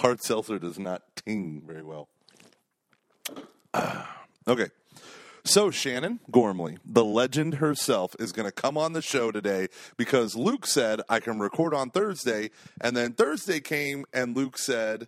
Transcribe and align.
Hard 0.00 0.22
seltzer 0.22 0.58
does 0.58 0.78
not 0.78 1.02
ting 1.14 1.62
very 1.66 1.82
well. 1.82 2.08
okay. 4.48 4.68
So, 5.44 5.70
Shannon 5.70 6.20
Gormley, 6.30 6.78
the 6.86 7.04
legend 7.04 7.56
herself, 7.56 8.16
is 8.18 8.32
going 8.32 8.46
to 8.46 8.52
come 8.52 8.78
on 8.78 8.94
the 8.94 9.02
show 9.02 9.30
today 9.30 9.68
because 9.98 10.34
Luke 10.34 10.66
said 10.66 11.02
I 11.10 11.20
can 11.20 11.38
record 11.38 11.74
on 11.74 11.90
Thursday. 11.90 12.48
And 12.80 12.96
then 12.96 13.12
Thursday 13.12 13.60
came 13.60 14.06
and 14.10 14.34
Luke 14.34 14.56
said 14.56 15.06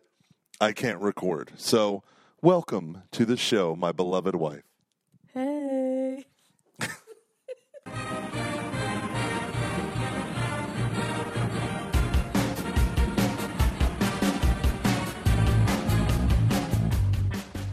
I 0.61 0.72
can't 0.72 1.01
record. 1.01 1.53
So, 1.56 2.03
welcome 2.43 3.04
to 3.13 3.24
the 3.24 3.38
show, 3.38 3.74
my 3.74 3.93
beloved 3.93 4.35
wife. 4.35 4.65
Hey. 5.33 6.27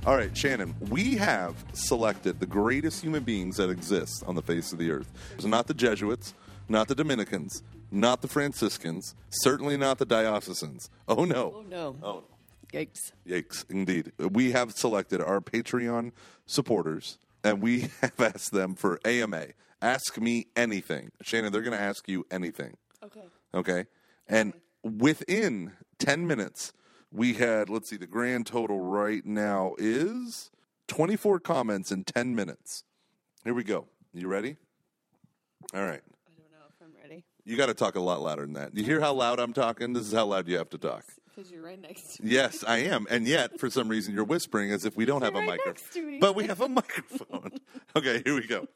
All 0.10 0.18
right, 0.18 0.36
Shannon, 0.36 0.74
we 0.90 1.18
have 1.18 1.54
selected 1.74 2.40
the 2.40 2.48
greatest 2.48 3.04
human 3.04 3.22
beings 3.22 3.58
that 3.58 3.70
exist 3.70 4.24
on 4.26 4.34
the 4.34 4.42
face 4.42 4.74
of 4.74 4.80
the 4.80 4.90
earth. 4.90 5.08
It's 5.36 5.46
not 5.46 5.68
the 5.68 5.76
Jesuits, 5.76 6.34
not 6.68 6.88
the 6.88 6.96
Dominicans, 6.96 7.62
not 7.92 8.24
the 8.24 8.28
Franciscans, 8.28 9.14
certainly 9.30 9.78
not 9.78 10.00
the 10.00 10.08
Diocesans. 10.08 10.90
Oh, 11.08 11.26
no. 11.26 11.58
Oh 11.58 11.66
no. 11.70 11.96
Oh, 12.02 12.24
Yikes. 12.74 13.12
Yikes, 13.28 13.70
indeed. 13.70 14.12
We 14.18 14.52
have 14.52 14.72
selected 14.72 15.22
our 15.22 15.42
Patreon 15.42 16.14
supporters 16.48 17.20
and 17.44 17.62
we 17.62 17.82
have 18.02 18.20
asked 18.20 18.52
them 18.52 18.74
for 18.74 19.00
AMA. 19.06 19.50
Ask 19.80 20.20
me 20.20 20.48
anything. 20.56 21.12
Shannon, 21.22 21.52
they're 21.52 21.62
going 21.62 21.78
to 21.78 21.84
ask 21.84 22.10
you 22.10 22.26
anything. 22.32 22.78
Okay. 23.04 23.26
Okay. 23.54 23.86
And 24.28 24.54
within 24.82 25.74
10 26.00 26.26
minutes, 26.26 26.74
we 27.12 27.34
had, 27.34 27.70
let's 27.70 27.90
see, 27.90 27.98
the 27.98 28.08
grand 28.08 28.46
total 28.46 28.80
right 28.80 29.26
now 29.26 29.76
is 29.78 30.52
24 30.88 31.40
comments 31.40 31.92
in 31.92 32.04
10 32.04 32.36
minutes. 32.36 32.84
Here 33.44 33.54
we 33.54 33.64
go. 33.64 33.88
You 34.14 34.28
ready? 34.28 34.58
All 35.74 35.84
right. 35.84 36.02
I 36.02 36.32
don't 36.38 36.52
know 36.52 36.66
if 36.68 36.76
I'm 36.82 36.94
ready. 37.02 37.24
You 37.46 37.58
got 37.58 37.68
to 37.68 37.74
talk 37.74 37.96
a 37.96 38.00
lot 38.00 38.22
louder 38.22 38.44
than 38.44 38.54
that. 38.54 38.76
You 38.76 38.84
hear 38.84 39.00
how 39.00 39.14
loud 39.14 39.40
I'm 39.40 39.54
talking? 39.54 39.94
This 39.94 40.08
is 40.08 40.14
how 40.14 40.26
loud 40.26 40.48
you 40.48 40.58
have 40.58 40.70
to 40.70 40.78
talk. 40.78 41.04
Because 41.28 41.52
you're 41.52 41.64
right 41.64 41.82
next 41.82 42.18
to 42.18 42.24
me. 42.24 42.32
Yes, 42.32 42.64
I 42.68 42.80
am. 42.80 43.08
And 43.10 43.26
yet, 43.28 43.60
for 43.60 43.70
some 43.70 43.88
reason, 43.88 44.14
you're 44.14 44.26
whispering 44.26 44.72
as 44.72 44.84
if 44.84 44.98
we 44.98 45.06
don't 45.06 45.22
have 45.22 45.36
a 45.36 45.40
right 45.40 45.48
microphone. 45.48 45.74
next 45.74 45.94
to 45.94 46.06
me. 46.06 46.18
But 46.20 46.36
we 46.36 46.48
have 46.48 46.60
a 46.60 46.68
microphone. 46.68 47.52
okay, 47.96 48.22
here 48.26 48.36
we 48.36 48.46
go. 48.46 48.68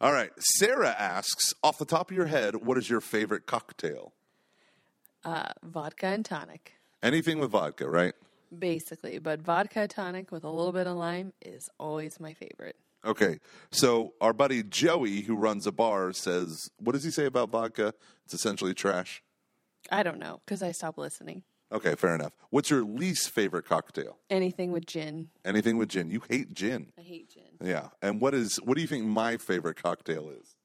All 0.00 0.12
right. 0.12 0.30
Sarah 0.38 0.94
asks, 0.98 1.52
off 1.62 1.76
the 1.78 1.84
top 1.84 2.10
of 2.10 2.16
your 2.16 2.26
head, 2.26 2.56
what 2.56 2.78
is 2.78 2.88
your 2.88 3.00
favorite 3.00 3.46
cocktail? 3.46 4.14
Uh, 5.24 5.52
vodka 5.62 6.06
and 6.06 6.24
tonic, 6.24 6.74
Anything 7.02 7.38
with 7.38 7.50
vodka, 7.50 7.88
right? 7.88 8.14
basically. 8.56 9.18
But 9.18 9.42
vodka 9.42 9.88
tonic 9.88 10.30
with 10.30 10.44
a 10.44 10.50
little 10.50 10.72
bit 10.72 10.86
of 10.86 10.96
lime 10.96 11.32
is 11.42 11.68
always 11.78 12.20
my 12.20 12.34
favorite. 12.34 12.76
Okay. 13.04 13.38
So 13.70 14.14
our 14.20 14.32
buddy 14.32 14.62
Joey, 14.62 15.22
who 15.22 15.36
runs 15.36 15.66
a 15.66 15.72
bar, 15.72 16.12
says, 16.12 16.70
what 16.78 16.92
does 16.92 17.04
he 17.04 17.10
say 17.10 17.26
about 17.26 17.50
vodka? 17.50 17.94
It's 18.24 18.34
essentially 18.34 18.74
trash. 18.74 19.22
I 19.90 20.02
don't 20.02 20.18
know 20.18 20.40
because 20.44 20.62
I 20.62 20.72
stopped 20.72 20.98
listening. 20.98 21.42
Okay, 21.70 21.94
fair 21.94 22.14
enough. 22.14 22.32
What's 22.48 22.70
your 22.70 22.82
least 22.82 23.30
favorite 23.30 23.66
cocktail? 23.66 24.18
Anything 24.30 24.72
with 24.72 24.86
gin. 24.86 25.28
Anything 25.44 25.76
with 25.76 25.90
gin. 25.90 26.10
You 26.10 26.22
hate 26.28 26.54
gin. 26.54 26.92
I 26.98 27.02
hate 27.02 27.30
gin. 27.30 27.42
Yeah. 27.62 27.88
And 28.00 28.20
what 28.20 28.34
is 28.34 28.56
what 28.56 28.74
do 28.74 28.80
you 28.80 28.86
think 28.86 29.04
my 29.04 29.36
favorite 29.36 29.80
cocktail 29.80 30.30
is? 30.30 30.56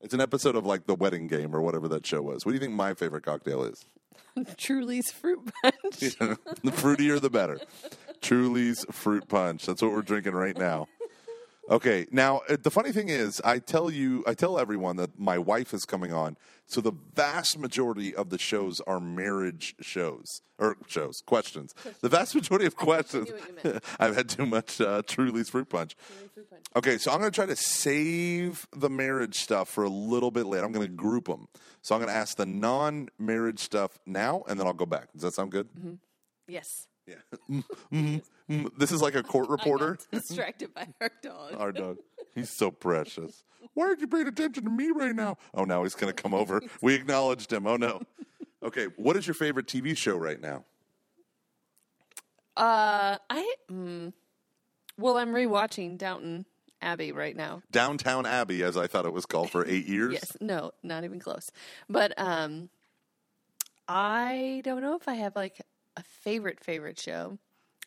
It's 0.00 0.14
an 0.14 0.20
episode 0.20 0.54
of 0.54 0.64
like 0.64 0.86
the 0.86 0.94
wedding 0.94 1.26
game 1.26 1.54
or 1.54 1.60
whatever 1.60 1.88
that 1.88 2.06
show 2.06 2.22
was. 2.22 2.44
What 2.44 2.52
do 2.52 2.54
you 2.54 2.60
think 2.60 2.74
my 2.74 2.94
favorite 2.94 3.24
cocktail 3.24 3.64
is? 3.64 3.84
Truly's 4.56 5.10
fruit 5.10 5.50
punch. 5.62 5.98
the 6.00 6.38
fruitier 6.64 7.20
the 7.20 7.30
better. 7.30 7.60
Truly's 8.20 8.84
fruit 8.90 9.28
punch. 9.28 9.66
That's 9.66 9.82
what 9.82 9.92
we're 9.92 10.02
drinking 10.02 10.34
right 10.34 10.56
now. 10.56 10.88
Okay, 11.70 12.06
now 12.10 12.42
uh, 12.48 12.56
the 12.62 12.70
funny 12.70 12.92
thing 12.92 13.08
is, 13.08 13.40
I 13.42 13.58
tell 13.58 13.90
you, 13.90 14.22
I 14.26 14.34
tell 14.34 14.58
everyone 14.58 14.96
that 14.96 15.18
my 15.18 15.38
wife 15.38 15.72
is 15.72 15.84
coming 15.86 16.12
on. 16.12 16.36
So 16.66 16.80
the 16.80 16.92
vast 17.14 17.58
majority 17.58 18.14
of 18.14 18.28
the 18.30 18.38
shows 18.38 18.80
are 18.86 19.00
marriage 19.00 19.74
shows 19.80 20.42
or 20.58 20.76
shows 20.86 21.22
questions. 21.24 21.74
The 22.00 22.08
vast 22.08 22.34
majority 22.34 22.66
of 22.66 22.76
questions. 22.76 23.30
what 23.30 23.40
you 23.48 23.70
meant. 23.72 23.84
I've 23.98 24.14
had 24.14 24.28
too 24.28 24.46
much 24.46 24.80
uh, 24.80 25.02
Truly's 25.06 25.48
fruit 25.48 25.68
punch. 25.68 25.96
fruit 26.34 26.50
punch. 26.50 26.62
Okay, 26.76 26.98
so 26.98 27.10
I'm 27.12 27.20
going 27.20 27.30
to 27.30 27.34
try 27.34 27.46
to 27.46 27.56
save 27.56 28.66
the 28.74 28.90
marriage 28.90 29.36
stuff 29.36 29.68
for 29.68 29.84
a 29.84 29.90
little 29.90 30.30
bit 30.30 30.46
later. 30.46 30.64
I'm 30.64 30.72
going 30.72 30.86
to 30.86 30.92
group 30.92 31.26
them. 31.26 31.48
So 31.82 31.94
I'm 31.94 32.00
going 32.00 32.12
to 32.12 32.16
ask 32.16 32.36
the 32.36 32.46
non-marriage 32.46 33.60
stuff 33.60 33.98
now, 34.06 34.42
and 34.48 34.58
then 34.58 34.66
I'll 34.66 34.72
go 34.72 34.86
back. 34.86 35.12
Does 35.12 35.22
that 35.22 35.34
sound 35.34 35.50
good? 35.50 35.68
Yes. 36.46 36.88
Yeah. 37.06 37.14
Mm, 37.50 37.64
mm, 37.92 38.22
mm. 38.50 38.78
This 38.78 38.92
is 38.92 39.02
like 39.02 39.14
a 39.14 39.22
court 39.22 39.48
reporter. 39.48 39.98
Distracted 40.12 40.72
by 40.74 40.88
our 41.00 41.10
dog. 41.22 41.54
Our 41.58 41.72
dog. 41.72 41.98
He's 42.34 42.50
so 42.50 42.70
precious. 42.70 43.44
Why 43.74 43.86
aren't 43.86 44.00
you 44.00 44.06
paying 44.06 44.26
attention 44.26 44.64
to 44.64 44.70
me 44.70 44.90
right 44.90 45.14
now? 45.14 45.36
Oh, 45.52 45.64
now 45.64 45.82
he's 45.82 45.94
going 45.94 46.12
to 46.14 46.22
come 46.22 46.34
over. 46.34 46.60
We 46.80 46.94
acknowledged 46.94 47.52
him. 47.52 47.66
Oh, 47.66 47.76
no. 47.76 48.02
Okay, 48.62 48.86
what 48.96 49.16
is 49.16 49.26
your 49.26 49.34
favorite 49.34 49.66
TV 49.66 49.96
show 49.96 50.16
right 50.16 50.40
now? 50.40 50.64
Uh, 52.56 53.18
I 53.28 53.54
mm, 53.70 54.12
well, 54.96 55.18
I'm 55.18 55.30
rewatching 55.30 55.98
Downton 55.98 56.46
Abbey 56.80 57.12
right 57.12 57.36
now. 57.36 57.62
Downtown 57.72 58.26
Abbey, 58.26 58.62
as 58.62 58.76
I 58.76 58.86
thought 58.86 59.06
it 59.06 59.12
was 59.12 59.26
called 59.26 59.50
for 59.50 59.66
eight 59.68 59.86
years. 59.86 60.14
Yes, 60.14 60.36
no, 60.40 60.70
not 60.82 61.04
even 61.04 61.18
close. 61.18 61.50
But 61.88 62.14
um, 62.16 62.70
I 63.88 64.62
don't 64.64 64.82
know 64.82 64.96
if 64.96 65.08
I 65.08 65.14
have 65.14 65.34
like 65.34 65.60
a 65.96 66.02
favorite 66.02 66.62
favorite 66.62 66.98
show. 66.98 67.38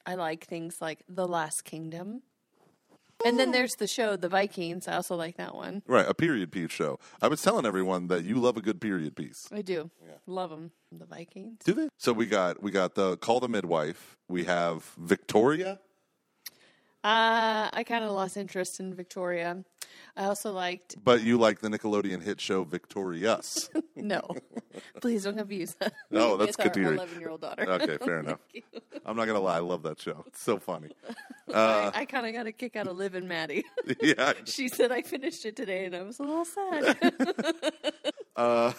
I 0.06 0.16
like 0.16 0.46
things 0.46 0.78
like 0.82 1.04
The 1.10 1.28
Last 1.28 1.64
Kingdom, 1.66 2.22
and 3.26 3.38
then 3.40 3.52
there's 3.52 3.76
the 3.76 3.88
show 3.88 4.16
The 4.16 4.30
Vikings. 4.30 4.88
I 4.88 4.96
also 4.96 5.16
like 5.16 5.38
that 5.38 5.54
one. 5.56 5.82
Right, 5.88 6.06
a 6.08 6.14
period 6.14 6.52
piece 6.52 6.72
show. 6.72 7.00
I 7.22 7.28
was 7.28 7.42
telling 7.42 7.66
everyone 7.66 8.08
that 8.08 8.24
you 8.24 8.36
love 8.36 8.56
a 8.58 8.62
good 8.62 8.80
period 8.80 9.16
piece. 9.16 9.48
I 9.52 9.62
do 9.62 9.90
Yeah. 10.06 10.16
love 10.28 10.50
them. 10.52 10.72
The 10.92 11.06
Vikings. 11.06 11.60
Do 11.66 11.74
they? 11.74 11.90
So 11.98 12.14
we 12.14 12.26
got 12.28 12.62
we 12.64 12.72
got 12.72 12.96
the 12.96 13.18
Call 13.18 13.40
the 13.42 13.50
Midwife. 13.50 14.16
We 14.30 14.46
have 14.46 14.84
Victoria. 14.98 15.80
Uh, 17.08 17.70
I 17.72 17.86
kind 17.86 18.04
of 18.04 18.12
lost 18.12 18.36
interest 18.36 18.82
in 18.82 18.94
Victoria. 18.94 19.64
I 20.18 20.26
also 20.26 20.52
liked 20.52 20.98
But 21.02 21.22
you 21.24 21.38
like 21.38 21.62
the 21.62 21.70
Nickelodeon 21.70 22.22
hit 22.22 22.42
show 22.42 22.66
Victorious. 22.66 23.70
no. 23.96 24.36
Please 25.00 25.24
don't 25.24 25.38
confuse 25.38 25.74
that. 25.76 25.94
No, 26.12 26.36
that's 26.36 26.58
good 26.58 26.68
our 26.68 26.74
Kateri. 26.74 26.96
eleven-year-old 26.96 27.40
daughter. 27.40 27.64
okay, 27.66 27.98
fair 27.98 28.20
enough. 28.20 28.40
I'm 29.06 29.16
not 29.16 29.26
gonna 29.26 29.40
lie, 29.40 29.56
I 29.56 29.60
love 29.60 29.84
that 29.84 30.02
show. 30.02 30.26
It's 30.28 30.42
so 30.42 30.60
funny. 30.60 30.90
I, 31.54 31.92
I 31.96 32.06
kind 32.06 32.28
of 32.28 32.34
got 32.34 32.46
a 32.46 32.52
kick 32.52 32.76
out 32.76 32.88
of 32.88 32.98
Liv 32.98 33.16
and 33.16 33.30
Maddie. 33.30 33.64
yeah. 34.02 34.34
She 34.44 34.68
said 34.68 34.92
I 34.92 35.02
finished 35.02 35.46
it 35.46 35.56
today, 35.56 35.86
and 35.86 35.96
I 35.96 36.02
was 36.02 36.20
a 36.20 36.24
little 36.24 36.44
sad. 36.44 36.98
Uh, 38.36 38.74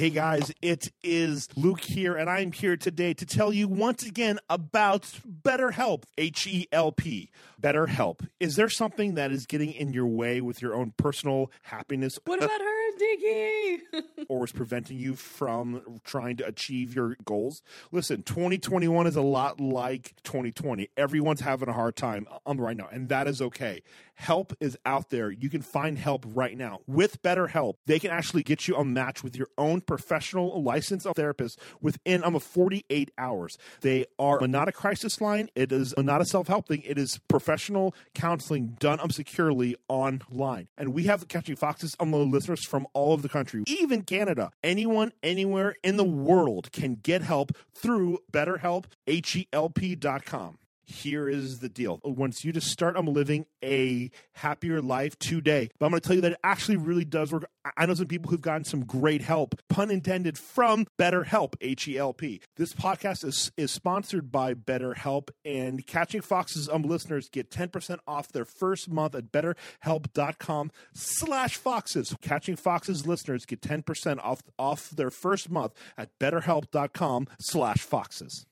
Hey 0.00 0.08
guys, 0.08 0.50
it 0.62 0.92
is 1.02 1.46
Luke 1.56 1.82
here, 1.82 2.16
and 2.16 2.30
I'm 2.30 2.52
here 2.52 2.74
today 2.74 3.12
to 3.12 3.26
tell 3.26 3.52
you 3.52 3.68
once 3.68 4.02
again 4.02 4.38
about 4.48 5.02
BetterHelp. 5.42 6.04
H 6.16 6.46
E 6.46 6.66
L 6.72 6.90
P. 6.90 7.28
BetterHelp. 7.60 8.26
Is 8.40 8.56
there 8.56 8.70
something 8.70 9.16
that 9.16 9.30
is 9.30 9.44
getting 9.44 9.74
in 9.74 9.92
your 9.92 10.06
way 10.06 10.40
with 10.40 10.62
your 10.62 10.74
own 10.74 10.94
personal 10.96 11.50
happiness 11.64 12.18
what 12.24 12.42
about 12.42 12.62
her 12.62 12.79
Diggy? 12.98 14.26
or 14.28 14.44
is 14.44 14.52
preventing 14.52 14.98
you 14.98 15.14
from 15.14 16.00
trying 16.04 16.36
to 16.36 16.46
achieve 16.46 16.94
your 16.94 17.16
goals? 17.24 17.62
Listen, 17.92 18.22
2021 18.22 19.06
is 19.06 19.16
a 19.16 19.22
lot 19.22 19.60
like 19.60 20.14
2020. 20.24 20.88
Everyone's 20.96 21.40
having 21.40 21.68
a 21.68 21.72
hard 21.72 21.96
time 21.96 22.26
um, 22.46 22.60
right 22.60 22.76
now, 22.76 22.88
and 22.90 23.08
that 23.08 23.26
is 23.26 23.40
okay. 23.42 23.82
Help 24.14 24.52
is 24.60 24.76
out 24.84 25.10
there. 25.10 25.30
You 25.30 25.48
can 25.48 25.62
find 25.62 25.96
help 25.96 26.24
right 26.28 26.56
now. 26.56 26.80
With 26.86 27.22
BetterHelp, 27.22 27.74
they 27.86 27.98
can 27.98 28.10
actually 28.10 28.42
get 28.42 28.68
you 28.68 28.76
a 28.76 28.84
match 28.84 29.24
with 29.24 29.34
your 29.34 29.48
own 29.56 29.80
professional 29.80 30.62
licensed 30.62 31.06
therapist 31.16 31.58
within 31.80 32.22
um, 32.22 32.38
48 32.38 33.10
hours. 33.16 33.56
They 33.80 34.04
are 34.18 34.46
not 34.46 34.68
a 34.68 34.72
crisis 34.72 35.20
line. 35.20 35.48
It 35.54 35.72
is 35.72 35.94
not 35.96 36.20
a 36.20 36.26
self-help 36.26 36.68
thing. 36.68 36.82
It 36.84 36.98
is 36.98 37.18
professional 37.28 37.94
counseling 38.14 38.76
done 38.78 39.00
um, 39.00 39.10
securely 39.10 39.76
online. 39.88 40.68
And 40.76 40.92
we 40.92 41.04
have 41.04 41.26
Catching 41.28 41.56
Foxes 41.56 41.96
um, 41.98 42.12
listeners 42.12 42.64
from 42.66 42.79
all 42.92 43.12
over 43.12 43.22
the 43.22 43.28
country, 43.28 43.64
even 43.66 44.02
Canada. 44.02 44.50
Anyone, 44.62 45.12
anywhere 45.22 45.76
in 45.82 45.96
the 45.96 46.04
world 46.04 46.72
can 46.72 46.94
get 46.94 47.22
help 47.22 47.52
through 47.74 48.18
BetterHelp, 48.32 48.84
H-E-L-P 49.06 49.94
dot 49.96 50.24
com. 50.24 50.58
Here 50.90 51.28
is 51.28 51.60
the 51.60 51.68
deal. 51.68 52.00
Once 52.02 52.44
you 52.44 52.52
just 52.52 52.66
start 52.66 52.96
um, 52.96 53.06
living 53.06 53.46
a 53.62 54.10
happier 54.32 54.82
life 54.82 55.16
today, 55.18 55.70
but 55.78 55.86
I'm 55.86 55.92
going 55.92 56.00
to 56.00 56.06
tell 56.06 56.16
you 56.16 56.22
that 56.22 56.32
it 56.32 56.38
actually 56.42 56.76
really 56.76 57.04
does 57.04 57.32
work. 57.32 57.44
I- 57.76 57.86
know 57.86 57.94
some 57.94 58.06
people 58.06 58.30
who've 58.30 58.40
gotten 58.40 58.64
some 58.64 58.84
great 58.84 59.22
help, 59.22 59.54
pun 59.68 59.90
intended, 59.90 60.36
from 60.36 60.86
BetterHelp, 60.98 61.54
H 61.60 61.86
E 61.88 61.96
L 61.96 62.12
P. 62.12 62.40
This 62.56 62.72
podcast 62.72 63.24
is, 63.24 63.52
is 63.56 63.70
sponsored 63.70 64.32
by 64.32 64.54
BetterHelp, 64.54 65.30
and 65.44 65.86
Catching 65.86 66.20
Foxes 66.22 66.68
um, 66.68 66.82
listeners 66.82 67.28
get 67.28 67.50
10% 67.50 67.98
off 68.06 68.32
their 68.32 68.44
first 68.44 68.90
month 68.90 69.14
at 69.14 69.30
betterhelp.com 69.30 70.70
slash 70.92 71.56
foxes. 71.56 72.16
Catching 72.20 72.56
Foxes 72.56 73.06
listeners 73.06 73.46
get 73.46 73.60
10% 73.60 74.18
off, 74.22 74.42
off 74.58 74.90
their 74.90 75.10
first 75.10 75.50
month 75.50 75.72
at 75.96 76.18
betterhelp.com 76.18 77.28
slash 77.38 77.78
foxes. 77.78 78.46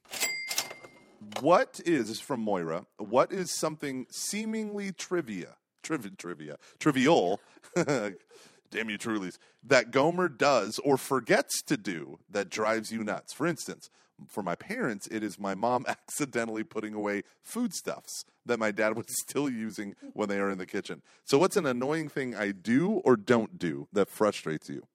What 1.40 1.80
is, 1.84 2.10
is 2.10 2.20
from 2.20 2.40
Moira, 2.40 2.86
what 2.96 3.32
is 3.32 3.56
something 3.58 4.06
seemingly 4.10 4.92
trivia, 4.92 5.56
trivi- 5.82 6.16
trivia, 6.16 6.56
trivial, 6.78 7.40
damn 7.74 8.90
you 8.90 8.98
Trulies, 8.98 9.38
that 9.64 9.90
Gomer 9.90 10.28
does 10.28 10.78
or 10.80 10.96
forgets 10.96 11.62
to 11.62 11.76
do 11.76 12.18
that 12.30 12.50
drives 12.50 12.92
you 12.92 13.02
nuts? 13.02 13.32
For 13.32 13.46
instance, 13.46 13.90
for 14.28 14.42
my 14.42 14.54
parents, 14.54 15.06
it 15.08 15.22
is 15.22 15.38
my 15.38 15.54
mom 15.54 15.84
accidentally 15.88 16.64
putting 16.64 16.94
away 16.94 17.22
foodstuffs 17.42 18.24
that 18.46 18.58
my 18.58 18.70
dad 18.70 18.96
was 18.96 19.06
still 19.20 19.48
using 19.48 19.94
when 20.12 20.28
they 20.28 20.38
are 20.38 20.50
in 20.50 20.58
the 20.58 20.66
kitchen. 20.66 21.02
So, 21.24 21.38
what's 21.38 21.56
an 21.56 21.66
annoying 21.66 22.08
thing 22.08 22.34
I 22.34 22.52
do 22.52 23.00
or 23.04 23.16
don't 23.16 23.58
do 23.58 23.88
that 23.92 24.08
frustrates 24.08 24.68
you? 24.68 24.86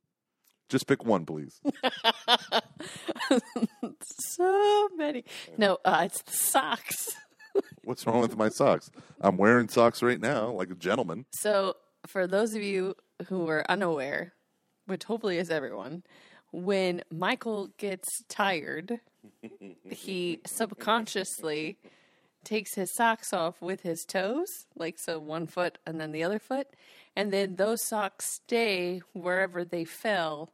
Just 0.73 0.87
pick 0.87 1.05
one, 1.05 1.23
please. 1.23 1.61
so 4.01 4.89
many. 4.95 5.23
No, 5.55 5.77
uh, 5.85 6.01
it's 6.05 6.23
the 6.23 6.31
socks. 6.31 7.15
What's 7.83 8.07
wrong 8.07 8.21
with 8.21 8.35
my 8.35 8.49
socks? 8.49 8.89
I'm 9.21 9.37
wearing 9.37 9.69
socks 9.69 10.01
right 10.01 10.19
now, 10.19 10.49
like 10.49 10.71
a 10.71 10.75
gentleman. 10.75 11.27
So, 11.29 11.75
for 12.07 12.25
those 12.25 12.55
of 12.55 12.63
you 12.63 12.95
who 13.27 13.47
are 13.49 13.63
unaware, 13.69 14.33
which 14.87 15.03
hopefully 15.03 15.37
is 15.37 15.51
everyone, 15.51 16.01
when 16.51 17.03
Michael 17.11 17.69
gets 17.77 18.09
tired, 18.27 18.99
he 19.91 20.41
subconsciously 20.47 21.77
takes 22.43 22.73
his 22.73 22.91
socks 22.95 23.31
off 23.31 23.61
with 23.61 23.83
his 23.83 24.05
toes, 24.05 24.47
like 24.75 24.97
so 24.97 25.19
one 25.19 25.45
foot 25.45 25.77
and 25.85 26.01
then 26.01 26.11
the 26.11 26.23
other 26.23 26.39
foot, 26.39 26.65
and 27.15 27.31
then 27.31 27.57
those 27.57 27.87
socks 27.87 28.25
stay 28.43 29.03
wherever 29.13 29.63
they 29.63 29.85
fell 29.85 30.51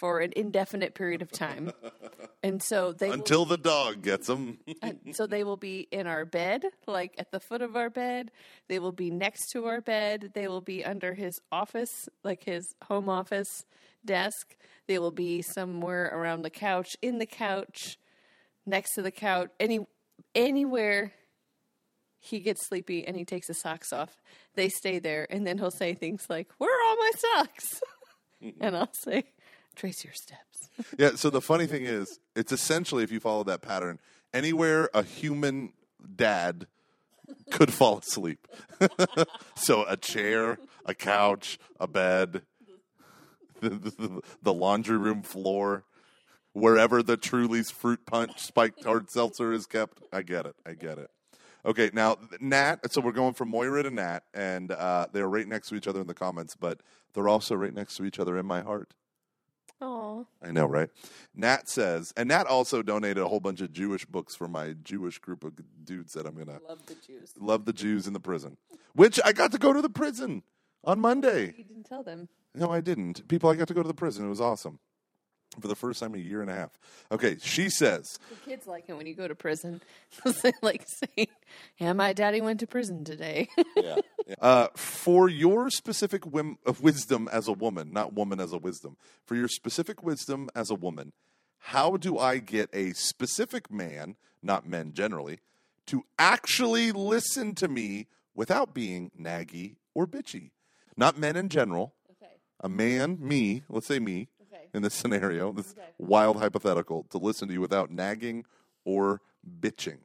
for 0.00 0.20
an 0.20 0.32
indefinite 0.34 0.94
period 0.94 1.22
of 1.22 1.30
time. 1.30 1.72
And 2.42 2.62
so 2.62 2.94
they 2.94 3.08
will 3.08 3.16
Until 3.16 3.44
the 3.44 3.58
dog 3.58 4.00
gets 4.00 4.26
them. 4.26 4.60
so 5.12 5.26
they 5.26 5.44
will 5.44 5.58
be 5.58 5.86
in 5.92 6.06
our 6.06 6.24
bed, 6.24 6.62
like 6.86 7.14
at 7.18 7.30
the 7.32 7.38
foot 7.38 7.60
of 7.60 7.76
our 7.76 7.90
bed. 7.90 8.30
They 8.66 8.78
will 8.78 8.92
be 8.92 9.10
next 9.10 9.50
to 9.50 9.66
our 9.66 9.82
bed. 9.82 10.30
They 10.32 10.48
will 10.48 10.62
be 10.62 10.82
under 10.82 11.12
his 11.12 11.38
office, 11.52 12.08
like 12.24 12.44
his 12.44 12.74
home 12.84 13.10
office 13.10 13.66
desk. 14.06 14.56
They 14.86 14.98
will 14.98 15.10
be 15.10 15.42
somewhere 15.42 16.06
around 16.06 16.40
the 16.40 16.48
couch, 16.48 16.96
in 17.02 17.18
the 17.18 17.26
couch, 17.26 17.98
next 18.64 18.94
to 18.94 19.02
the 19.02 19.10
couch, 19.10 19.50
any 19.60 19.80
anywhere 20.34 21.12
he 22.20 22.40
gets 22.40 22.66
sleepy 22.66 23.06
and 23.06 23.18
he 23.18 23.26
takes 23.26 23.48
his 23.48 23.60
socks 23.60 23.92
off. 23.92 24.22
They 24.54 24.70
stay 24.70 24.98
there 24.98 25.26
and 25.28 25.46
then 25.46 25.58
he'll 25.58 25.70
say 25.70 25.92
things 25.92 26.24
like, 26.30 26.48
"Where 26.56 26.70
are 26.70 26.88
all 26.88 26.96
my 26.96 27.10
socks?" 27.16 27.82
and 28.60 28.74
I'll 28.74 28.94
say, 28.94 29.24
"Trace 29.80 30.04
your 30.04 30.12
steps." 30.12 30.68
yeah, 30.98 31.10
so 31.14 31.30
the 31.30 31.40
funny 31.40 31.66
thing 31.66 31.84
is, 31.84 32.18
it's 32.36 32.52
essentially, 32.52 33.02
if 33.02 33.10
you 33.10 33.20
follow 33.20 33.44
that 33.44 33.62
pattern, 33.62 33.98
anywhere 34.32 34.88
a 34.94 35.02
human 35.02 35.72
dad 36.16 36.66
could 37.50 37.72
fall 37.72 37.98
asleep. 37.98 38.46
so 39.54 39.84
a 39.88 39.96
chair, 39.96 40.58
a 40.84 40.94
couch, 40.94 41.58
a 41.78 41.86
bed, 41.86 42.42
the, 43.60 43.70
the, 43.70 44.20
the 44.42 44.54
laundry 44.54 44.98
room 44.98 45.22
floor, 45.22 45.84
wherever 46.52 47.02
the 47.02 47.16
Truly's 47.16 47.70
fruit 47.70 48.06
punch 48.06 48.40
spiked 48.40 48.84
hard 48.84 49.10
seltzer 49.10 49.52
is 49.52 49.66
kept. 49.66 50.02
I 50.12 50.22
get 50.22 50.46
it. 50.46 50.56
I 50.66 50.74
get 50.74 50.98
it. 50.98 51.10
Okay, 51.64 51.90
now 51.92 52.16
Nat. 52.40 52.90
So 52.90 53.00
we're 53.02 53.12
going 53.12 53.34
from 53.34 53.50
Moira 53.50 53.82
to 53.82 53.90
Nat, 53.90 54.20
and 54.32 54.72
uh, 54.72 55.06
they're 55.12 55.28
right 55.28 55.46
next 55.46 55.68
to 55.68 55.74
each 55.74 55.86
other 55.86 56.00
in 56.00 56.06
the 56.06 56.14
comments, 56.14 56.56
but 56.56 56.80
they're 57.12 57.28
also 57.28 57.54
right 57.54 57.74
next 57.74 57.96
to 57.96 58.04
each 58.04 58.18
other 58.18 58.38
in 58.38 58.46
my 58.46 58.62
heart. 58.62 58.94
Oh, 59.80 60.26
I 60.42 60.52
know, 60.52 60.66
right? 60.66 60.90
Nat 61.34 61.68
says, 61.68 62.12
and 62.16 62.28
Nat 62.28 62.46
also 62.46 62.82
donated 62.82 63.18
a 63.18 63.28
whole 63.28 63.40
bunch 63.40 63.60
of 63.60 63.72
Jewish 63.72 64.04
books 64.04 64.36
for 64.36 64.46
my 64.46 64.74
Jewish 64.84 65.18
group 65.18 65.42
of 65.42 65.54
dudes 65.84 66.12
that 66.12 66.26
I'm 66.26 66.36
gonna 66.36 66.60
love 66.68 66.84
the 66.86 66.96
Jews. 67.06 67.32
love 67.38 67.64
the 67.64 67.72
Jews 67.72 68.06
in 68.06 68.12
the 68.12 68.20
prison. 68.20 68.56
Which 68.94 69.18
I 69.24 69.32
got 69.32 69.52
to 69.52 69.58
go 69.58 69.72
to 69.72 69.80
the 69.80 69.88
prison 69.88 70.42
on 70.84 71.00
Monday. 71.00 71.54
You 71.56 71.64
didn't 71.64 71.84
tell 71.84 72.02
them. 72.02 72.28
No, 72.54 72.70
I 72.70 72.80
didn't. 72.80 73.26
People, 73.28 73.48
I 73.48 73.54
got 73.54 73.68
to 73.68 73.74
go 73.74 73.82
to 73.82 73.88
the 73.88 73.94
prison. 73.94 74.26
It 74.26 74.28
was 74.28 74.40
awesome 74.40 74.80
for 75.58 75.68
the 75.68 75.74
first 75.74 76.00
time 76.00 76.14
in 76.14 76.20
a 76.20 76.22
year 76.22 76.42
and 76.42 76.50
a 76.50 76.54
half. 76.54 76.78
Okay, 77.10 77.36
she 77.42 77.68
says, 77.68 78.18
The 78.28 78.50
kids 78.50 78.66
like 78.66 78.84
it 78.88 78.96
when 78.96 79.06
you 79.06 79.14
go 79.14 79.26
to 79.26 79.34
prison. 79.34 79.80
they 80.42 80.52
like 80.62 80.84
saying, 80.86 81.28
"Yeah, 81.78 81.92
my 81.92 82.12
daddy 82.12 82.40
went 82.40 82.60
to 82.60 82.66
prison 82.66 83.04
today." 83.04 83.48
uh, 84.40 84.68
for 84.76 85.28
your 85.28 85.70
specific 85.70 86.24
whim, 86.24 86.58
of 86.64 86.80
wisdom 86.82 87.28
as 87.32 87.48
a 87.48 87.52
woman, 87.52 87.92
not 87.92 88.12
woman 88.12 88.38
as 88.38 88.52
a 88.52 88.58
wisdom, 88.58 88.96
for 89.24 89.34
your 89.34 89.48
specific 89.48 90.02
wisdom 90.02 90.48
as 90.54 90.70
a 90.70 90.74
woman, 90.74 91.12
how 91.58 91.96
do 91.96 92.18
I 92.18 92.38
get 92.38 92.70
a 92.72 92.92
specific 92.92 93.70
man, 93.70 94.16
not 94.42 94.68
men 94.68 94.92
generally, 94.92 95.40
to 95.86 96.04
actually 96.18 96.92
listen 96.92 97.54
to 97.56 97.68
me 97.68 98.06
without 98.34 98.72
being 98.72 99.10
naggy 99.18 99.76
or 99.94 100.06
bitchy? 100.06 100.50
Not 100.96 101.18
men 101.18 101.36
in 101.36 101.48
general. 101.48 101.94
okay. 102.10 102.32
A 102.60 102.68
man, 102.68 103.18
me, 103.20 103.62
let's 103.68 103.86
say 103.86 103.98
me. 103.98 104.28
in 104.74 104.82
this 104.82 104.94
scenario, 104.94 105.52
this 105.52 105.74
Okay. 105.78 105.88
wild 105.98 106.38
hypothetical, 106.38 107.04
to 107.10 107.18
listen 107.18 107.48
to 107.48 107.54
you 107.54 107.60
without 107.60 107.90
nagging 107.90 108.44
or 108.84 109.20
bitching. 109.60 109.98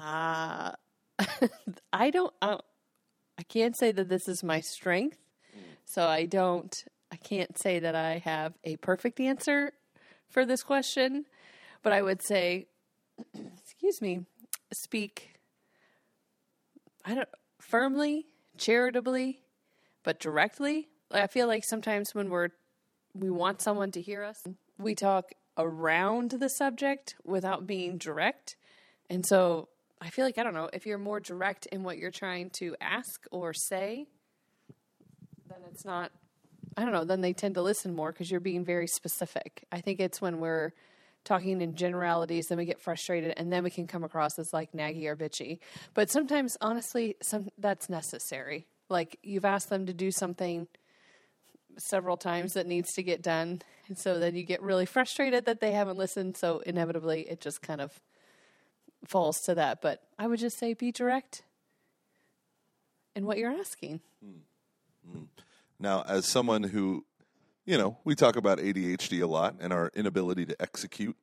Uh, 0.00 0.72
I 1.92 2.10
don't. 2.10 2.32
I, 2.42 2.58
I 3.38 3.42
can't 3.44 3.76
say 3.76 3.92
that 3.92 4.08
this 4.08 4.28
is 4.28 4.42
my 4.42 4.60
strength, 4.60 5.18
so 5.84 6.06
I 6.06 6.26
don't. 6.26 6.84
I 7.10 7.16
can't 7.16 7.58
say 7.58 7.78
that 7.78 7.94
I 7.94 8.18
have 8.18 8.54
a 8.64 8.76
perfect 8.76 9.20
answer 9.20 9.72
for 10.28 10.46
this 10.46 10.62
question, 10.62 11.26
but 11.82 11.92
I 11.92 12.02
would 12.02 12.22
say, 12.22 12.66
excuse 13.58 14.00
me, 14.00 14.24
speak. 14.72 15.34
I 17.04 17.14
don't 17.14 17.28
firmly, 17.60 18.26
charitably, 18.56 19.40
but 20.02 20.18
directly. 20.20 20.88
I 21.10 21.26
feel 21.26 21.46
like 21.46 21.64
sometimes 21.64 22.14
when 22.14 22.30
we're 22.30 22.50
we 23.14 23.30
want 23.30 23.60
someone 23.60 23.90
to 23.92 24.00
hear 24.00 24.22
us, 24.22 24.42
we 24.78 24.94
talk 24.94 25.32
around 25.58 26.30
the 26.32 26.48
subject 26.48 27.14
without 27.24 27.66
being 27.66 27.98
direct. 27.98 28.56
And 29.10 29.24
so 29.26 29.68
I 30.00 30.10
feel 30.10 30.24
like 30.24 30.38
I 30.38 30.42
don't 30.42 30.54
know 30.54 30.70
if 30.72 30.86
you're 30.86 30.98
more 30.98 31.20
direct 31.20 31.66
in 31.66 31.82
what 31.82 31.98
you're 31.98 32.10
trying 32.10 32.50
to 32.50 32.74
ask 32.80 33.24
or 33.30 33.52
say, 33.52 34.08
then 35.48 35.58
it's 35.70 35.84
not. 35.84 36.10
I 36.76 36.84
don't 36.84 36.92
know. 36.92 37.04
Then 37.04 37.20
they 37.20 37.34
tend 37.34 37.56
to 37.56 37.62
listen 37.62 37.94
more 37.94 38.12
because 38.12 38.30
you're 38.30 38.40
being 38.40 38.64
very 38.64 38.86
specific. 38.86 39.64
I 39.70 39.82
think 39.82 40.00
it's 40.00 40.22
when 40.22 40.40
we're 40.40 40.72
talking 41.24 41.60
in 41.60 41.74
generalities, 41.76 42.48
then 42.48 42.58
we 42.58 42.64
get 42.64 42.80
frustrated, 42.80 43.34
and 43.36 43.52
then 43.52 43.62
we 43.62 43.70
can 43.70 43.86
come 43.86 44.04
across 44.04 44.38
as 44.38 44.52
like 44.52 44.72
naggy 44.72 45.06
or 45.06 45.14
bitchy. 45.14 45.58
But 45.94 46.10
sometimes, 46.10 46.56
honestly, 46.60 47.16
some 47.22 47.48
that's 47.58 47.88
necessary. 47.88 48.66
Like 48.88 49.18
you've 49.22 49.44
asked 49.44 49.70
them 49.70 49.86
to 49.86 49.92
do 49.92 50.10
something 50.10 50.66
several 51.78 52.16
times 52.16 52.54
that 52.54 52.66
needs 52.66 52.94
to 52.94 53.02
get 53.02 53.22
done, 53.22 53.62
and 53.88 53.98
so 53.98 54.18
then 54.18 54.34
you 54.34 54.42
get 54.42 54.62
really 54.62 54.86
frustrated 54.86 55.44
that 55.46 55.60
they 55.60 55.72
haven't 55.72 55.98
listened. 55.98 56.36
So 56.36 56.60
inevitably, 56.60 57.22
it 57.22 57.40
just 57.40 57.62
kind 57.62 57.80
of 57.80 58.00
falls 59.06 59.40
to 59.42 59.54
that. 59.54 59.80
But 59.80 60.02
I 60.18 60.26
would 60.26 60.38
just 60.38 60.58
say 60.58 60.74
be 60.74 60.92
direct 60.92 61.42
in 63.14 63.26
what 63.26 63.38
you're 63.38 63.52
asking. 63.52 64.00
Hmm. 64.24 65.10
Hmm. 65.10 65.24
Now, 65.78 66.02
as 66.06 66.26
someone 66.26 66.62
who, 66.62 67.04
you 67.64 67.76
know, 67.76 67.98
we 68.04 68.14
talk 68.14 68.36
about 68.36 68.58
ADHD 68.58 69.22
a 69.22 69.26
lot 69.26 69.56
and 69.60 69.72
our 69.72 69.90
inability 69.94 70.46
to 70.46 70.60
execute 70.62 71.16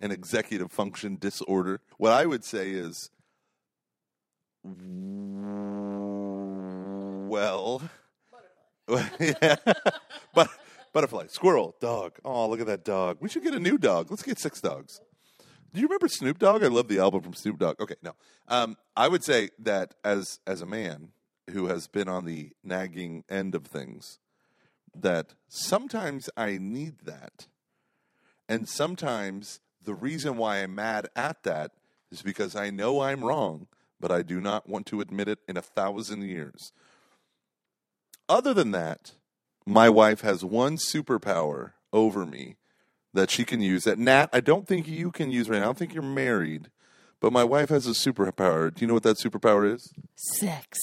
an 0.00 0.10
executive 0.10 0.72
function 0.72 1.16
disorder, 1.20 1.80
what 1.98 2.12
I 2.12 2.24
would 2.24 2.44
say 2.44 2.70
is, 2.70 3.10
well, 7.28 7.82
yeah. 8.88 9.56
but 10.34 10.48
butterfly, 10.92 11.26
squirrel, 11.28 11.74
dog. 11.80 12.18
Oh, 12.24 12.48
look 12.48 12.60
at 12.60 12.66
that 12.66 12.84
dog. 12.84 13.18
We 13.20 13.28
should 13.28 13.42
get 13.42 13.54
a 13.54 13.60
new 13.60 13.78
dog. 13.78 14.10
Let's 14.10 14.22
get 14.22 14.38
six 14.38 14.60
dogs. 14.60 15.00
Do 15.72 15.80
you 15.80 15.86
remember 15.86 16.08
Snoop 16.08 16.38
Dogg? 16.38 16.64
I 16.64 16.68
love 16.68 16.88
the 16.88 16.98
album 16.98 17.20
from 17.20 17.34
Snoop 17.34 17.58
Dogg. 17.58 17.80
Okay, 17.80 17.96
no. 18.02 18.12
Um, 18.48 18.76
I 18.96 19.08
would 19.08 19.22
say 19.22 19.50
that 19.58 19.94
as 20.02 20.40
as 20.46 20.62
a 20.62 20.66
man 20.66 21.10
who 21.50 21.66
has 21.66 21.86
been 21.86 22.08
on 22.08 22.24
the 22.24 22.52
nagging 22.64 23.24
end 23.28 23.54
of 23.54 23.66
things, 23.66 24.18
that 24.94 25.34
sometimes 25.48 26.30
I 26.36 26.58
need 26.58 27.00
that, 27.04 27.48
and 28.48 28.66
sometimes 28.68 29.60
the 29.82 29.94
reason 29.94 30.36
why 30.36 30.58
I'm 30.58 30.74
mad 30.74 31.08
at 31.14 31.42
that 31.42 31.72
is 32.10 32.22
because 32.22 32.56
I 32.56 32.70
know 32.70 33.00
I'm 33.02 33.24
wrong, 33.24 33.66
but 34.00 34.10
I 34.10 34.22
do 34.22 34.40
not 34.40 34.68
want 34.68 34.86
to 34.86 35.00
admit 35.00 35.28
it 35.28 35.40
in 35.46 35.56
a 35.56 35.62
thousand 35.62 36.22
years. 36.22 36.72
Other 38.28 38.52
than 38.52 38.72
that, 38.72 39.12
my 39.66 39.88
wife 39.88 40.20
has 40.20 40.44
one 40.44 40.76
superpower 40.76 41.72
over 41.92 42.26
me 42.26 42.56
that 43.14 43.30
she 43.30 43.44
can 43.44 43.60
use 43.60 43.84
that 43.84 43.98
Nat, 43.98 44.28
I 44.32 44.40
don't 44.40 44.66
think 44.66 44.86
you 44.86 45.10
can 45.10 45.30
use 45.30 45.48
right 45.48 45.58
now. 45.58 45.64
I 45.64 45.66
don't 45.66 45.78
think 45.78 45.94
you're 45.94 46.02
married, 46.02 46.70
but 47.20 47.32
my 47.32 47.44
wife 47.44 47.70
has 47.70 47.86
a 47.86 47.90
superpower. 47.90 48.72
Do 48.72 48.80
you 48.82 48.86
know 48.86 48.94
what 48.94 49.02
that 49.04 49.16
superpower 49.18 49.72
is? 49.74 49.92
Sex. 50.14 50.78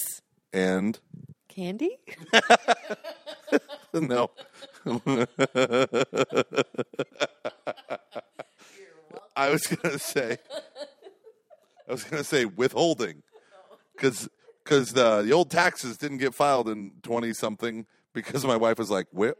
And 0.52 0.98
Candy? 1.48 1.98
no. 3.94 4.30
I 9.36 9.50
was 9.50 9.66
gonna 9.66 9.98
say, 9.98 10.38
I 11.88 11.92
was 11.92 12.04
gonna 12.04 12.24
say 12.24 12.44
withholding, 12.44 13.22
because 13.94 14.28
because 14.66 14.92
the 14.92 15.22
the 15.22 15.32
old 15.32 15.50
taxes 15.50 15.96
didn't 15.96 16.18
get 16.18 16.34
filed 16.34 16.68
in 16.68 16.90
twenty 17.02 17.32
something 17.32 17.86
because 18.12 18.44
my 18.44 18.56
wife 18.56 18.78
was 18.78 18.90
like, 18.90 19.06
well, 19.12 19.34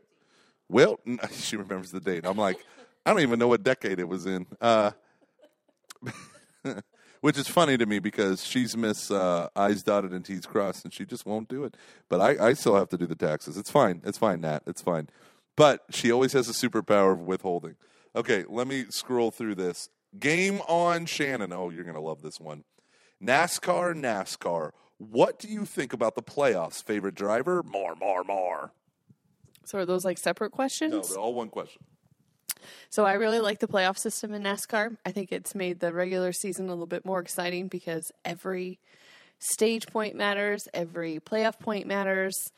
well, 0.68 1.00
she 1.32 1.56
remembers 1.56 1.90
the 1.90 2.00
date. 2.00 2.24
I'm 2.24 2.36
like, 2.36 2.64
I 3.04 3.10
don't 3.10 3.20
even 3.20 3.38
know 3.38 3.48
what 3.48 3.62
decade 3.64 3.98
it 3.98 4.08
was 4.08 4.26
in. 4.26 4.46
Uh, 4.60 4.92
which 7.20 7.38
is 7.38 7.48
funny 7.48 7.76
to 7.76 7.86
me 7.86 7.98
because 7.98 8.44
she's 8.44 8.76
Miss 8.76 9.10
uh, 9.10 9.48
I's 9.56 9.82
dotted 9.82 10.12
and 10.12 10.24
T's 10.24 10.46
crossed, 10.46 10.84
and 10.84 10.94
she 10.94 11.04
just 11.04 11.26
won't 11.26 11.48
do 11.48 11.64
it. 11.64 11.76
But 12.08 12.20
I, 12.20 12.48
I 12.48 12.52
still 12.52 12.76
have 12.76 12.88
to 12.90 12.98
do 12.98 13.06
the 13.06 13.16
taxes. 13.16 13.56
It's 13.56 13.70
fine. 13.70 14.02
It's 14.04 14.18
fine, 14.18 14.42
Nat. 14.42 14.62
It's 14.66 14.82
fine. 14.82 15.08
But 15.56 15.82
she 15.90 16.12
always 16.12 16.34
has 16.34 16.48
a 16.48 16.52
superpower 16.52 17.12
of 17.12 17.20
withholding. 17.20 17.74
Okay, 18.14 18.44
let 18.48 18.68
me 18.68 18.84
scroll 18.90 19.30
through 19.30 19.56
this. 19.56 19.88
Game 20.18 20.60
on 20.68 21.06
Shannon. 21.06 21.52
Oh, 21.52 21.70
you're 21.70 21.84
going 21.84 21.96
to 21.96 22.00
love 22.00 22.22
this 22.22 22.38
one. 22.38 22.64
NASCAR, 23.22 23.94
NASCAR. 23.94 24.72
What 24.98 25.38
do 25.38 25.48
you 25.48 25.64
think 25.64 25.92
about 25.92 26.14
the 26.14 26.22
playoffs? 26.22 26.82
Favorite 26.82 27.14
driver? 27.14 27.62
More, 27.62 27.94
more, 27.94 28.24
more. 28.24 28.72
So 29.64 29.78
are 29.78 29.86
those 29.86 30.04
like 30.04 30.18
separate 30.18 30.52
questions? 30.52 30.92
No, 30.92 31.02
they're 31.02 31.18
all 31.18 31.34
one 31.34 31.48
question. 31.48 31.82
So 32.88 33.04
I 33.04 33.14
really 33.14 33.40
like 33.40 33.58
the 33.58 33.68
playoff 33.68 33.98
system 33.98 34.32
in 34.32 34.42
NASCAR. 34.42 34.96
I 35.04 35.12
think 35.12 35.32
it's 35.32 35.54
made 35.54 35.80
the 35.80 35.92
regular 35.92 36.32
season 36.32 36.66
a 36.66 36.70
little 36.70 36.86
bit 36.86 37.04
more 37.04 37.20
exciting 37.20 37.68
because 37.68 38.10
every 38.24 38.80
stage 39.38 39.86
point 39.86 40.16
matters, 40.16 40.66
every 40.72 41.20
playoff 41.20 41.58
point 41.58 41.86
matters. 41.86 42.52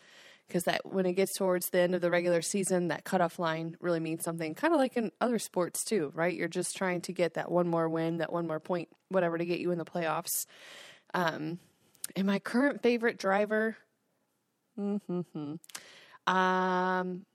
Because 0.46 0.64
that 0.64 0.86
when 0.86 1.04
it 1.04 1.12
gets 1.12 1.36
towards 1.36 1.68
the 1.68 1.80
end 1.80 1.94
of 1.94 2.00
the 2.00 2.10
regular 2.10 2.40
season, 2.40 2.88
that 2.88 3.04
cutoff 3.04 3.38
line 3.38 3.76
really 3.82 4.00
means 4.00 4.24
something. 4.24 4.54
Kind 4.54 4.72
of 4.72 4.80
like 4.80 4.96
in 4.96 5.12
other 5.20 5.38
sports 5.38 5.84
too, 5.84 6.10
right? 6.14 6.34
You're 6.34 6.48
just 6.48 6.74
trying 6.74 7.02
to 7.02 7.12
get 7.12 7.34
that 7.34 7.50
one 7.50 7.68
more 7.68 7.86
win, 7.86 8.16
that 8.16 8.32
one 8.32 8.46
more 8.46 8.58
point, 8.58 8.88
whatever, 9.10 9.36
to 9.36 9.44
get 9.44 9.60
you 9.60 9.72
in 9.72 9.78
the 9.78 9.84
playoffs. 9.84 10.46
Um, 11.12 11.58
and 12.16 12.26
my 12.26 12.38
current 12.38 12.82
favorite 12.82 13.18
driver, 13.18 13.76
mm-hmm, 14.78 15.52
um, 16.26 17.26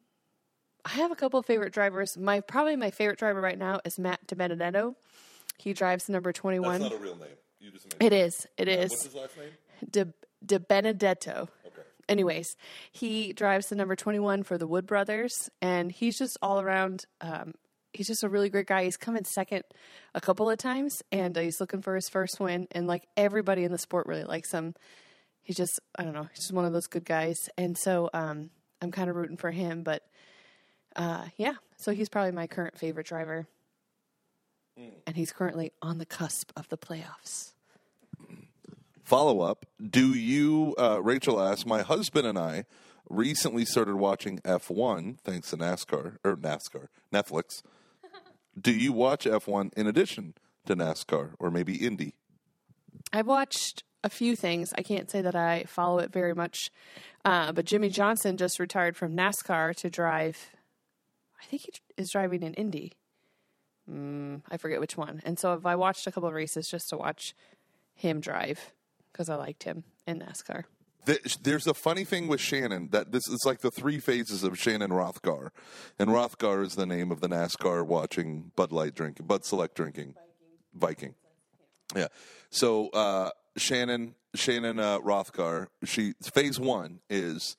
I 0.85 0.89
have 0.89 1.11
a 1.11 1.15
couple 1.15 1.39
of 1.39 1.45
favorite 1.45 1.73
drivers. 1.73 2.17
My 2.17 2.41
probably 2.41 2.75
my 2.75 2.91
favorite 2.91 3.19
driver 3.19 3.41
right 3.41 3.57
now 3.57 3.79
is 3.85 3.97
Matt 3.97 4.27
DiBenedetto. 4.27 4.95
He 5.57 5.73
drives 5.73 6.09
number 6.09 6.31
twenty 6.31 6.59
one. 6.59 6.81
a 6.81 6.95
real 6.97 7.15
name. 7.15 7.29
You 7.59 7.71
just 7.71 7.95
It 7.99 8.11
is. 8.11 8.45
It 8.57 8.67
is. 8.67 8.91
his 9.03 9.15
last 9.15 9.37
name? 9.37 9.47
De, 9.89 10.13
De 10.45 10.59
Benedetto. 10.59 11.47
Okay. 11.65 11.81
Anyways, 12.09 12.57
he 12.91 13.31
drives 13.31 13.69
the 13.69 13.75
number 13.75 13.95
21 13.95 14.43
for 14.43 14.57
the 14.57 14.67
Wood 14.67 14.85
Brothers, 14.85 15.49
and 15.61 15.89
he's 15.89 16.17
just 16.17 16.37
all 16.41 16.59
around. 16.59 17.05
Um, 17.21 17.53
he's 17.93 18.07
just 18.07 18.23
a 18.23 18.29
really 18.29 18.49
great 18.49 18.67
guy. 18.67 18.83
He's 18.83 18.97
come 18.97 19.15
in 19.15 19.25
second 19.25 19.63
a 20.13 20.21
couple 20.21 20.49
of 20.49 20.57
times, 20.57 21.01
and 21.11 21.37
uh, 21.37 21.41
he's 21.41 21.59
looking 21.59 21.81
for 21.81 21.95
his 21.95 22.09
first 22.09 22.39
win. 22.39 22.67
And 22.71 22.87
like 22.87 23.07
everybody 23.15 23.63
in 23.63 23.71
the 23.71 23.77
sport 23.77 24.07
really 24.07 24.23
likes 24.23 24.51
him. 24.51 24.75
He's 25.41 25.57
just, 25.57 25.79
I 25.97 26.03
don't 26.03 26.13
know, 26.13 26.27
he's 26.33 26.39
just 26.39 26.53
one 26.53 26.65
of 26.65 26.73
those 26.73 26.87
good 26.87 27.05
guys. 27.05 27.37
And 27.57 27.77
so 27.77 28.09
um, 28.13 28.49
I'm 28.81 28.91
kind 28.91 29.09
of 29.09 29.15
rooting 29.15 29.37
for 29.37 29.51
him. 29.51 29.83
But 29.83 30.03
uh, 30.95 31.25
yeah, 31.37 31.55
so 31.77 31.91
he's 31.91 32.09
probably 32.09 32.31
my 32.31 32.47
current 32.47 32.77
favorite 32.77 33.07
driver. 33.07 33.47
And 35.05 35.15
he's 35.15 35.31
currently 35.31 35.71
on 35.81 35.99
the 35.99 36.05
cusp 36.05 36.51
of 36.55 36.67
the 36.69 36.77
playoffs. 36.77 37.51
Follow 39.03 39.41
up. 39.41 39.65
Do 39.79 40.13
you, 40.13 40.73
uh, 40.79 40.99
Rachel 41.03 41.39
asked, 41.39 41.67
my 41.67 41.81
husband 41.83 42.25
and 42.25 42.39
I 42.39 42.65
recently 43.09 43.65
started 43.65 43.97
watching 43.97 44.39
F1 44.39 45.19
thanks 45.19 45.49
to 45.51 45.57
NASCAR, 45.57 46.17
or 46.23 46.35
NASCAR, 46.37 46.87
Netflix. 47.13 47.61
Do 48.59 48.71
you 48.71 48.93
watch 48.93 49.25
F1 49.25 49.73
in 49.73 49.87
addition 49.87 50.35
to 50.65 50.75
NASCAR 50.75 51.31
or 51.39 51.49
maybe 51.49 51.75
Indy? 51.75 52.13
I've 53.11 53.27
watched 53.27 53.83
a 54.03 54.09
few 54.09 54.35
things. 54.35 54.73
I 54.77 54.83
can't 54.83 55.09
say 55.09 55.21
that 55.21 55.35
I 55.35 55.63
follow 55.63 55.99
it 55.99 56.11
very 56.11 56.33
much, 56.33 56.71
uh, 57.25 57.51
but 57.51 57.65
Jimmie 57.65 57.89
Johnson 57.89 58.37
just 58.37 58.59
retired 58.59 58.95
from 58.95 59.15
NASCAR 59.15 59.75
to 59.77 59.89
drive. 59.89 60.51
I 61.41 61.45
think 61.45 61.63
he 61.63 61.71
is 61.97 62.11
driving 62.11 62.43
in 62.43 62.53
Indy. 62.53 62.93
Mm, 63.89 64.41
I 64.49 64.57
forget 64.57 64.79
which 64.79 64.97
one. 64.97 65.21
And 65.25 65.37
so 65.37 65.59
I 65.65 65.75
watched 65.75 66.07
a 66.07 66.11
couple 66.11 66.29
of 66.29 66.35
races 66.35 66.69
just 66.69 66.89
to 66.89 66.97
watch 66.97 67.35
him 67.95 68.19
drive 68.19 68.71
because 69.11 69.29
I 69.29 69.35
liked 69.35 69.63
him 69.63 69.83
in 70.07 70.19
NASCAR. 70.19 70.63
Th- 71.05 71.37
There's 71.41 71.67
a 71.67 71.73
funny 71.73 72.03
thing 72.05 72.27
with 72.27 72.39
Shannon 72.39 72.89
that 72.91 73.11
this 73.11 73.27
is 73.27 73.43
like 73.45 73.59
the 73.59 73.71
three 73.71 73.99
phases 73.99 74.43
of 74.43 74.57
Shannon 74.57 74.91
Rothgar, 74.91 75.49
and 75.99 76.09
Rothgar 76.09 76.63
is 76.63 76.75
the 76.75 76.85
name 76.85 77.11
of 77.11 77.19
the 77.21 77.27
NASCAR 77.27 77.85
watching 77.85 78.51
Bud 78.55 78.71
Light 78.71 78.95
drinking, 78.95 79.25
Bud 79.25 79.43
Select 79.45 79.75
drinking, 79.75 80.15
Viking. 80.73 81.15
Yeah. 81.95 82.07
So 82.49 82.89
uh, 82.89 83.31
Shannon 83.57 84.15
Shannon 84.35 84.79
uh, 84.79 84.99
Rothgar, 84.99 85.67
she 85.83 86.13
phase 86.21 86.59
one 86.59 86.99
is 87.09 87.57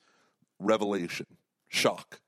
revelation, 0.59 1.25
shock. 1.67 2.19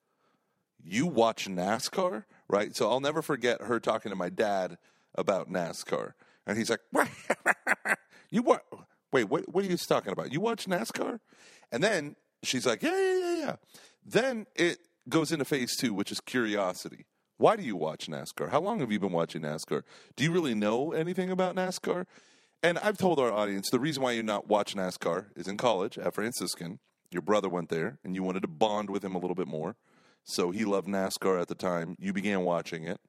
You 0.83 1.05
watch 1.05 1.47
NASCAR, 1.47 2.24
right? 2.47 2.75
So 2.75 2.89
I'll 2.89 3.01
never 3.01 3.21
forget 3.21 3.62
her 3.63 3.79
talking 3.79 4.09
to 4.12 4.15
my 4.15 4.29
dad 4.29 4.77
about 5.15 5.50
NASCAR, 5.51 6.13
and 6.45 6.57
he's 6.57 6.69
like, 6.69 6.79
"You 8.29 8.43
what? 8.43 8.63
Wait, 9.11 9.25
what? 9.25 9.53
What 9.53 9.65
are 9.65 9.67
you 9.67 9.77
talking 9.77 10.11
about? 10.11 10.31
You 10.31 10.41
watch 10.41 10.65
NASCAR?" 10.65 11.19
And 11.71 11.83
then 11.83 12.15
she's 12.43 12.65
like, 12.65 12.83
"Yeah, 12.83 12.97
yeah, 12.97 13.17
yeah, 13.19 13.35
yeah." 13.37 13.55
Then 14.05 14.45
it 14.55 14.79
goes 15.09 15.31
into 15.31 15.45
phase 15.45 15.75
two, 15.75 15.93
which 15.93 16.11
is 16.11 16.19
curiosity. 16.19 17.05
Why 17.37 17.55
do 17.55 17.63
you 17.63 17.75
watch 17.75 18.07
NASCAR? 18.07 18.49
How 18.49 18.59
long 18.59 18.79
have 18.79 18.91
you 18.91 18.99
been 18.99 19.11
watching 19.11 19.43
NASCAR? 19.43 19.83
Do 20.15 20.23
you 20.23 20.31
really 20.31 20.55
know 20.55 20.91
anything 20.91 21.29
about 21.29 21.55
NASCAR? 21.55 22.05
And 22.63 22.79
I've 22.79 22.97
told 22.97 23.19
our 23.19 23.31
audience 23.31 23.69
the 23.69 23.79
reason 23.79 24.01
why 24.01 24.13
you 24.13 24.23
not 24.23 24.47
watch 24.47 24.75
NASCAR 24.75 25.27
is 25.35 25.47
in 25.47 25.57
college 25.57 25.97
at 25.99 26.15
Franciscan. 26.15 26.79
Your 27.11 27.21
brother 27.21 27.47
went 27.47 27.69
there, 27.69 27.99
and 28.03 28.15
you 28.15 28.23
wanted 28.23 28.41
to 28.41 28.47
bond 28.47 28.89
with 28.89 29.05
him 29.05 29.13
a 29.13 29.19
little 29.19 29.35
bit 29.35 29.47
more. 29.47 29.75
So 30.23 30.51
he 30.51 30.65
loved 30.65 30.87
NASCAR 30.87 31.39
at 31.39 31.47
the 31.47 31.55
time. 31.55 31.95
You 31.99 32.11
began 32.11 32.41
watching 32.41 32.83
it, 32.83 32.99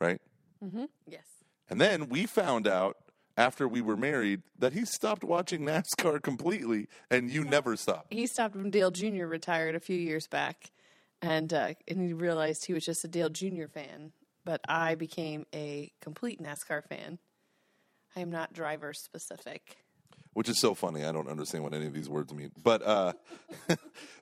right? 0.00 0.20
Mm-hmm. 0.64 0.86
Yes. 1.06 1.24
And 1.68 1.80
then 1.80 2.08
we 2.08 2.26
found 2.26 2.66
out 2.66 2.96
after 3.38 3.68
we 3.68 3.80
were 3.80 3.96
married 3.96 4.42
that 4.58 4.74
he 4.74 4.84
stopped 4.84 5.24
watching 5.24 5.60
NASCAR 5.64 6.20
completely, 6.20 6.88
and 7.10 7.30
you 7.30 7.44
never 7.44 7.76
stopped. 7.76 8.12
He 8.12 8.26
stopped 8.26 8.56
when 8.56 8.70
Dale 8.70 8.90
Jr. 8.90 9.24
retired 9.24 9.74
a 9.74 9.80
few 9.80 9.96
years 9.96 10.26
back, 10.26 10.72
and 11.22 11.54
uh, 11.54 11.74
and 11.86 12.02
he 12.02 12.12
realized 12.12 12.66
he 12.66 12.74
was 12.74 12.84
just 12.84 13.04
a 13.04 13.08
Dale 13.08 13.30
Jr. 13.30 13.66
fan. 13.72 14.12
But 14.44 14.60
I 14.68 14.94
became 14.94 15.46
a 15.54 15.92
complete 16.00 16.42
NASCAR 16.42 16.84
fan. 16.84 17.18
I 18.16 18.20
am 18.20 18.30
not 18.30 18.52
driver 18.52 18.92
specific. 18.92 19.76
which 20.32 20.48
is 20.48 20.58
so 20.58 20.74
funny. 20.74 21.04
I 21.04 21.12
don't 21.12 21.28
understand 21.28 21.64
what 21.64 21.74
any 21.74 21.86
of 21.86 21.92
these 21.92 22.08
words 22.08 22.32
mean. 22.32 22.50
But 22.60 22.82
uh, 22.82 23.12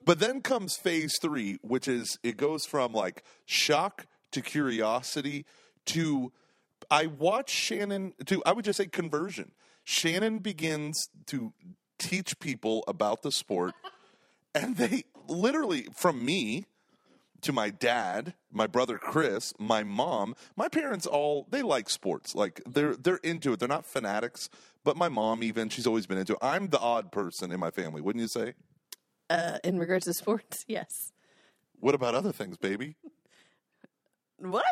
but 0.05 0.19
then 0.19 0.41
comes 0.41 0.75
phase 0.75 1.17
three, 1.21 1.57
which 1.61 1.87
is 1.87 2.19
it 2.23 2.37
goes 2.37 2.65
from 2.65 2.93
like 2.93 3.23
shock 3.45 4.05
to 4.31 4.41
curiosity 4.41 5.45
to 5.85 6.31
I 6.89 7.07
watch 7.07 7.49
Shannon 7.49 8.13
to 8.25 8.41
I 8.45 8.53
would 8.53 8.65
just 8.65 8.77
say 8.77 8.87
conversion. 8.87 9.51
Shannon 9.83 10.39
begins 10.39 11.09
to 11.27 11.53
teach 11.99 12.39
people 12.39 12.83
about 12.87 13.21
the 13.21 13.31
sport, 13.31 13.73
and 14.53 14.77
they 14.77 15.03
literally 15.27 15.87
from 15.93 16.23
me 16.23 16.65
to 17.41 17.53
my 17.53 17.69
dad, 17.69 18.33
my 18.51 18.67
brother 18.67 18.97
Chris, 18.97 19.53
my 19.59 19.83
mom, 19.83 20.35
my 20.55 20.67
parents 20.67 21.05
all 21.05 21.47
they 21.49 21.61
like 21.61 21.89
sports. 21.89 22.35
Like 22.35 22.61
they're 22.65 22.95
they're 22.95 23.17
into 23.17 23.53
it. 23.53 23.59
They're 23.59 23.67
not 23.67 23.85
fanatics, 23.85 24.49
but 24.83 24.97
my 24.97 25.09
mom 25.09 25.43
even 25.43 25.69
she's 25.69 25.87
always 25.87 26.05
been 26.05 26.17
into 26.17 26.33
it. 26.33 26.39
I'm 26.41 26.67
the 26.67 26.79
odd 26.79 27.11
person 27.11 27.51
in 27.51 27.59
my 27.59 27.71
family, 27.71 28.01
wouldn't 28.01 28.21
you 28.21 28.27
say? 28.27 28.53
Uh, 29.29 29.57
in 29.63 29.77
regards 29.77 30.05
to 30.05 30.13
sports, 30.13 30.65
yes. 30.67 31.11
What 31.79 31.93
about 31.93 32.15
other 32.15 32.31
things, 32.31 32.57
baby? 32.57 32.95
What? 34.39 34.65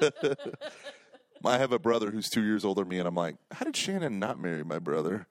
I 1.44 1.58
have 1.58 1.72
a 1.72 1.78
brother 1.78 2.10
who's 2.10 2.28
two 2.28 2.44
years 2.44 2.64
older 2.64 2.82
than 2.82 2.88
me, 2.88 2.98
and 2.98 3.08
I'm 3.08 3.14
like, 3.14 3.36
how 3.52 3.64
did 3.64 3.76
Shannon 3.76 4.18
not 4.18 4.40
marry 4.40 4.64
my 4.64 4.78
brother? 4.78 5.26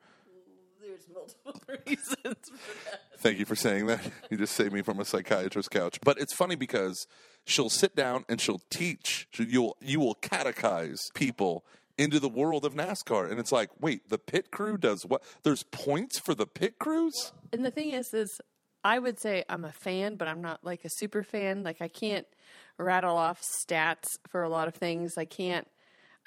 There's 0.81 1.07
multiple 1.13 1.61
reasons 1.87 2.49
for 2.49 2.89
that. 2.89 3.01
Thank 3.19 3.39
you 3.39 3.45
for 3.45 3.55
saying 3.55 3.87
that. 3.87 4.01
You 4.29 4.37
just 4.37 4.55
saved 4.55 4.73
me 4.73 4.81
from 4.81 4.99
a 4.99 5.05
psychiatrist's 5.05 5.69
couch. 5.69 5.99
But 6.03 6.19
it's 6.19 6.33
funny 6.33 6.55
because 6.55 7.07
she'll 7.45 7.69
sit 7.69 7.95
down 7.95 8.25
and 8.27 8.41
she'll 8.41 8.61
teach. 8.69 9.27
You'll 9.37 9.77
you 9.81 9.99
will 9.99 10.15
catechize 10.15 10.99
people 11.13 11.65
into 11.97 12.19
the 12.19 12.29
world 12.29 12.65
of 12.65 12.73
NASCAR, 12.73 13.29
and 13.31 13.39
it's 13.39 13.51
like, 13.51 13.69
wait, 13.79 14.09
the 14.09 14.17
pit 14.17 14.51
crew 14.51 14.77
does 14.77 15.05
what? 15.05 15.23
There's 15.43 15.63
points 15.63 16.19
for 16.19 16.35
the 16.35 16.45
pit 16.45 16.77
crews. 16.79 17.31
And 17.53 17.63
the 17.63 17.71
thing 17.71 17.91
is, 17.91 18.13
is 18.13 18.41
I 18.83 18.99
would 18.99 19.19
say 19.19 19.43
I'm 19.49 19.65
a 19.65 19.71
fan, 19.71 20.15
but 20.15 20.27
I'm 20.27 20.41
not 20.41 20.63
like 20.63 20.85
a 20.85 20.89
super 20.89 21.23
fan. 21.23 21.63
Like 21.63 21.81
I 21.81 21.87
can't 21.87 22.27
rattle 22.77 23.17
off 23.17 23.41
stats 23.41 24.19
for 24.27 24.43
a 24.43 24.49
lot 24.49 24.67
of 24.67 24.75
things. 24.75 25.17
I 25.17 25.25
can't. 25.25 25.67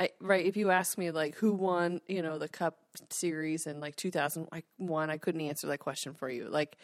I, 0.00 0.10
right, 0.20 0.46
if 0.46 0.56
you 0.56 0.70
ask 0.70 0.96
me 0.96 1.10
like 1.10 1.34
who 1.36 1.52
won, 1.52 2.00
you 2.06 2.22
know, 2.22 2.38
the 2.38 2.48
Cup 2.48 2.78
Series 3.10 3.66
in 3.66 3.80
like 3.80 3.96
2001, 3.96 5.10
I 5.10 5.16
couldn't 5.18 5.40
answer 5.40 5.66
that 5.68 5.78
question 5.78 6.14
for 6.14 6.30
you. 6.30 6.48
Like, 6.48 6.76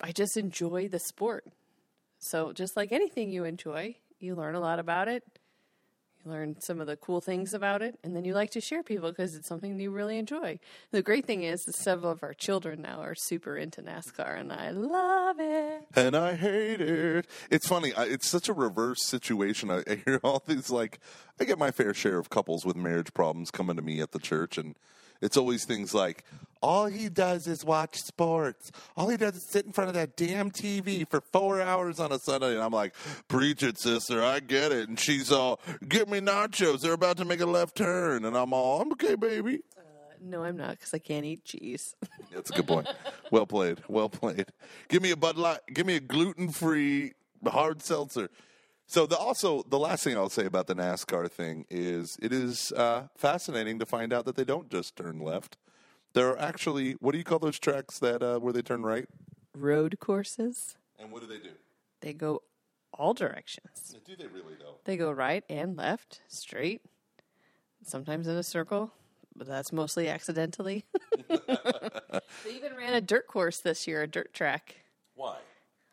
I 0.00 0.12
just 0.12 0.36
enjoy 0.36 0.88
the 0.88 0.98
sport. 0.98 1.46
So 2.18 2.52
just 2.52 2.76
like 2.76 2.92
anything 2.92 3.30
you 3.30 3.44
enjoy, 3.44 3.96
you 4.18 4.34
learn 4.34 4.54
a 4.54 4.60
lot 4.60 4.78
about 4.78 5.08
it. 5.08 5.24
You 6.24 6.30
learn 6.30 6.56
some 6.60 6.80
of 6.80 6.86
the 6.86 6.96
cool 6.96 7.20
things 7.20 7.52
about 7.54 7.82
it, 7.82 7.98
and 8.02 8.14
then 8.14 8.24
you 8.24 8.34
like 8.34 8.50
to 8.52 8.60
share 8.60 8.82
people 8.82 9.10
because 9.10 9.34
it's 9.34 9.48
something 9.48 9.78
you 9.78 9.90
really 9.90 10.18
enjoy. 10.18 10.58
The 10.90 11.02
great 11.02 11.26
thing 11.26 11.42
is, 11.42 11.64
several 11.76 12.10
of 12.10 12.22
our 12.22 12.34
children 12.34 12.82
now 12.82 13.00
are 13.00 13.14
super 13.14 13.56
into 13.56 13.82
NASCAR, 13.82 14.38
and 14.38 14.52
I 14.52 14.70
love 14.70 15.36
it. 15.38 15.86
and 15.94 16.16
I 16.16 16.34
hate 16.34 16.80
it. 16.80 17.26
It's 17.50 17.68
funny. 17.68 17.92
It's 17.96 18.28
such 18.28 18.48
a 18.48 18.52
reverse 18.52 19.04
situation. 19.04 19.70
I, 19.70 19.82
I 19.88 20.02
hear 20.04 20.20
all 20.22 20.42
these 20.46 20.70
like 20.70 20.98
I 21.40 21.44
get 21.44 21.58
my 21.58 21.70
fair 21.70 21.94
share 21.94 22.18
of 22.18 22.30
couples 22.30 22.64
with 22.64 22.76
marriage 22.76 23.12
problems 23.12 23.50
coming 23.50 23.76
to 23.76 23.82
me 23.82 24.00
at 24.00 24.12
the 24.12 24.18
church, 24.18 24.56
and 24.58 24.74
it's 25.24 25.36
always 25.36 25.64
things 25.64 25.94
like 25.94 26.24
all 26.62 26.86
he 26.86 27.08
does 27.08 27.46
is 27.46 27.64
watch 27.64 28.00
sports. 28.00 28.72
All 28.96 29.08
he 29.08 29.16
does 29.16 29.36
is 29.36 29.44
sit 29.44 29.66
in 29.66 29.72
front 29.72 29.88
of 29.88 29.94
that 29.94 30.16
damn 30.16 30.50
TV 30.50 31.08
for 31.08 31.20
four 31.20 31.60
hours 31.60 32.00
on 32.00 32.10
a 32.10 32.18
Sunday, 32.18 32.54
and 32.54 32.62
I'm 32.62 32.72
like, 32.72 32.94
preach 33.28 33.62
it, 33.62 33.78
sister. 33.78 34.22
I 34.22 34.40
get 34.40 34.72
it. 34.72 34.88
And 34.88 34.98
she's 34.98 35.30
all, 35.30 35.60
get 35.86 36.08
me 36.08 36.20
nachos. 36.20 36.80
They're 36.80 36.94
about 36.94 37.18
to 37.18 37.26
make 37.26 37.40
a 37.40 37.46
left 37.46 37.76
turn, 37.76 38.24
and 38.24 38.36
I'm 38.36 38.54
all, 38.54 38.80
I'm 38.80 38.92
okay, 38.92 39.14
baby. 39.14 39.60
Uh, 39.76 39.82
no, 40.22 40.42
I'm 40.42 40.56
not 40.56 40.70
because 40.70 40.94
I 40.94 40.98
can't 40.98 41.26
eat 41.26 41.44
cheese. 41.44 41.94
That's 42.32 42.50
a 42.50 42.54
good 42.54 42.66
point. 42.66 42.88
Well 43.30 43.46
played. 43.46 43.80
Well 43.88 44.08
played. 44.08 44.46
Give 44.88 45.02
me 45.02 45.10
a 45.10 45.16
Bud 45.16 45.36
Light. 45.36 45.60
Give 45.72 45.86
me 45.86 45.96
a 45.96 46.00
gluten 46.00 46.50
free 46.50 47.12
hard 47.46 47.82
seltzer. 47.82 48.30
So 48.86 49.06
the 49.06 49.16
also 49.16 49.62
the 49.68 49.78
last 49.78 50.04
thing 50.04 50.16
I'll 50.16 50.28
say 50.28 50.44
about 50.44 50.66
the 50.66 50.74
NASCAR 50.74 51.30
thing 51.30 51.64
is 51.70 52.18
it 52.22 52.32
is 52.32 52.70
uh, 52.72 53.08
fascinating 53.16 53.78
to 53.78 53.86
find 53.86 54.12
out 54.12 54.24
that 54.26 54.36
they 54.36 54.44
don't 54.44 54.70
just 54.70 54.96
turn 54.96 55.20
left. 55.20 55.56
There 56.12 56.28
are 56.30 56.38
actually 56.38 56.92
what 57.00 57.12
do 57.12 57.18
you 57.18 57.24
call 57.24 57.38
those 57.38 57.58
tracks 57.58 57.98
that 58.00 58.22
uh, 58.22 58.38
where 58.38 58.52
they 58.52 58.62
turn 58.62 58.82
right? 58.82 59.06
Road 59.56 59.98
courses, 60.00 60.76
And 60.98 61.10
what 61.12 61.22
do 61.22 61.28
they 61.28 61.38
do? 61.38 61.54
they 62.00 62.12
go 62.12 62.42
all 62.92 63.14
directions. 63.14 63.94
Do 64.04 64.14
they 64.16 64.26
really 64.26 64.54
though? 64.58 64.76
They 64.84 64.96
go 64.96 65.10
right 65.10 65.42
and 65.48 65.76
left, 65.76 66.20
straight, 66.28 66.82
sometimes 67.84 68.26
in 68.28 68.36
a 68.36 68.42
circle, 68.42 68.92
but 69.34 69.46
that's 69.46 69.72
mostly 69.72 70.08
accidentally. 70.08 70.84
they 71.28 72.50
even 72.52 72.76
ran 72.76 72.94
a 72.94 73.00
dirt 73.00 73.26
course 73.26 73.58
this 73.58 73.86
year, 73.86 74.02
a 74.02 74.06
dirt 74.06 74.32
track, 74.34 74.76
Why? 75.14 75.38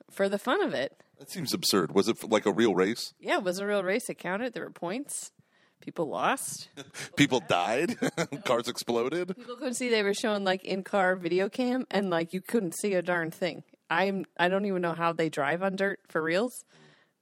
for 0.09 0.27
the 0.27 0.37
fun 0.39 0.61
of 0.61 0.73
it. 0.73 1.01
That 1.21 1.29
seems 1.29 1.53
absurd. 1.53 1.93
Was 1.93 2.07
it 2.07 2.27
like 2.27 2.47
a 2.47 2.51
real 2.51 2.73
race? 2.73 3.13
Yeah, 3.19 3.37
it 3.37 3.43
was 3.43 3.59
a 3.59 3.67
real 3.67 3.83
race. 3.83 4.09
It 4.09 4.15
counted. 4.15 4.53
There 4.53 4.63
were 4.63 4.71
points. 4.71 5.31
People 5.79 6.07
lost. 6.07 6.69
People 7.15 7.43
died. 7.47 7.95
Cars 8.43 8.67
exploded. 8.67 9.27
People 9.37 9.55
couldn't 9.55 9.75
see. 9.75 9.87
They 9.87 10.01
were 10.01 10.15
showing 10.15 10.43
like 10.43 10.65
in 10.65 10.83
car 10.83 11.15
video 11.15 11.47
cam, 11.47 11.85
and 11.91 12.09
like 12.09 12.33
you 12.33 12.41
couldn't 12.41 12.73
see 12.73 12.95
a 12.95 13.03
darn 13.03 13.29
thing. 13.29 13.61
I'm. 13.87 14.25
I 14.39 14.49
don't 14.49 14.65
even 14.65 14.81
know 14.81 14.93
how 14.93 15.13
they 15.13 15.29
drive 15.29 15.61
on 15.61 15.75
dirt 15.75 15.99
for 16.09 16.23
reals, 16.23 16.65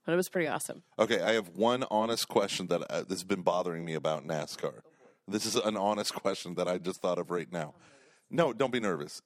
but 0.05 0.13
it 0.13 0.15
was 0.15 0.29
pretty 0.29 0.47
awesome. 0.47 0.83
Okay, 0.97 1.19
I 1.19 1.33
have 1.33 1.49
one 1.49 1.83
honest 1.91 2.29
question 2.29 2.67
that 2.67 2.89
uh, 2.89 3.03
has 3.09 3.25
been 3.25 3.41
bothering 3.41 3.83
me 3.83 3.95
about 3.95 4.25
NASCAR. 4.25 4.75
This 5.27 5.45
is 5.45 5.57
an 5.57 5.75
honest 5.75 6.13
question 6.13 6.55
that 6.55 6.69
I 6.69 6.77
just 6.77 7.01
thought 7.01 7.19
of 7.19 7.31
right 7.31 7.51
now. 7.51 7.73
No, 8.31 8.53
don't 8.53 8.71
be 8.71 8.79
nervous. 8.79 9.21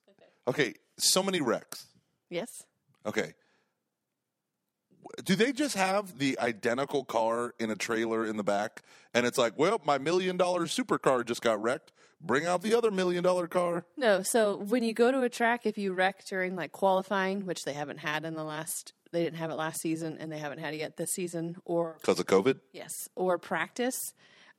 Okay, 0.48 0.74
so 0.98 1.22
many 1.22 1.42
wrecks. 1.42 1.90
Yes. 2.32 2.64
Okay. 3.06 3.36
Do 5.24 5.36
they 5.36 5.52
just 5.52 5.76
have 5.76 6.18
the 6.20 6.38
identical 6.40 7.04
car 7.04 7.54
in 7.60 7.70
a 7.70 7.76
trailer 7.76 8.26
in 8.26 8.38
the 8.38 8.44
back? 8.44 8.82
And 9.14 9.26
it's 9.26 9.38
like, 9.38 9.58
well, 9.58 9.82
my 9.86 9.98
million 9.98 10.38
dollar 10.38 10.66
supercar 10.66 11.26
just 11.26 11.42
got 11.42 11.62
wrecked. 11.62 11.92
Bring 12.22 12.46
out 12.46 12.62
the 12.62 12.74
other 12.74 12.90
million 12.90 13.24
dollar 13.24 13.48
car. 13.48 13.86
No, 13.98 14.24
so 14.24 14.56
when 14.58 14.84
you 14.84 14.94
go 14.94 15.12
to 15.12 15.22
a 15.22 15.30
track, 15.30 15.66
if 15.66 15.78
you 15.78 15.94
wreck 15.94 16.26
during 16.26 16.56
like 16.56 16.72
qualifying, 16.72 17.46
which 17.46 17.64
they 17.66 17.74
haven't 17.74 17.98
had 17.98 18.24
in 18.24 18.34
the 18.34 18.44
last, 18.46 18.94
they 19.12 19.24
didn't 19.24 19.38
have 19.38 19.52
it 19.52 19.56
last 19.56 19.82
season, 19.82 20.18
and 20.20 20.32
they 20.32 20.38
haven't 20.40 20.60
had 20.60 20.74
it 20.74 20.78
yet 20.78 20.96
this 20.98 21.12
season, 21.12 21.58
or 21.66 21.98
Because 22.00 22.20
of 22.20 22.26
COVID? 22.26 22.60
yes, 22.72 23.10
or 23.16 23.38
practice, 23.38 24.14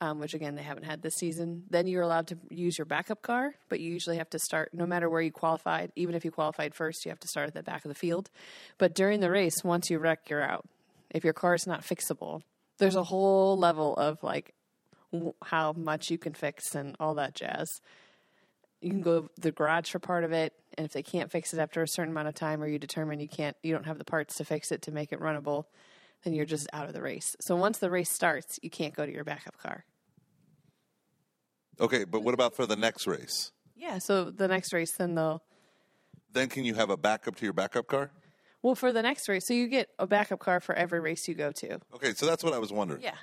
um, 0.04 0.18
which 0.18 0.34
again 0.34 0.54
they 0.54 0.62
haven't 0.62 0.84
had 0.84 1.02
this 1.02 1.14
season, 1.14 1.64
then 1.70 1.86
you're 1.86 2.02
allowed 2.02 2.28
to 2.28 2.38
use 2.50 2.78
your 2.78 2.84
backup 2.84 3.22
car, 3.22 3.54
but 3.68 3.80
you 3.80 3.90
usually 3.90 4.18
have 4.18 4.30
to 4.30 4.38
start 4.38 4.70
no 4.72 4.86
matter 4.86 5.08
where 5.08 5.22
you 5.22 5.32
qualified. 5.32 5.90
Even 5.96 6.14
if 6.14 6.24
you 6.24 6.30
qualified 6.30 6.74
first, 6.74 7.04
you 7.04 7.10
have 7.10 7.20
to 7.20 7.28
start 7.28 7.48
at 7.48 7.54
the 7.54 7.62
back 7.62 7.84
of 7.84 7.88
the 7.88 7.94
field. 7.94 8.30
But 8.78 8.94
during 8.94 9.20
the 9.20 9.30
race, 9.30 9.64
once 9.64 9.90
you 9.90 9.98
wreck, 9.98 10.28
you're 10.28 10.42
out. 10.42 10.66
If 11.10 11.24
your 11.24 11.32
car 11.32 11.54
is 11.54 11.66
not 11.66 11.82
fixable, 11.82 12.42
there's 12.78 12.96
a 12.96 13.04
whole 13.04 13.56
level 13.56 13.94
of 13.96 14.22
like 14.22 14.54
how 15.44 15.72
much 15.72 16.10
you 16.10 16.18
can 16.18 16.34
fix 16.34 16.74
and 16.74 16.96
all 17.00 17.14
that 17.14 17.34
jazz 17.34 17.68
you 18.84 18.90
can 18.90 19.00
go 19.00 19.22
to 19.22 19.40
the 19.40 19.50
garage 19.50 19.90
for 19.90 19.98
part 19.98 20.24
of 20.24 20.32
it 20.32 20.52
and 20.76 20.84
if 20.84 20.92
they 20.92 21.02
can't 21.02 21.30
fix 21.30 21.54
it 21.54 21.58
after 21.58 21.82
a 21.82 21.88
certain 21.88 22.12
amount 22.12 22.28
of 22.28 22.34
time 22.34 22.62
or 22.62 22.66
you 22.66 22.78
determine 22.78 23.18
you 23.18 23.28
can't 23.28 23.56
you 23.62 23.72
don't 23.72 23.86
have 23.86 23.98
the 23.98 24.04
parts 24.04 24.36
to 24.36 24.44
fix 24.44 24.70
it 24.70 24.82
to 24.82 24.92
make 24.92 25.12
it 25.12 25.20
runnable 25.20 25.64
then 26.24 26.34
you're 26.34 26.44
just 26.44 26.66
out 26.72 26.86
of 26.86 26.92
the 26.92 27.00
race 27.00 27.34
so 27.40 27.56
once 27.56 27.78
the 27.78 27.90
race 27.90 28.10
starts 28.10 28.58
you 28.62 28.70
can't 28.70 28.94
go 28.94 29.06
to 29.06 29.12
your 29.12 29.24
backup 29.24 29.56
car 29.58 29.84
Okay, 31.80 32.04
but 32.04 32.22
what 32.22 32.34
about 32.34 32.54
for 32.54 32.66
the 32.66 32.76
next 32.76 33.06
race? 33.06 33.50
yeah 33.76 33.98
so 33.98 34.30
the 34.30 34.46
next 34.48 34.72
race 34.72 34.92
then 34.92 35.14
they'll 35.14 35.42
Then 36.32 36.48
can 36.48 36.64
you 36.64 36.74
have 36.74 36.90
a 36.90 36.96
backup 36.96 37.36
to 37.36 37.44
your 37.44 37.52
backup 37.52 37.86
car? 37.88 38.10
well 38.62 38.74
for 38.74 38.92
the 38.92 39.02
next 39.02 39.28
race 39.28 39.46
so 39.46 39.52
you 39.54 39.66
get 39.68 39.88
a 39.98 40.06
backup 40.06 40.38
car 40.38 40.60
for 40.60 40.74
every 40.74 41.00
race 41.00 41.26
you 41.28 41.34
go 41.34 41.50
to 41.52 41.78
Okay, 41.94 42.14
so 42.14 42.24
that's 42.26 42.42
what 42.44 42.52
I 42.54 42.58
was 42.58 42.72
wondering. 42.72 43.02
yeah 43.02 43.16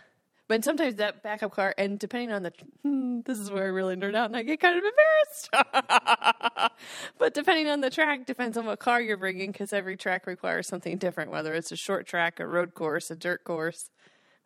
but 0.48 0.66
sometimes 0.66 0.96
that 0.96 1.24
backup 1.24 1.52
car 1.52 1.74
and 1.78 1.98
depending 1.98 2.32
on 2.34 2.44
the 2.44 2.52
hmm, 2.84 3.22
this 3.26 3.40
is 3.40 3.50
where 3.50 3.64
i 3.64 3.68
really 3.68 3.96
nerd 3.96 4.16
out 4.16 4.26
and 4.26 4.36
i 4.36 4.44
get 4.44 4.60
kind 4.60 4.78
of 4.78 4.84
embarrassed 4.84 6.72
but 7.18 7.34
depending 7.34 7.70
on 7.70 7.80
the 7.82 7.90
track 7.90 8.26
depends 8.26 8.58
on 8.58 8.66
what 8.66 8.78
car 8.80 9.02
you're 9.02 9.16
bringing 9.18 9.52
because 9.52 9.72
every 9.72 9.96
track 9.96 10.28
requires 10.28 10.68
something 10.68 10.98
different 10.98 11.32
whether 11.32 11.54
it's 11.54 11.72
a 11.72 11.76
short 11.78 12.06
track 12.06 12.40
a 12.42 12.46
road 12.46 12.74
course 12.74 13.10
a 13.10 13.16
dirt 13.16 13.44
course 13.46 13.90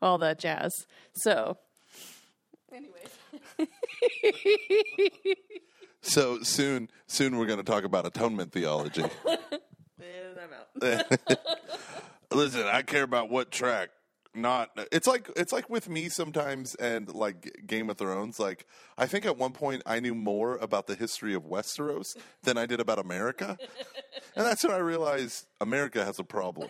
all 0.02 0.18
that 0.20 0.38
jazz 0.38 0.86
so 1.14 1.58
anyways 2.76 3.10
So 6.06 6.40
soon, 6.44 6.90
soon 7.08 7.36
we're 7.36 7.48
going 7.48 7.58
to 7.58 7.64
talk 7.64 7.84
about 7.84 8.06
atonement 8.06 8.52
theology. 8.52 9.02
and 10.00 10.40
i'm 10.40 10.52
out 10.88 11.20
Listen, 12.32 12.64
I 12.68 12.84
care 12.84 13.04
about 13.04 13.30
what 13.30 13.50
track. 13.50 13.90
Not 14.36 14.78
it's 14.92 15.08
like 15.08 15.32
it's 15.38 15.54
like 15.54 15.70
with 15.70 15.88
me 15.88 16.10
sometimes 16.10 16.76
and 16.76 17.14
like 17.16 17.62
Game 17.66 17.90
of 17.90 17.98
Thrones. 17.98 18.38
Like 18.38 18.68
I 18.98 19.06
think 19.06 19.26
at 19.26 19.38
one 19.38 19.54
point 19.54 19.82
I 19.86 20.02
knew 20.02 20.14
more 20.14 20.58
about 20.58 20.88
the 20.88 20.96
history 20.96 21.34
of 21.34 21.44
Westeros 21.44 22.18
than 22.44 22.58
I 22.58 22.66
did 22.66 22.82
about 22.82 23.00
America, 23.00 23.58
and 24.36 24.46
that's 24.46 24.62
when 24.66 24.74
I 24.74 24.80
realized 24.80 25.46
America 25.62 26.04
has 26.04 26.20
a 26.20 26.26
problem. 26.26 26.68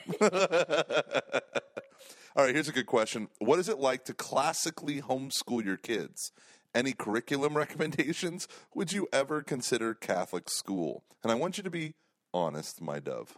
All 2.38 2.44
right, 2.44 2.54
here's 2.54 2.68
a 2.68 2.74
good 2.74 2.86
question: 2.86 3.30
What 3.40 3.60
is 3.60 3.70
it 3.70 3.80
like 3.80 4.04
to 4.06 4.14
classically 4.14 5.02
homeschool 5.02 5.64
your 5.64 5.78
kids? 5.78 6.34
Any 6.74 6.92
curriculum 6.92 7.56
recommendations? 7.58 8.50
Would 8.74 8.92
you 8.92 9.08
ever 9.14 9.42
consider 9.42 9.94
Catholic 9.94 10.50
school? 10.50 11.06
And 11.24 11.32
I 11.32 11.36
want 11.36 11.58
you 11.58 11.64
to 11.64 11.70
be 11.70 11.94
honest, 12.34 12.82
my 12.82 13.00
dove. 13.00 13.38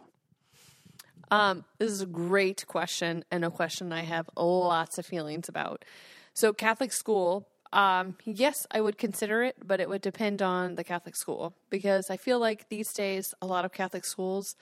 Um, 1.30 1.64
this 1.78 1.92
is 1.92 2.00
a 2.00 2.06
great 2.06 2.66
question 2.66 3.24
and 3.30 3.44
a 3.44 3.50
question 3.50 3.92
I 3.92 4.00
have 4.00 4.28
lots 4.36 4.98
of 4.98 5.06
feelings 5.06 5.48
about. 5.48 5.84
So, 6.34 6.52
Catholic 6.52 6.92
school, 6.92 7.46
um, 7.72 8.16
yes, 8.24 8.66
I 8.72 8.80
would 8.80 8.98
consider 8.98 9.44
it, 9.44 9.56
but 9.64 9.78
it 9.78 9.88
would 9.88 10.02
depend 10.02 10.42
on 10.42 10.74
the 10.74 10.82
Catholic 10.82 11.14
school 11.14 11.54
because 11.70 12.10
I 12.10 12.16
feel 12.16 12.40
like 12.40 12.68
these 12.68 12.92
days 12.92 13.32
a 13.40 13.46
lot 13.46 13.64
of 13.64 13.72
Catholic 13.72 14.04
schools 14.04 14.56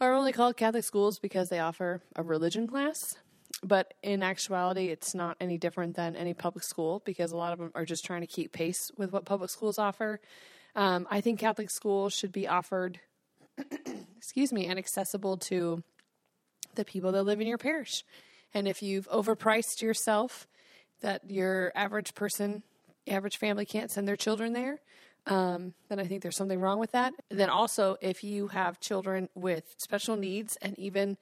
are 0.00 0.14
only 0.14 0.32
called 0.32 0.56
Catholic 0.56 0.84
schools 0.84 1.18
because 1.18 1.50
they 1.50 1.58
offer 1.58 2.00
a 2.16 2.22
religion 2.22 2.66
class. 2.66 3.16
But 3.62 3.94
in 4.02 4.22
actuality, 4.22 4.86
it's 4.86 5.14
not 5.14 5.36
any 5.40 5.58
different 5.58 5.94
than 5.94 6.16
any 6.16 6.32
public 6.32 6.64
school 6.64 7.02
because 7.04 7.32
a 7.32 7.36
lot 7.36 7.52
of 7.52 7.58
them 7.58 7.70
are 7.74 7.84
just 7.84 8.04
trying 8.04 8.22
to 8.22 8.26
keep 8.26 8.52
pace 8.52 8.90
with 8.96 9.12
what 9.12 9.26
public 9.26 9.50
schools 9.50 9.78
offer. 9.78 10.20
Um, 10.74 11.06
I 11.10 11.20
think 11.20 11.40
Catholic 11.40 11.70
schools 11.70 12.14
should 12.14 12.32
be 12.32 12.48
offered 12.48 13.00
excuse 14.16 14.52
me, 14.52 14.66
and 14.66 14.78
accessible 14.78 15.36
to 15.36 15.82
the 16.74 16.84
people 16.84 17.12
that 17.12 17.22
live 17.24 17.40
in 17.40 17.46
your 17.46 17.58
parish. 17.58 18.04
And 18.54 18.66
if 18.68 18.82
you've 18.82 19.08
overpriced 19.08 19.82
yourself, 19.82 20.46
that 21.00 21.30
your 21.30 21.72
average 21.74 22.14
person, 22.14 22.62
average 23.08 23.38
family 23.38 23.64
can't 23.64 23.90
send 23.90 24.06
their 24.06 24.16
children 24.16 24.52
there, 24.52 24.80
um, 25.26 25.74
then 25.88 25.98
I 25.98 26.04
think 26.04 26.22
there's 26.22 26.36
something 26.36 26.60
wrong 26.60 26.78
with 26.78 26.92
that. 26.92 27.12
And 27.30 27.38
then 27.38 27.48
also, 27.48 27.96
if 28.00 28.24
you 28.24 28.48
have 28.48 28.80
children 28.80 29.28
with 29.34 29.74
special 29.78 30.16
needs 30.16 30.56
and 30.60 30.78
even 30.78 31.16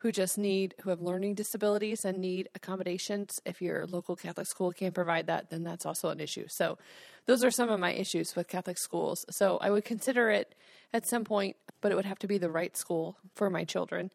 who 0.00 0.10
just 0.10 0.38
need, 0.38 0.74
who 0.82 0.90
have 0.90 1.00
learning 1.00 1.34
disabilities 1.34 2.04
and 2.04 2.18
need 2.18 2.48
accommodations, 2.54 3.38
if 3.44 3.60
your 3.60 3.86
local 3.86 4.16
Catholic 4.16 4.46
school 4.46 4.72
can't 4.72 4.94
provide 4.94 5.26
that, 5.26 5.50
then 5.50 5.62
that's 5.62 5.84
also 5.84 6.08
an 6.08 6.20
issue. 6.20 6.46
So, 6.48 6.78
those 7.26 7.44
are 7.44 7.50
some 7.50 7.68
of 7.68 7.78
my 7.78 7.92
issues 7.92 8.34
with 8.34 8.48
Catholic 8.48 8.78
schools. 8.78 9.24
So, 9.30 9.58
I 9.58 9.70
would 9.70 9.84
consider 9.84 10.30
it 10.30 10.54
at 10.92 11.06
some 11.06 11.24
point, 11.24 11.56
but 11.80 11.92
it 11.92 11.96
would 11.96 12.06
have 12.06 12.18
to 12.20 12.26
be 12.26 12.38
the 12.38 12.50
right 12.50 12.76
school 12.76 13.18
for 13.34 13.50
my 13.50 13.64
children. 13.64 14.10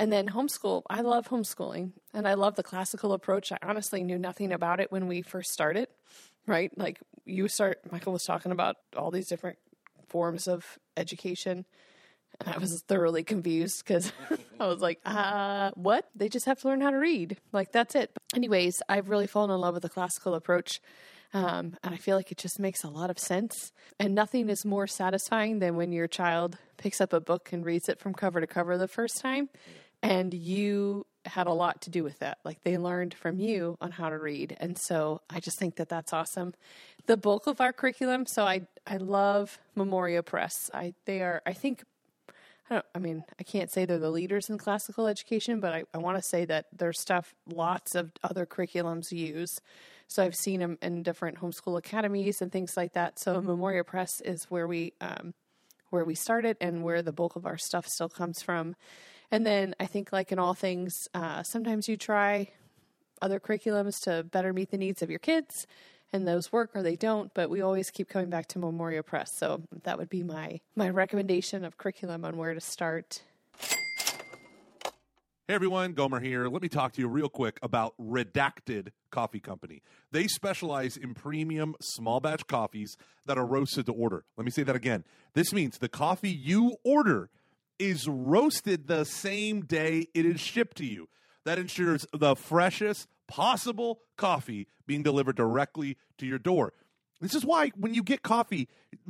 And 0.00 0.12
then 0.12 0.28
homeschool, 0.28 0.82
I 0.88 1.02
love 1.02 1.28
homeschooling 1.28 1.92
and 2.14 2.26
I 2.26 2.34
love 2.34 2.56
the 2.56 2.62
classical 2.62 3.12
approach. 3.12 3.52
I 3.52 3.58
honestly 3.62 4.02
knew 4.02 4.18
nothing 4.18 4.50
about 4.50 4.80
it 4.80 4.90
when 4.90 5.06
we 5.06 5.20
first 5.20 5.52
started, 5.52 5.88
right? 6.46 6.76
Like 6.76 6.98
you 7.26 7.48
start, 7.48 7.80
Michael 7.92 8.14
was 8.14 8.24
talking 8.24 8.50
about 8.50 8.76
all 8.96 9.10
these 9.10 9.28
different 9.28 9.58
forms 10.08 10.48
of 10.48 10.78
education. 10.96 11.66
And 12.40 12.54
I 12.54 12.58
was 12.58 12.82
thoroughly 12.82 13.22
confused 13.22 13.84
because 13.84 14.12
I 14.60 14.66
was 14.66 14.80
like, 14.80 15.00
uh, 15.04 15.70
what? 15.74 16.08
They 16.14 16.28
just 16.28 16.46
have 16.46 16.60
to 16.60 16.68
learn 16.68 16.80
how 16.80 16.90
to 16.90 16.96
read. 16.96 17.36
Like, 17.52 17.72
that's 17.72 17.94
it. 17.94 18.10
Anyways, 18.34 18.82
I've 18.88 19.08
really 19.08 19.26
fallen 19.26 19.50
in 19.50 19.60
love 19.60 19.74
with 19.74 19.82
the 19.82 19.88
classical 19.88 20.34
approach. 20.34 20.80
Um, 21.32 21.76
and 21.84 21.94
I 21.94 21.96
feel 21.96 22.16
like 22.16 22.32
it 22.32 22.38
just 22.38 22.58
makes 22.58 22.82
a 22.82 22.88
lot 22.88 23.10
of 23.10 23.18
sense. 23.18 23.72
And 23.98 24.14
nothing 24.14 24.48
is 24.48 24.64
more 24.64 24.86
satisfying 24.86 25.60
than 25.60 25.76
when 25.76 25.92
your 25.92 26.08
child 26.08 26.58
picks 26.76 27.00
up 27.00 27.12
a 27.12 27.20
book 27.20 27.50
and 27.52 27.64
reads 27.64 27.88
it 27.88 28.00
from 28.00 28.14
cover 28.14 28.40
to 28.40 28.46
cover 28.46 28.76
the 28.76 28.88
first 28.88 29.20
time. 29.20 29.48
And 30.02 30.32
you 30.32 31.06
had 31.26 31.46
a 31.46 31.52
lot 31.52 31.82
to 31.82 31.90
do 31.90 32.02
with 32.02 32.18
that. 32.20 32.38
Like 32.44 32.62
they 32.62 32.78
learned 32.78 33.14
from 33.14 33.38
you 33.38 33.76
on 33.80 33.90
how 33.90 34.08
to 34.08 34.18
read. 34.18 34.56
And 34.58 34.78
so 34.78 35.20
I 35.28 35.40
just 35.40 35.58
think 35.58 35.76
that 35.76 35.88
that's 35.88 36.12
awesome. 36.12 36.54
The 37.06 37.16
bulk 37.16 37.46
of 37.46 37.60
our 37.60 37.72
curriculum, 37.72 38.26
so 38.26 38.44
I, 38.44 38.62
I 38.86 38.96
love 38.96 39.58
Memoria 39.76 40.22
Press. 40.22 40.70
I, 40.72 40.94
they 41.04 41.20
are, 41.20 41.42
I 41.44 41.52
think, 41.52 41.84
I, 42.70 42.82
I 42.94 42.98
mean, 42.98 43.24
I 43.38 43.42
can't 43.42 43.70
say 43.70 43.84
they're 43.84 43.98
the 43.98 44.10
leaders 44.10 44.48
in 44.48 44.58
classical 44.58 45.06
education, 45.06 45.60
but 45.60 45.72
I, 45.72 45.84
I 45.92 45.98
want 45.98 46.16
to 46.16 46.22
say 46.22 46.44
that 46.46 46.66
their 46.76 46.92
stuff 46.92 47.34
lots 47.52 47.94
of 47.94 48.12
other 48.22 48.46
curriculums 48.46 49.12
use. 49.12 49.60
So 50.08 50.22
I've 50.24 50.36
seen 50.36 50.60
them 50.60 50.78
in 50.82 51.02
different 51.02 51.38
homeschool 51.38 51.78
academies 51.78 52.40
and 52.40 52.50
things 52.50 52.76
like 52.76 52.94
that. 52.94 53.18
So 53.18 53.40
Memoria 53.40 53.84
Press 53.84 54.20
is 54.20 54.44
where 54.44 54.66
we 54.66 54.92
um, 55.00 55.34
where 55.90 56.04
we 56.04 56.14
started 56.14 56.56
and 56.60 56.82
where 56.82 57.02
the 57.02 57.12
bulk 57.12 57.36
of 57.36 57.46
our 57.46 57.58
stuff 57.58 57.86
still 57.86 58.08
comes 58.08 58.42
from. 58.42 58.76
And 59.30 59.46
then 59.46 59.74
I 59.78 59.86
think, 59.86 60.12
like 60.12 60.32
in 60.32 60.38
all 60.38 60.54
things, 60.54 61.08
uh, 61.14 61.42
sometimes 61.42 61.88
you 61.88 61.96
try 61.96 62.48
other 63.22 63.38
curriculums 63.38 64.00
to 64.02 64.24
better 64.24 64.52
meet 64.52 64.70
the 64.70 64.78
needs 64.78 65.02
of 65.02 65.10
your 65.10 65.18
kids, 65.18 65.66
and 66.12 66.26
those 66.26 66.52
work 66.52 66.70
or 66.74 66.82
they 66.82 66.96
don't. 66.96 67.32
But 67.34 67.50
we 67.50 67.60
always 67.60 67.90
keep 67.90 68.08
coming 68.08 68.30
back 68.30 68.46
to 68.48 68.58
Memoria 68.58 69.02
Press, 69.02 69.32
so 69.36 69.62
that 69.84 69.98
would 69.98 70.10
be 70.10 70.22
my 70.22 70.60
my 70.76 70.88
recommendation 70.88 71.64
of 71.64 71.78
curriculum 71.78 72.24
on 72.24 72.36
where 72.36 72.54
to 72.54 72.60
start. 72.60 73.22
Hey 75.50 75.54
everyone, 75.54 75.94
Gomer 75.94 76.20
here. 76.20 76.46
Let 76.46 76.62
me 76.62 76.68
talk 76.68 76.92
to 76.92 77.00
you 77.00 77.08
real 77.08 77.28
quick 77.28 77.58
about 77.60 77.94
Redacted 78.00 78.90
Coffee 79.10 79.40
Company. 79.40 79.82
They 80.12 80.28
specialize 80.28 80.96
in 80.96 81.12
premium 81.12 81.74
small 81.80 82.20
batch 82.20 82.46
coffees 82.46 82.96
that 83.26 83.36
are 83.36 83.44
roasted 83.44 83.86
to 83.86 83.92
order. 83.92 84.24
Let 84.36 84.44
me 84.44 84.52
say 84.52 84.62
that 84.62 84.76
again. 84.76 85.02
This 85.34 85.52
means 85.52 85.78
the 85.78 85.88
coffee 85.88 86.30
you 86.30 86.76
order 86.84 87.30
is 87.80 88.06
roasted 88.06 88.86
the 88.86 89.04
same 89.04 89.62
day 89.62 90.06
it 90.14 90.24
is 90.24 90.38
shipped 90.38 90.76
to 90.76 90.86
you. 90.86 91.08
That 91.44 91.58
ensures 91.58 92.06
the 92.12 92.36
freshest 92.36 93.08
possible 93.30 94.00
coffee 94.16 94.66
being 94.86 95.02
delivered 95.02 95.36
directly 95.36 95.96
to 96.18 96.26
your 96.26 96.38
door. 96.38 96.72
This 97.20 97.34
is 97.34 97.44
why 97.44 97.70
when 97.76 97.94
you 97.94 98.02
get 98.02 98.22
coffee, 98.22 98.68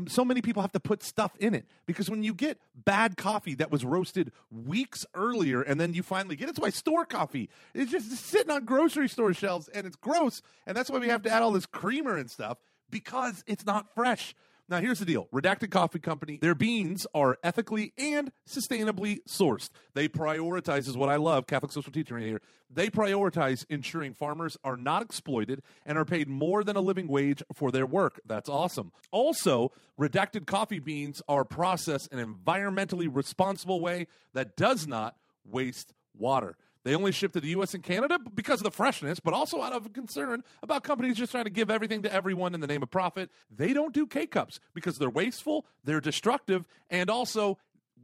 so 0.09 0.25
many 0.25 0.43
people 0.43 0.63
have 0.63 0.73
to 0.73 0.81
put 0.81 1.03
stuff 1.03 1.37
in 1.39 1.55
it 1.55 1.67
because 1.87 2.11
when 2.11 2.23
you 2.23 2.35
get 2.35 2.59
bad 2.75 3.17
coffee 3.17 3.55
that 3.55 3.71
was 3.71 3.85
roasted 3.85 4.33
weeks 4.51 5.07
earlier 5.15 5.63
and 5.63 5.81
then 5.81 5.95
you 5.95 6.03
finally 6.03 6.35
get 6.37 6.49
it, 6.49 6.51
it's 6.51 6.59
why 6.59 6.71
store 6.71 7.05
coffee 7.05 7.49
is 7.73 7.89
just 7.89 8.11
sitting 8.11 8.51
on 8.51 8.65
grocery 8.65 9.09
store 9.09 9.33
shelves 9.33 9.69
and 9.69 9.87
it's 9.87 9.97
gross. 9.97 10.43
And 10.67 10.77
that's 10.77 10.91
why 10.91 10.99
we 10.99 11.09
have 11.09 11.23
to 11.23 11.31
add 11.31 11.43
all 11.43 11.53
this 11.53 11.67
creamer 11.67 12.17
and 12.17 12.29
stuff 12.29 12.59
because 12.91 13.45
it's 13.47 13.65
not 13.65 13.95
fresh. 13.95 14.35
Now, 14.71 14.81
here's 14.81 15.01
the 15.01 15.05
deal 15.05 15.27
Redacted 15.35 15.73
Coffee 15.73 15.99
Company, 15.99 16.39
their 16.41 16.55
beans 16.55 17.05
are 17.13 17.39
ethically 17.43 17.93
and 17.99 18.31
sustainably 18.49 19.19
sourced. 19.29 19.69
They 19.95 20.09
prioritize, 20.09 20.87
is 20.87 20.97
what 20.97 21.09
I 21.09 21.17
love, 21.17 21.49
Catholic 21.49 21.73
social 21.73 21.91
teaching 21.91 22.17
right 22.17 22.25
here. 22.25 22.41
They 22.73 22.89
prioritize 22.89 23.67
ensuring 23.69 24.15
farmers 24.15 24.57
are 24.63 24.77
not 24.77 25.03
exploited 25.03 25.63
and 25.85 25.99
are 25.99 26.05
paid 26.05 26.29
more 26.29 26.63
than 26.63 26.77
a 26.77 26.81
living 26.81 27.09
wage 27.09 27.43
for 27.53 27.73
their 27.73 27.85
work. 27.85 28.21
That's 28.25 28.49
awesome. 28.49 28.93
Also, 29.11 29.73
redacted 29.99 30.47
coffee 30.47 30.79
beans 30.79 31.21
are 31.27 31.45
processed 31.45 32.13
in 32.13 32.21
an 32.21 32.33
environmentally 32.33 33.09
responsible 33.13 33.81
way 33.81 34.07
that 34.35 34.57
does 34.57 34.87
not 34.87 35.17
waste 35.45 35.93
water. 36.17 36.57
They 36.83 36.95
only 36.95 37.12
ship 37.12 37.33
to 37.33 37.40
the 37.40 37.49
U.S. 37.49 37.75
and 37.75 37.83
Canada 37.83 38.19
because 38.35 38.61
of 38.61 38.64
the 38.64 38.71
freshness, 38.71 39.21
but 39.21 39.35
also 39.35 39.61
out 39.61 39.73
of 39.73 39.93
concern 39.93 40.43
about 40.62 40.83
companies 40.83 41.16
just 41.16 41.33
trying 41.33 41.45
to 41.45 41.51
give 41.51 41.71
everything 41.71 42.03
to 42.03 42.12
everyone 42.12 42.55
in 42.55 42.61
the 42.61 42.66
name 42.66 42.83
of 42.83 42.90
profit. 42.90 43.31
They 43.55 43.73
don't 43.73 43.93
do 43.93 44.07
K 44.07 44.27
cups 44.27 44.61
because 44.73 44.99
they're 44.99 45.11
wasteful, 45.11 45.66
they're 45.85 46.01
destructive, 46.01 46.64
and 46.88 47.11
also, 47.11 47.59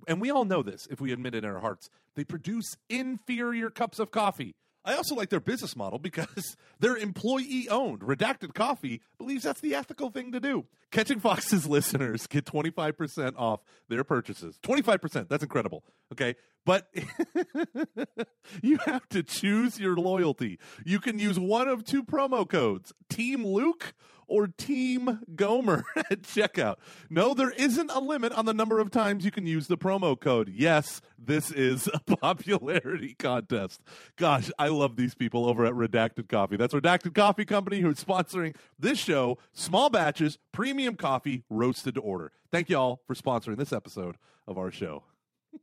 and 0.07 0.21
we 0.21 0.31
all 0.31 0.45
know 0.45 0.63
this 0.63 0.87
if 0.91 1.01
we 1.01 1.13
admit 1.13 1.35
it 1.35 1.45
in 1.45 1.51
our 1.51 1.61
hearts, 1.61 1.89
they 2.15 2.25
produce 2.25 2.77
inferior 2.89 3.71
cups 3.71 3.99
of 3.99 4.11
coffee. 4.11 4.55
I 4.87 4.95
also 4.95 5.17
like 5.17 5.31
their 5.31 5.41
business 5.41 5.75
model 5.75 5.99
because 5.99 6.57
they're 6.81 6.97
employee 6.97 7.69
owned. 7.69 8.01
Redacted 8.01 8.55
Coffee 8.55 9.03
believes 9.19 9.43
that's 9.43 9.61
the 9.61 9.75
ethical 9.75 10.11
thing 10.11 10.31
to 10.33 10.41
do. 10.41 10.65
Catching 10.93 11.19
Foxes 11.19 11.67
listeners 11.69 12.27
get 12.29 12.45
25% 12.45 13.35
off 13.37 13.61
their 13.89 14.05
purchases. 14.05 14.59
25%. 14.63 15.29
That's 15.29 15.43
incredible. 15.43 15.83
Okay. 16.13 16.37
But 16.65 16.89
you 18.63 18.79
have 18.87 19.09
to 19.11 19.23
choose 19.23 19.79
your 19.79 19.97
loyalty. 19.97 20.59
You 20.85 21.01
can 21.01 21.19
use 21.19 21.39
one 21.39 21.69
of 21.69 21.85
two 21.85 22.05
promo 22.05 22.49
codes 22.49 22.93
Team 23.09 23.45
Luke 23.45 23.95
or 24.27 24.47
Team 24.49 25.21
Gomer 25.35 25.85
at 26.11 26.23
checkout. 26.23 26.77
No, 27.11 27.35
there 27.35 27.51
isn't 27.51 27.91
a 27.91 28.01
limit 28.01 28.33
on 28.33 28.45
the 28.45 28.55
number 28.55 28.81
of 28.81 28.91
times 28.91 29.25
you 29.25 29.31
can 29.31 29.47
use 29.47 29.67
the 29.67 29.79
promo 29.79 30.19
code. 30.19 30.49
Yes, 30.49 31.01
this 31.19 31.51
is 31.51 31.89
a 31.93 32.01
popularity 32.17 33.15
contest. 33.19 33.81
Gosh, 34.17 34.51
I 34.59 34.69
love 34.69 34.97
these 34.97 35.15
people 35.15 35.47
over 35.47 35.65
at 35.65 35.73
Redacted 35.73 36.29
Coffee. 36.29 36.57
That's 36.57 36.75
Redacted 36.75 37.15
Coffee 37.15 37.45
Company 37.45 37.81
who's 37.81 38.03
sponsoring 38.03 38.55
this 38.79 38.99
show, 38.99 39.39
small 39.53 39.91
batches, 39.91 40.39
premium 40.53 40.97
coffee, 40.97 41.45
roasted 41.49 41.95
to 41.95 42.01
order. 42.01 42.33
Thank 42.51 42.71
you 42.71 42.77
all 42.77 43.01
for 43.07 43.15
sponsoring 43.15 43.57
this 43.57 43.73
episode 43.73 44.17
of 44.47 44.59
our 44.59 44.71
show. 44.71 45.05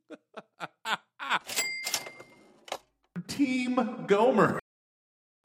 Team 3.28 4.06
Gomer. 4.08 4.60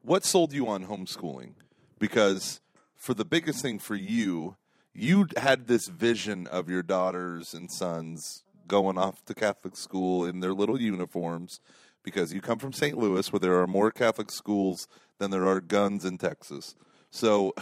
What 0.03 0.25
sold 0.25 0.53
you 0.53 0.69
on 0.69 0.87
homeschooling? 0.87 1.55
Because 1.99 2.61
for 3.09 3.15
the 3.15 3.25
biggest 3.25 3.63
thing 3.63 3.79
for 3.79 3.95
you, 3.95 4.55
you 4.93 5.27
had 5.39 5.67
this 5.67 5.89
vision 5.89 6.47
of 6.49 6.69
your 6.69 6.83
daughters 6.83 7.55
and 7.55 7.71
sons 7.71 8.45
going 8.67 8.99
off 8.99 9.25
to 9.25 9.33
Catholic 9.33 9.77
school 9.77 10.27
in 10.27 10.41
their 10.41 10.53
little 10.53 10.79
uniforms 10.79 11.59
because 12.03 12.35
you 12.35 12.43
come 12.43 12.59
from 12.59 12.75
St. 12.75 12.99
Louis 12.99 13.33
where 13.33 13.41
there 13.41 13.59
are 13.63 13.67
more 13.67 13.91
Catholic 13.91 14.31
schools 14.31 14.89
than 15.17 15.31
there 15.31 15.49
are 15.49 15.63
guns 15.63 16.05
in 16.05 16.19
Texas. 16.19 16.75
So 17.11 17.55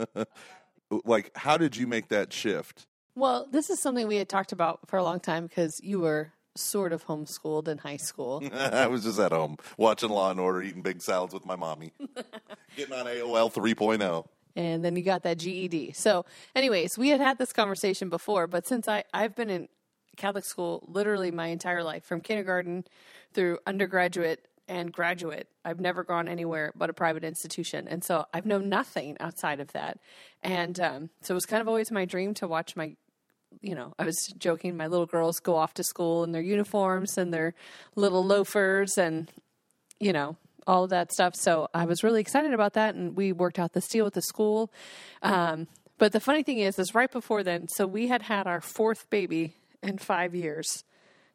like 1.06 1.34
how 1.34 1.56
did 1.56 1.74
you 1.74 1.86
make 1.86 2.08
that 2.08 2.30
shift? 2.34 2.86
Well, 3.14 3.48
this 3.50 3.70
is 3.70 3.80
something 3.80 4.06
we 4.06 4.16
had 4.16 4.28
talked 4.28 4.52
about 4.52 4.80
for 4.86 4.98
a 4.98 5.02
long 5.02 5.18
time 5.18 5.46
because 5.46 5.80
you 5.82 6.00
were 6.00 6.34
sort 6.56 6.92
of 6.92 7.06
homeschooled 7.06 7.68
in 7.68 7.78
high 7.78 7.96
school. 7.96 8.42
I 8.52 8.86
was 8.86 9.04
just 9.04 9.18
at 9.18 9.32
home 9.32 9.56
watching 9.78 10.10
Law 10.10 10.30
and 10.30 10.38
Order, 10.38 10.60
eating 10.60 10.82
big 10.82 11.00
salads 11.00 11.32
with 11.32 11.46
my 11.46 11.56
mommy, 11.56 11.94
getting 12.76 12.94
on 12.94 13.06
AOL 13.06 13.50
3.0. 13.50 14.26
and 14.56 14.84
then 14.84 14.96
you 14.96 15.02
got 15.02 15.22
that 15.22 15.38
GED. 15.38 15.92
So, 15.92 16.24
anyways, 16.54 16.98
we 16.98 17.08
had 17.08 17.20
had 17.20 17.38
this 17.38 17.52
conversation 17.52 18.08
before, 18.08 18.46
but 18.46 18.66
since 18.66 18.88
I 18.88 19.04
I've 19.12 19.34
been 19.34 19.50
in 19.50 19.68
Catholic 20.16 20.44
school 20.44 20.84
literally 20.88 21.30
my 21.30 21.48
entire 21.48 21.82
life, 21.82 22.04
from 22.04 22.20
kindergarten 22.20 22.84
through 23.32 23.58
undergraduate 23.66 24.46
and 24.66 24.92
graduate, 24.92 25.48
I've 25.64 25.80
never 25.80 26.04
gone 26.04 26.28
anywhere 26.28 26.72
but 26.76 26.90
a 26.90 26.92
private 26.92 27.24
institution, 27.24 27.88
and 27.88 28.04
so 28.04 28.26
I've 28.32 28.46
known 28.46 28.68
nothing 28.68 29.16
outside 29.20 29.60
of 29.60 29.72
that. 29.72 29.98
And 30.42 30.78
um, 30.80 31.10
so 31.22 31.34
it 31.34 31.36
was 31.36 31.46
kind 31.46 31.60
of 31.60 31.68
always 31.68 31.90
my 31.90 32.04
dream 32.04 32.34
to 32.34 32.48
watch 32.48 32.76
my 32.76 32.96
you 33.60 33.74
know, 33.74 33.94
I 33.98 34.04
was 34.04 34.32
joking, 34.38 34.76
my 34.76 34.86
little 34.86 35.06
girls 35.06 35.40
go 35.40 35.56
off 35.56 35.74
to 35.74 35.84
school 35.84 36.24
in 36.24 36.32
their 36.32 36.42
uniforms 36.42 37.16
and 37.16 37.32
their 37.32 37.54
little 37.96 38.24
loafers 38.24 38.98
and, 38.98 39.30
you 39.98 40.12
know, 40.12 40.36
all 40.68 40.84
of 40.84 40.90
that 40.90 41.10
stuff. 41.10 41.34
So 41.34 41.68
I 41.72 41.86
was 41.86 42.04
really 42.04 42.20
excited 42.20 42.52
about 42.52 42.74
that. 42.74 42.94
And 42.94 43.16
we 43.16 43.32
worked 43.32 43.58
out 43.58 43.72
this 43.72 43.88
deal 43.88 44.04
with 44.04 44.14
the 44.14 44.22
school. 44.22 44.70
Um, 45.22 45.66
but 45.96 46.12
the 46.12 46.20
funny 46.20 46.44
thing 46.44 46.58
is, 46.58 46.78
is 46.78 46.94
right 46.94 47.10
before 47.10 47.42
then, 47.42 47.66
so 47.66 47.86
we 47.86 48.06
had 48.06 48.22
had 48.22 48.46
our 48.46 48.60
fourth 48.60 49.10
baby 49.10 49.54
in 49.82 49.98
five 49.98 50.34
years, 50.34 50.84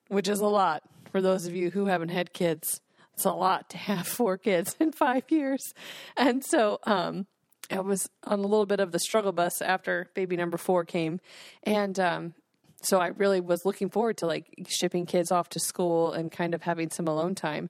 which 0.08 0.30
is 0.30 0.40
a 0.40 0.46
lot 0.46 0.84
for 1.12 1.20
those 1.20 1.46
of 1.46 1.54
you 1.54 1.72
who 1.72 1.88
haven't 1.88 2.10
had 2.10 2.32
kids. 2.32 2.80
It's 3.14 3.26
a 3.26 3.34
lot 3.34 3.70
to 3.72 3.78
have 3.78 4.08
four 4.20 4.38
kids 4.38 4.76
in 4.80 4.94
five 4.94 5.24
years. 5.30 5.74
And 6.16 6.46
so, 6.46 6.80
um, 6.84 7.26
I 7.72 7.80
was 7.80 8.08
on 8.26 8.40
a 8.40 8.44
little 8.44 8.66
bit 8.66 8.80
of 8.80 8.92
the 8.92 9.00
struggle 9.00 9.32
bus 9.32 9.62
after 9.62 10.10
baby 10.14 10.36
number 10.36 10.58
four 10.58 10.84
came, 10.84 11.22
and 11.64 11.98
um, 11.98 12.34
so 12.84 13.00
I 13.00 13.08
really 13.08 13.40
was 13.40 13.66
looking 13.66 13.90
forward 13.90 14.18
to 14.18 14.28
like 14.28 14.54
shipping 14.68 15.06
kids 15.06 15.32
off 15.32 15.50
to 15.50 15.60
school 15.60 16.12
and 16.12 16.32
kind 16.32 16.54
of 16.54 16.64
having 16.64 16.90
some 16.90 17.08
alone 17.08 17.36
time. 17.36 17.70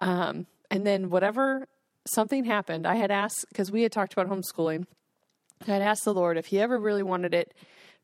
Um, 0.00 0.46
and 0.74 0.84
then 0.84 1.08
whatever 1.08 1.68
something 2.04 2.44
happened, 2.44 2.84
I 2.84 2.96
had 2.96 3.12
asked 3.12 3.46
because 3.48 3.70
we 3.70 3.82
had 3.82 3.92
talked 3.92 4.12
about 4.12 4.28
homeschooling. 4.28 4.86
I 5.62 5.70
had 5.70 5.82
asked 5.82 6.04
the 6.04 6.12
Lord 6.12 6.36
if 6.36 6.46
He 6.46 6.60
ever 6.60 6.76
really 6.78 7.04
wanted 7.04 7.32
it 7.32 7.54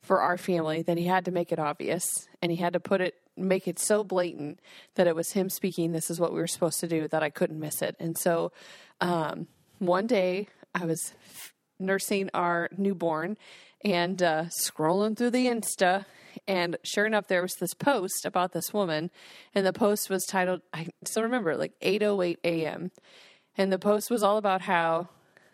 for 0.00 0.22
our 0.22 0.38
family, 0.38 0.82
then 0.82 0.96
He 0.96 1.06
had 1.06 1.24
to 1.24 1.32
make 1.32 1.50
it 1.50 1.58
obvious, 1.58 2.08
and 2.40 2.52
He 2.52 2.58
had 2.58 2.72
to 2.74 2.80
put 2.80 3.00
it 3.00 3.14
make 3.36 3.66
it 3.66 3.78
so 3.80 4.04
blatant 4.04 4.60
that 4.94 5.08
it 5.08 5.16
was 5.16 5.32
Him 5.32 5.50
speaking. 5.50 5.90
This 5.90 6.10
is 6.10 6.20
what 6.20 6.32
we 6.32 6.38
were 6.38 6.46
supposed 6.46 6.78
to 6.80 6.86
do. 6.86 7.08
That 7.08 7.24
I 7.24 7.30
couldn't 7.30 7.58
miss 7.58 7.82
it. 7.82 7.96
And 7.98 8.16
so 8.16 8.52
um, 9.00 9.48
one 9.80 10.06
day 10.06 10.46
I 10.72 10.86
was 10.86 11.12
nursing 11.80 12.30
our 12.34 12.68
newborn 12.76 13.36
and 13.84 14.22
uh, 14.22 14.44
scrolling 14.44 15.16
through 15.16 15.30
the 15.30 15.46
Insta. 15.46 16.04
And 16.46 16.76
sure 16.84 17.06
enough, 17.06 17.26
there 17.26 17.42
was 17.42 17.54
this 17.54 17.74
post 17.74 18.24
about 18.24 18.52
this 18.52 18.72
woman, 18.72 19.10
and 19.54 19.66
the 19.66 19.72
post 19.72 20.08
was 20.08 20.24
titled, 20.26 20.62
I 20.72 20.88
still 21.04 21.24
remember, 21.24 21.56
like 21.56 21.72
8:08 21.80 22.36
a.m. 22.44 22.90
And 23.56 23.72
the 23.72 23.78
post 23.78 24.10
was 24.10 24.22
all 24.22 24.36
about 24.36 24.62
how 24.62 25.08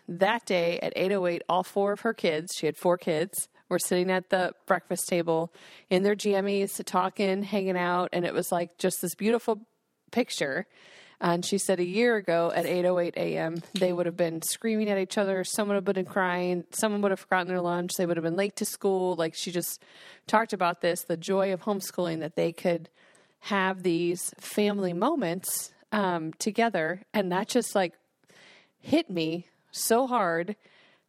that 0.09 0.47
day 0.47 0.79
at 0.81 0.95
8:08, 0.97 1.41
all 1.49 1.63
four 1.63 1.93
of 1.93 2.01
her 2.01 2.15
kids, 2.15 2.53
she 2.55 2.67
had 2.67 2.77
four 2.77 2.99
kids, 2.99 3.49
were 3.69 3.79
sitting 3.79 4.11
at 4.11 4.31
the 4.31 4.53
breakfast 4.67 5.09
table 5.09 5.53
in 5.91 6.03
their 6.03 6.15
jammies, 6.15 6.83
talking, 6.85 7.43
hanging 7.43 7.77
out, 7.77 8.09
and 8.13 8.25
it 8.25 8.35
was 8.35 8.53
like 8.53 8.79
just 8.79 9.03
this 9.03 9.15
beautiful 9.15 9.61
picture. 10.13 10.67
And 11.21 11.45
she 11.45 11.59
said 11.59 11.81
a 11.81 11.85
year 11.85 12.17
ago 12.17 12.53
at 12.55 12.67
8:08 12.67 13.17
a.m. 13.17 13.63
they 13.75 13.93
would 13.93 14.07
have 14.07 14.17
been 14.17 14.43
screaming 14.43 14.91
at 14.91 14.99
each 14.99 15.17
other. 15.17 15.45
Someone 15.45 15.77
would 15.77 15.87
have 15.87 15.95
been 15.95 16.13
crying. 16.13 16.65
Someone 16.71 17.01
would 17.03 17.11
have 17.11 17.21
forgotten 17.21 17.49
their 17.49 17.61
lunch. 17.61 17.93
They 17.97 18.07
would 18.07 18.17
have 18.17 18.25
been 18.25 18.37
late 18.37 18.57
to 18.57 18.65
school. 18.65 19.15
Like 19.15 19.35
she 19.35 19.51
just 19.51 19.83
talked 20.27 20.53
about 20.53 20.81
this, 20.81 21.03
the 21.03 21.17
joy 21.17 21.53
of 21.53 21.63
homeschooling 21.63 22.21
that 22.21 22.37
they 22.37 22.53
could 22.53 22.91
have 23.41 23.83
these 23.83 24.35
family 24.39 24.93
moments 24.93 25.73
um, 25.93 26.33
together, 26.35 27.03
and 27.15 27.33
that 27.33 27.49
just 27.49 27.75
like 27.75 27.95
hit 28.79 29.09
me 29.09 29.47
so 29.71 30.07
hard 30.07 30.57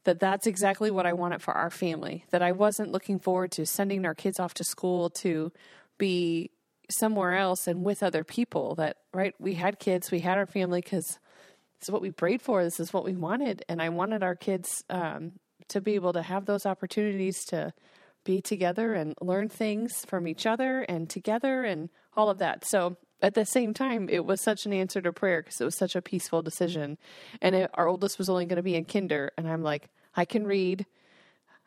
that 0.03 0.19
that's 0.19 0.47
exactly 0.47 0.89
what 0.89 1.05
I 1.05 1.11
wanted 1.13 1.41
for 1.41 1.53
our 1.53 1.69
family. 1.69 2.23
That 2.29 2.41
I 2.41 2.53
wasn't 2.53 2.93
looking 2.93 3.19
forward 3.19 3.51
to 3.53 3.65
sending 3.65 4.05
our 4.05 4.15
kids 4.15 4.39
off 4.39 4.53
to 4.55 4.63
school 4.63 5.09
to 5.21 5.51
be 5.97 6.51
somewhere 6.89 7.35
else 7.35 7.67
and 7.67 7.83
with 7.83 8.03
other 8.03 8.23
people. 8.23 8.75
That, 8.75 8.97
right, 9.13 9.33
we 9.39 9.55
had 9.55 9.79
kids, 9.79 10.11
we 10.11 10.19
had 10.19 10.37
our 10.37 10.45
family 10.45 10.81
because 10.81 11.05
this 11.79 11.89
is 11.89 11.91
what 11.91 12.01
we 12.01 12.11
prayed 12.11 12.41
for, 12.41 12.63
this 12.63 12.79
is 12.79 12.93
what 12.93 13.05
we 13.05 13.13
wanted. 13.13 13.63
And 13.69 13.81
I 13.81 13.89
wanted 13.89 14.23
our 14.23 14.35
kids 14.35 14.83
um, 14.89 15.33
to 15.69 15.81
be 15.81 15.95
able 15.95 16.13
to 16.13 16.21
have 16.21 16.45
those 16.45 16.65
opportunities 16.65 17.43
to 17.45 17.73
be 18.23 18.41
together 18.41 18.93
and 18.93 19.13
learn 19.21 19.47
things 19.47 20.05
from 20.05 20.27
each 20.27 20.45
other 20.45 20.81
and 20.81 21.09
together 21.09 21.63
and 21.63 21.89
all 22.15 22.29
of 22.29 22.39
that. 22.39 22.65
So 22.65 22.97
at 23.21 23.33
the 23.33 23.45
same 23.45 23.73
time, 23.73 24.09
it 24.09 24.25
was 24.25 24.41
such 24.41 24.65
an 24.65 24.73
answer 24.73 25.01
to 25.01 25.13
prayer 25.13 25.41
because 25.41 25.59
it 25.59 25.65
was 25.65 25.77
such 25.77 25.95
a 25.95 26.01
peaceful 26.01 26.41
decision. 26.41 26.97
And 27.41 27.55
it, 27.55 27.71
our 27.73 27.87
oldest 27.87 28.17
was 28.17 28.29
only 28.29 28.45
going 28.45 28.57
to 28.57 28.63
be 28.63 28.75
in 28.75 28.85
kinder, 28.85 29.31
and 29.37 29.47
I'm 29.47 29.63
like, 29.63 29.89
I 30.15 30.25
can 30.25 30.45
read. 30.45 30.85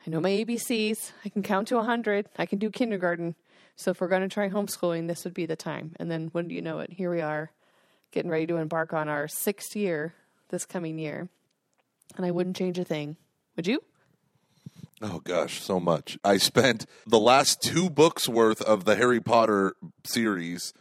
I 0.06 0.10
know 0.10 0.20
my 0.20 0.30
ABCs. 0.30 1.12
I 1.24 1.28
can 1.28 1.42
count 1.42 1.68
to 1.68 1.76
100. 1.76 2.28
I 2.36 2.46
can 2.46 2.58
do 2.58 2.70
kindergarten. 2.70 3.34
So 3.76 3.90
if 3.90 4.00
we're 4.00 4.08
going 4.08 4.22
to 4.22 4.28
try 4.28 4.48
homeschooling, 4.48 5.08
this 5.08 5.24
would 5.24 5.34
be 5.34 5.46
the 5.46 5.56
time. 5.56 5.94
And 5.98 6.10
then 6.10 6.28
when 6.32 6.48
do 6.48 6.54
you 6.54 6.62
know 6.62 6.80
it? 6.80 6.92
Here 6.92 7.10
we 7.10 7.20
are, 7.20 7.50
getting 8.10 8.30
ready 8.30 8.46
to 8.46 8.56
embark 8.56 8.92
on 8.92 9.08
our 9.08 9.28
sixth 9.28 9.74
year 9.74 10.14
this 10.50 10.66
coming 10.66 10.98
year. 10.98 11.28
And 12.16 12.26
I 12.26 12.30
wouldn't 12.30 12.56
change 12.56 12.78
a 12.78 12.84
thing. 12.84 13.16
Would 13.56 13.66
you? 13.66 13.82
Oh 15.02 15.20
gosh, 15.20 15.62
so 15.62 15.80
much. 15.80 16.18
I 16.22 16.36
spent 16.36 16.84
the 17.06 17.18
last 17.18 17.62
two 17.62 17.88
books 17.88 18.28
worth 18.28 18.60
of 18.60 18.84
the 18.84 18.96
Harry 18.96 19.20
Potter 19.20 19.74
series 20.04 20.74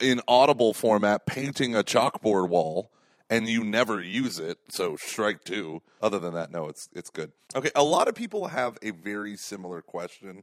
in 0.00 0.20
audible 0.28 0.74
format 0.74 1.24
painting 1.24 1.74
a 1.74 1.82
chalkboard 1.82 2.48
wall 2.50 2.90
and 3.30 3.48
you 3.48 3.64
never 3.64 4.00
use 4.00 4.38
it, 4.38 4.58
so 4.68 4.96
strike 4.96 5.44
two. 5.44 5.82
Other 6.02 6.18
than 6.18 6.34
that, 6.34 6.50
no, 6.50 6.68
it's 6.68 6.88
it's 6.92 7.10
good. 7.10 7.32
Okay, 7.56 7.70
a 7.74 7.82
lot 7.82 8.06
of 8.08 8.14
people 8.14 8.48
have 8.48 8.78
a 8.82 8.90
very 8.90 9.36
similar 9.36 9.80
question 9.80 10.42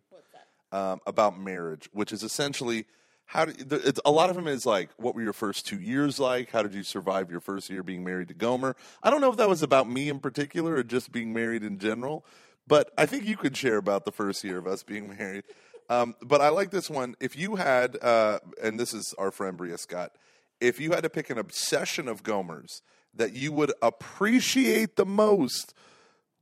um, 0.72 1.00
about 1.06 1.40
marriage, 1.40 1.90
which 1.92 2.12
is 2.12 2.24
essentially 2.24 2.86
how 3.32 3.46
do, 3.46 3.54
it's, 3.72 4.00
a 4.04 4.12
lot 4.12 4.30
of 4.30 4.36
them 4.36 4.48
is 4.48 4.66
like, 4.66 4.90
what 4.98 5.16
were 5.16 5.22
your 5.22 5.32
first 5.32 5.66
two 5.66 5.80
years 5.80 6.20
like? 6.20 6.52
How 6.52 6.64
did 6.64 6.74
you 6.74 6.84
survive 6.84 7.32
your 7.32 7.40
first 7.40 7.70
year 7.70 7.82
being 7.82 8.04
married 8.04 8.28
to 8.28 8.34
Gomer? 8.34 8.76
I 9.02 9.10
don't 9.10 9.22
know 9.22 9.32
if 9.32 9.38
that 9.38 9.48
was 9.48 9.64
about 9.64 9.90
me 9.90 10.10
in 10.10 10.20
particular 10.20 10.76
or 10.76 10.84
just 10.84 11.14
being 11.14 11.32
married 11.32 11.64
in 11.64 11.80
general, 11.80 12.26
but 12.68 12.92
I 12.98 13.06
think 13.06 13.26
you 13.26 13.38
could 13.38 13.56
share 13.56 13.78
about 13.78 14.04
the 14.04 14.12
first 14.12 14.44
year 14.44 14.58
of 14.58 14.68
us 14.68 14.84
being 14.84 15.08
married. 15.18 15.46
Um, 15.90 16.16
but 16.22 16.42
I 16.42 16.50
like 16.50 16.72
this 16.72 16.90
one. 16.90 17.16
If 17.22 17.38
you 17.38 17.56
had, 17.56 17.98
uh, 18.02 18.40
and 18.62 18.78
this 18.78 18.94
is 18.94 19.16
our 19.18 19.32
friend 19.32 19.56
Bria 19.56 19.78
Scott, 19.78 20.12
if 20.60 20.80
you 20.80 20.92
had 20.92 21.04
to 21.04 21.10
pick 21.10 21.30
an 21.30 21.38
obsession 21.38 22.10
of 22.10 22.24
Gomer's 22.24 22.82
that 23.14 23.34
you 23.34 23.52
would 23.54 23.72
appreciate 23.82 24.98
the 24.98 25.06
most, 25.06 25.74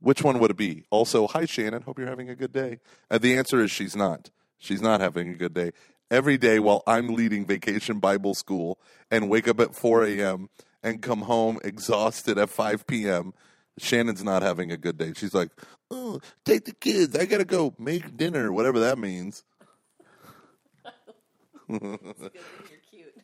which 0.00 0.22
one 0.22 0.38
would 0.38 0.50
it 0.50 0.56
be? 0.56 0.84
Also, 0.90 1.26
hi 1.26 1.44
Shannon, 1.44 1.82
hope 1.82 1.98
you're 1.98 2.08
having 2.08 2.28
a 2.28 2.34
good 2.34 2.52
day. 2.52 2.80
And 3.10 3.20
the 3.20 3.36
answer 3.36 3.60
is 3.60 3.70
she's 3.70 3.94
not. 3.94 4.30
She's 4.58 4.82
not 4.82 5.00
having 5.00 5.28
a 5.28 5.34
good 5.34 5.54
day. 5.54 5.70
Every 6.10 6.36
day 6.36 6.58
while 6.58 6.82
I'm 6.86 7.14
leading 7.14 7.46
vacation 7.46 8.00
Bible 8.00 8.34
school 8.34 8.80
and 9.10 9.30
wake 9.30 9.46
up 9.46 9.60
at 9.60 9.74
4 9.74 10.04
a.m. 10.04 10.50
and 10.82 11.00
come 11.00 11.22
home 11.22 11.58
exhausted 11.62 12.36
at 12.36 12.50
5 12.50 12.86
p.m., 12.86 13.32
Shannon's 13.78 14.24
not 14.24 14.42
having 14.42 14.72
a 14.72 14.76
good 14.76 14.98
day. 14.98 15.12
She's 15.14 15.32
like, 15.32 15.50
oh, 15.90 16.20
take 16.44 16.64
the 16.64 16.72
kids. 16.72 17.16
I 17.16 17.24
got 17.24 17.38
to 17.38 17.44
go 17.44 17.74
make 17.78 18.16
dinner, 18.16 18.52
whatever 18.52 18.80
that 18.80 18.98
means. 18.98 19.44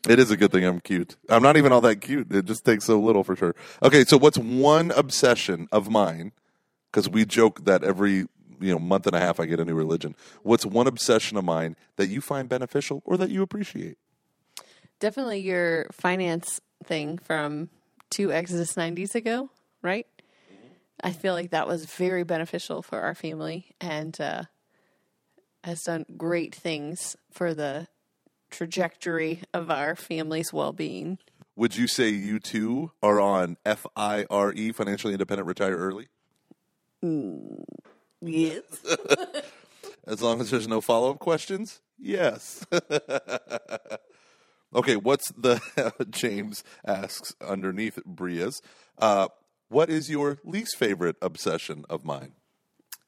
It 0.09 0.21
is 0.21 0.31
a 0.31 0.37
good 0.37 0.53
thing 0.53 0.65
I'm 0.65 0.81
cute. 0.81 1.17
I'm 1.29 1.43
not 1.43 1.57
even 1.57 1.73
all 1.73 1.81
that 1.81 1.97
cute. 1.97 2.33
It 2.33 2.45
just 2.45 2.65
takes 2.65 2.85
so 2.85 3.01
little 3.01 3.25
for 3.25 3.35
sure. 3.35 3.57
Okay, 3.83 4.05
so 4.05 4.17
what's 4.17 4.39
one 4.39 4.93
obsession 4.93 5.67
of 5.73 5.91
mine? 5.91 6.33
Because 6.97 7.11
we 7.11 7.27
joke 7.27 7.67
that 7.67 7.85
every 7.85 8.27
you 8.59 8.73
know 8.73 8.79
month 8.79 9.07
and 9.07 9.15
a 9.15 9.21
half 9.21 9.39
I 9.39 9.45
get 9.45 9.61
a 9.61 9.67
new 9.67 9.75
religion. 9.75 10.17
What's 10.43 10.65
one 10.65 10.87
obsession 10.87 11.37
of 11.37 11.45
mine 11.45 11.77
that 11.97 12.07
you 12.07 12.23
find 12.23 12.49
beneficial 12.49 13.03
or 13.05 13.19
that 13.19 13.29
you 13.29 13.43
appreciate? 13.43 13.99
Definitely 14.99 15.41
your 15.41 15.89
finance 15.93 16.59
thing 16.85 17.19
from 17.19 17.69
two 18.09 18.33
Exodus 18.33 18.73
90s 18.77 19.15
ago, 19.15 19.51
right? 19.83 20.07
I 21.05 21.13
feel 21.13 21.35
like 21.35 21.51
that 21.51 21.69
was 21.69 21.85
very 21.85 22.23
beneficial 22.23 22.81
for 22.81 23.03
our 23.03 23.15
family 23.15 23.75
and 23.79 24.19
uh, 24.19 24.45
has 25.65 25.83
done 25.83 26.07
great 26.17 26.55
things 26.55 27.15
for 27.31 27.53
the 27.53 27.89
trajectory 28.49 29.43
of 29.53 29.71
our 29.71 29.97
family's 29.97 30.51
well 30.51 30.73
being. 30.73 31.19
Would 31.57 31.77
you 31.77 31.89
say 31.89 32.09
you 32.09 32.39
two 32.39 32.93
are 33.03 33.21
on 33.21 33.59
FIRE, 33.67 34.73
financially 34.73 35.13
independent, 35.13 35.47
retire 35.47 35.77
early? 35.77 36.09
Yes. 37.03 38.63
As 40.07 40.23
long 40.23 40.41
as 40.41 40.51
there's 40.51 40.69
no 40.69 40.81
follow 40.81 41.11
up 41.11 41.19
questions, 41.19 41.81
yes. 41.99 42.65
okay, 44.75 44.97
what's 44.97 45.33
the 45.33 45.61
James 46.11 46.63
asks 46.85 47.35
underneath 47.41 47.99
Bria's? 48.07 48.63
Uh, 48.99 49.29
what 49.69 49.91
is 49.91 50.09
your 50.09 50.39
least 50.45 50.77
favorite 50.77 51.17
obsession 51.21 51.85
of 51.91 52.05
mine? 52.05 52.33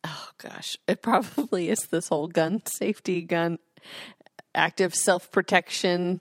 Oh 0.02 0.30
gosh, 0.38 0.76
it 0.88 1.02
probably 1.02 1.68
is 1.68 1.86
this 1.86 2.08
whole 2.08 2.26
gun 2.26 2.62
safety, 2.66 3.22
gun 3.22 3.58
active 4.54 4.94
self 4.94 5.30
protection 5.30 6.20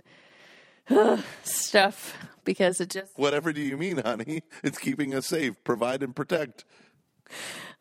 stuff 1.44 2.16
because 2.44 2.80
it 2.80 2.92
just 2.92 3.18
Whatever 3.18 3.52
do 3.52 3.62
you 3.62 3.78
mean, 3.78 3.98
honey? 3.98 4.44
It's 4.64 4.78
keeping 4.78 5.16
us 5.16 5.26
safe, 5.26 5.64
provide 5.64 6.04
and 6.04 6.16
protect. 6.16 6.66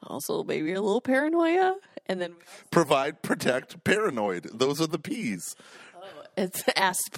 Also 0.02 0.42
maybe 0.44 0.72
a 0.72 0.80
little 0.82 1.00
paranoia, 1.00 1.76
and 2.06 2.20
then 2.20 2.34
Provide, 2.70 3.22
protect, 3.22 3.82
paranoid. 3.84 4.48
Those 4.54 4.80
are 4.80 4.86
the 4.86 4.98
P's. 4.98 5.54
it's 6.36 6.62
asp. 6.76 7.16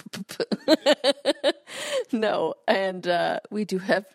no, 2.11 2.53
and 2.67 3.07
uh, 3.07 3.39
we 3.51 3.65
do 3.65 3.77
have 3.79 4.05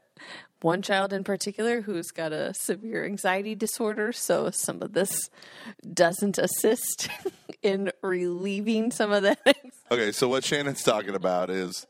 one 0.63 0.81
child 0.81 1.13
in 1.13 1.25
particular 1.25 1.83
who's 1.83 2.11
got 2.11 2.33
a 2.33 2.55
severe 2.55 3.05
anxiety 3.05 3.55
disorder, 3.55 4.13
so 4.13 4.51
some 4.51 4.81
of 4.83 4.95
this 4.95 5.29
doesn't 5.93 6.39
assist 6.39 7.09
in 7.63 7.91
relieving 8.03 8.91
some 8.91 9.13
of 9.13 9.23
that. 9.25 9.57
Okay, 9.91 10.11
so 10.11 10.29
what 10.29 10.43
Shannon's 10.45 10.83
talking 10.83 11.15
about 11.15 11.51
is 11.51 11.87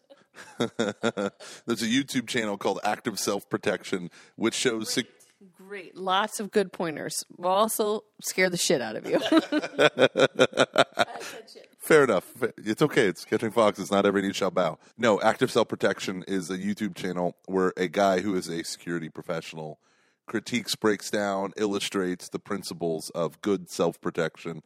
there's 0.59 1.83
a 1.83 1.87
YouTube 1.87 2.27
channel 2.27 2.57
called 2.57 2.81
Active 2.83 3.19
Self 3.21 3.49
Protection, 3.49 4.11
which 4.37 4.55
shows. 4.55 4.93
sec- 4.93 5.07
Great, 5.69 5.97
lots 5.97 6.41
of 6.41 6.51
good 6.51 6.73
pointers. 6.73 7.25
Will 7.37 7.51
also 7.51 8.05
scare 8.23 8.51
the 8.51 8.57
shit 8.57 8.81
out 8.81 8.97
of 8.97 9.07
you. 9.07 9.19
Fair 11.79 12.05
enough. 12.05 12.31
It's 12.59 12.83
okay. 12.83 13.07
It's 13.07 13.25
catching 13.25 13.51
foxes. 13.51 13.91
Not 13.91 14.07
every 14.07 14.23
knee 14.23 14.33
shall 14.33 14.51
bow. 14.51 14.79
No, 14.99 15.21
Active 15.21 15.51
Self 15.51 15.69
Protection 15.69 16.25
is 16.27 16.51
a 16.51 16.59
YouTube 16.59 16.95
channel 16.95 17.37
where 17.47 17.73
a 17.77 17.89
guy 17.89 18.21
who 18.21 18.35
is 18.35 18.49
a 18.49 18.63
security 18.65 19.09
professional 19.09 19.79
critiques, 20.27 20.75
breaks 20.75 21.11
down, 21.11 21.53
illustrates 21.57 22.29
the 22.29 22.39
principles 22.39 23.11
of 23.11 23.41
good 23.41 23.71
self 23.71 24.01
protection. 24.01 24.63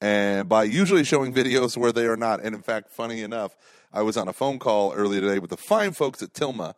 And 0.00 0.48
by 0.48 0.64
usually 0.64 1.04
showing 1.04 1.34
videos 1.34 1.76
where 1.76 1.92
they 1.92 2.06
are 2.06 2.16
not. 2.16 2.42
And 2.42 2.54
in 2.54 2.62
fact, 2.62 2.90
funny 2.90 3.22
enough, 3.22 3.54
I 3.92 4.02
was 4.02 4.16
on 4.16 4.28
a 4.28 4.32
phone 4.32 4.58
call 4.58 4.92
earlier 4.94 5.20
today 5.20 5.38
with 5.38 5.50
the 5.50 5.56
fine 5.56 5.92
folks 5.92 6.22
at 6.22 6.32
Tilma, 6.32 6.74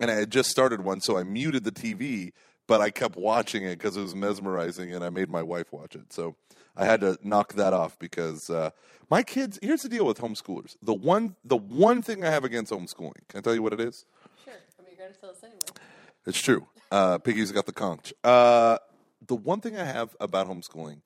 and 0.00 0.10
I 0.10 0.14
had 0.14 0.30
just 0.30 0.50
started 0.50 0.82
one, 0.82 1.00
so 1.00 1.16
I 1.16 1.22
muted 1.22 1.64
the 1.64 1.72
TV, 1.72 2.32
but 2.66 2.80
I 2.80 2.90
kept 2.90 3.16
watching 3.16 3.64
it 3.64 3.78
because 3.78 3.96
it 3.96 4.02
was 4.02 4.14
mesmerizing, 4.14 4.92
and 4.94 5.04
I 5.04 5.10
made 5.10 5.30
my 5.30 5.42
wife 5.42 5.72
watch 5.72 5.94
it. 5.94 6.12
So 6.12 6.36
I 6.76 6.84
had 6.84 7.00
to 7.00 7.18
knock 7.22 7.54
that 7.54 7.72
off 7.72 7.98
because 7.98 8.50
uh, 8.50 8.70
my 9.10 9.22
kids. 9.22 9.58
Here's 9.62 9.82
the 9.82 9.88
deal 9.88 10.04
with 10.04 10.18
homeschoolers: 10.18 10.76
the 10.82 10.94
one, 10.94 11.36
the 11.44 11.56
one 11.56 12.02
thing 12.02 12.24
I 12.24 12.30
have 12.30 12.44
against 12.44 12.72
homeschooling. 12.72 13.28
Can 13.28 13.38
I 13.38 13.40
tell 13.40 13.54
you 13.54 13.62
what 13.62 13.72
it 13.72 13.80
is? 13.80 14.04
sure, 14.44 14.54
I 14.54 14.82
mean, 14.82 14.92
you're 14.96 15.06
going 15.06 15.14
to 15.14 15.20
tell 15.20 15.30
us 15.30 15.42
anyway. 15.42 15.60
It's 16.26 16.40
true. 16.40 16.66
Uh, 16.90 17.18
Piggy's 17.18 17.52
got 17.52 17.66
the 17.66 17.72
conch. 17.72 18.12
Uh, 18.24 18.78
the 19.26 19.36
one 19.36 19.60
thing 19.60 19.76
I 19.76 19.84
have 19.84 20.16
about 20.20 20.48
homeschooling 20.48 21.00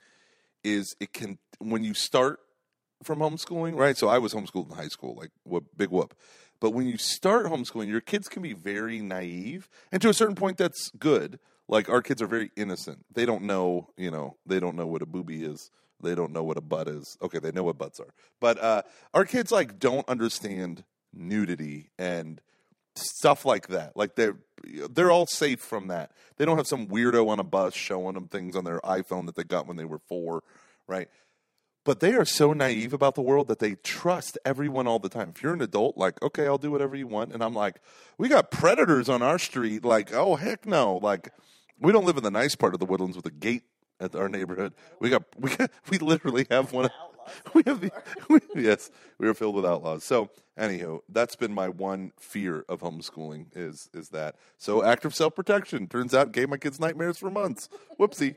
is 0.65 0.95
it 1.01 1.13
can 1.13 1.39
when 1.59 1.85
you 1.85 1.95
start 1.95 2.41
from 3.03 3.21
homeschooling, 3.21 3.77
right? 3.77 3.97
So 3.97 4.09
I 4.09 4.19
was 4.19 4.35
homeschooled 4.35 4.71
in 4.71 4.77
high 4.77 4.89
school, 4.89 5.15
like 5.15 5.31
whoop, 5.45 5.67
big 5.77 5.91
whoop. 5.91 6.15
But 6.61 6.71
when 6.71 6.87
you 6.87 6.99
start 6.99 7.47
homeschooling, 7.47 7.89
your 7.89 8.03
kids 8.03 8.29
can 8.29 8.43
be 8.43 8.53
very 8.53 9.01
naive, 9.01 9.69
and 9.91 10.03
to 10.03 10.11
a 10.11 10.15
certain 10.15 10.35
point, 10.35 10.59
that's 10.59 10.91
good. 10.99 11.39
Like 11.71 11.89
our 11.89 12.03
kids 12.03 12.21
are 12.21 12.27
very 12.27 12.51
innocent; 12.57 13.07
they 13.15 13.25
don't 13.25 13.45
know, 13.45 13.89
you 13.97 14.11
know, 14.11 14.37
they 14.45 14.61
don't 14.61 14.77
know 14.77 14.87
what 14.87 15.03
a 15.03 15.07
booby 15.07 15.45
is. 15.45 15.71
They 16.03 16.15
don't 16.15 16.33
know 16.33 16.43
what 16.43 16.57
a 16.57 16.61
butt 16.61 16.89
is. 16.89 17.17
Okay, 17.23 17.39
they 17.39 17.53
know 17.53 17.63
what 17.63 17.79
butts 17.79 18.01
are, 18.01 18.13
but 18.41 18.61
uh, 18.61 18.83
our 19.15 19.25
kids 19.25 19.53
like 19.53 19.79
don't 19.79 20.09
understand 20.09 20.85
nudity 21.15 21.91
and 21.99 22.41
stuff 22.97 23.45
like 23.45 23.69
that. 23.69 23.97
Like 23.97 24.17
they're 24.17 24.37
they're 24.91 25.13
all 25.13 25.27
safe 25.27 25.61
from 25.61 25.89
that. 25.89 26.11
They 26.37 26.45
don't 26.45 26.57
have 26.57 26.67
some 26.67 26.89
weirdo 26.89 27.29
on 27.29 27.39
a 27.39 27.45
bus 27.45 27.75
showing 27.75 28.15
them 28.15 28.27
things 28.27 28.57
on 28.57 28.65
their 28.65 28.81
iPhone 28.81 29.27
that 29.27 29.37
they 29.37 29.45
got 29.45 29.67
when 29.67 29.77
they 29.77 29.85
were 29.85 30.01
four, 30.01 30.43
right? 30.89 31.09
But 31.85 32.01
they 32.01 32.15
are 32.15 32.27
so 32.27 32.53
naive 32.53 32.93
about 32.93 33.15
the 33.15 33.23
world 33.23 33.49
that 33.49 33.59
they 33.59 33.77
trust 33.77 34.37
everyone 34.45 34.87
all 34.87 34.99
the 34.99 35.09
time. 35.09 35.33
If 35.35 35.43
you're 35.43 35.55
an 35.55 35.63
adult, 35.63 35.97
like, 35.97 36.21
okay, 36.23 36.47
I'll 36.47 36.59
do 36.59 36.71
whatever 36.71 36.95
you 36.95 37.07
want. 37.07 37.33
And 37.33 37.43
I'm 37.43 37.55
like, 37.55 37.81
we 38.19 38.29
got 38.29 38.51
predators 38.51 39.09
on 39.09 39.23
our 39.23 39.39
street. 39.39 39.83
Like, 39.83 40.13
oh, 40.13 40.37
heck 40.37 40.67
no. 40.67 40.99
Like, 40.99 41.33
we 41.81 41.93
don't 41.93 42.05
live 42.05 42.17
in 42.17 42.23
the 42.23 42.31
nice 42.31 42.55
part 42.55 42.75
of 42.75 42.81
the 42.81 42.87
woodlands 42.87 43.17
with 43.17 43.27
a 43.27 43.31
gate 43.31 43.65
at 43.99 44.15
our 44.15 44.29
neighborhood. 44.29 44.73
We 45.01 45.11
got, 45.11 45.25
we 45.39 45.51
got, 45.55 45.71
we 45.91 45.99
literally 45.99 46.47
have 46.51 46.73
one. 46.73 46.91
We 47.55 47.63
have 47.67 47.81
the, 47.81 47.93
we, 48.29 48.41
yes, 48.57 48.91
we 49.19 49.29
are 49.29 49.35
filled 49.35 49.55
with 49.55 49.65
outlaws. 49.65 50.03
So, 50.03 50.31
anywho, 50.59 51.01
that's 51.09 51.37
been 51.37 51.55
my 51.55 51.69
one 51.69 52.11
fear 52.19 52.65
of 52.69 52.81
homeschooling 52.81 53.47
is 53.55 53.89
is 53.95 54.09
that. 54.09 54.35
So, 54.59 54.83
act 54.83 55.05
of 55.05 55.15
self 55.15 55.37
protection 55.37 55.87
turns 55.87 56.13
out 56.13 56.33
gave 56.33 56.49
my 56.49 56.57
kids 56.57 56.81
nightmares 56.81 57.19
for 57.19 57.31
months. 57.31 57.69
Whoopsie. 58.01 58.35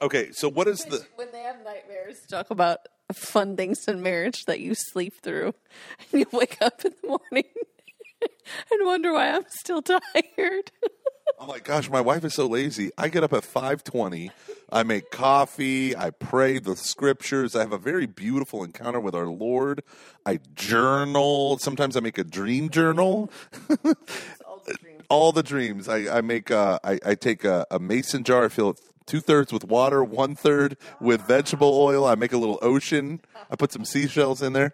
Okay, 0.00 0.30
so 0.32 0.48
what 0.48 0.68
is 0.68 0.84
the 0.84 1.04
when 1.16 1.28
they 1.32 1.40
have 1.40 1.56
nightmares, 1.64 2.16
talk 2.30 2.50
about 2.50 2.78
fun 3.14 3.56
things 3.56 3.86
in 3.88 4.02
marriage 4.02 4.44
that 4.46 4.60
you 4.60 4.74
sleep 4.74 5.14
through, 5.22 5.54
and 6.12 6.20
you 6.20 6.26
wake 6.32 6.56
up 6.62 6.82
in 6.82 6.92
the 7.02 7.08
morning 7.08 7.50
and 8.70 8.86
wonder 8.86 9.12
why 9.12 9.32
I'm 9.32 9.44
still 9.48 9.82
tired. 9.82 10.70
I'm 11.40 11.48
like, 11.48 11.64
gosh, 11.64 11.90
my 11.90 12.00
wife 12.00 12.24
is 12.24 12.34
so 12.34 12.46
lazy. 12.46 12.90
I 12.96 13.08
get 13.08 13.22
up 13.22 13.32
at 13.32 13.44
5:20. 13.44 14.30
I 14.70 14.82
make 14.82 15.10
coffee. 15.10 15.94
I 15.96 16.10
pray 16.10 16.58
the 16.58 16.76
scriptures. 16.76 17.54
I 17.54 17.60
have 17.60 17.72
a 17.72 17.78
very 17.78 18.06
beautiful 18.06 18.64
encounter 18.64 19.00
with 19.00 19.14
our 19.14 19.28
Lord. 19.28 19.82
I 20.24 20.40
journal. 20.54 21.58
Sometimes 21.58 21.96
I 21.96 22.00
make 22.00 22.18
a 22.18 22.24
dream 22.24 22.70
journal. 22.70 23.30
All 24.44 24.62
the 24.64 24.74
dreams. 24.74 25.02
All 25.08 25.32
the 25.32 25.42
dreams. 25.42 25.88
I, 25.88 26.18
I 26.18 26.20
make. 26.20 26.50
Uh, 26.50 26.78
I, 26.82 26.98
I 27.04 27.14
take 27.14 27.44
a, 27.44 27.66
a 27.70 27.78
mason 27.78 28.24
jar. 28.24 28.44
I 28.46 28.48
fill 28.48 28.70
it 28.70 28.80
two 29.06 29.20
thirds 29.20 29.52
with 29.52 29.64
water, 29.64 30.02
one 30.02 30.34
third 30.34 30.76
with 31.00 31.22
vegetable 31.22 31.78
oil. 31.80 32.04
I 32.04 32.16
make 32.16 32.32
a 32.32 32.38
little 32.38 32.58
ocean. 32.60 33.20
I 33.50 33.56
put 33.56 33.72
some 33.72 33.84
seashells 33.84 34.42
in 34.42 34.52
there. 34.52 34.72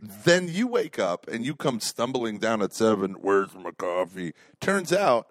Then 0.00 0.48
you 0.48 0.66
wake 0.66 0.98
up 0.98 1.26
and 1.28 1.44
you 1.44 1.54
come 1.54 1.80
stumbling 1.80 2.38
down 2.38 2.62
at 2.62 2.74
seven. 2.74 3.14
Where's 3.14 3.54
my 3.54 3.72
coffee? 3.72 4.32
Turns 4.60 4.92
out 4.92 5.30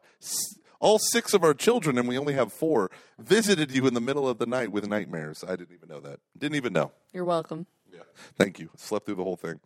all 0.80 1.00
six 1.00 1.34
of 1.34 1.44
our 1.44 1.54
children, 1.54 1.98
and 1.98 2.08
we 2.08 2.18
only 2.18 2.34
have 2.34 2.54
four, 2.54 2.92
visited 3.18 3.72
you 3.72 3.88
in 3.88 3.94
the 3.94 4.02
middle 4.02 4.28
of 4.28 4.38
the 4.38 4.46
night 4.46 4.72
with 4.72 4.88
nightmares. 4.88 5.44
I 5.48 5.56
didn't 5.56 5.74
even 5.74 5.90
know 5.90 6.00
that. 6.02 6.20
Didn't 6.38 6.56
even 6.56 6.74
know. 6.74 6.92
You're 7.14 7.26
welcome. 7.26 7.66
Yeah. 7.92 8.02
Thank 8.38 8.60
you. 8.60 8.70
Slept 8.76 9.06
through 9.06 9.16
the 9.16 9.24
whole 9.24 9.38
thing. 9.38 9.60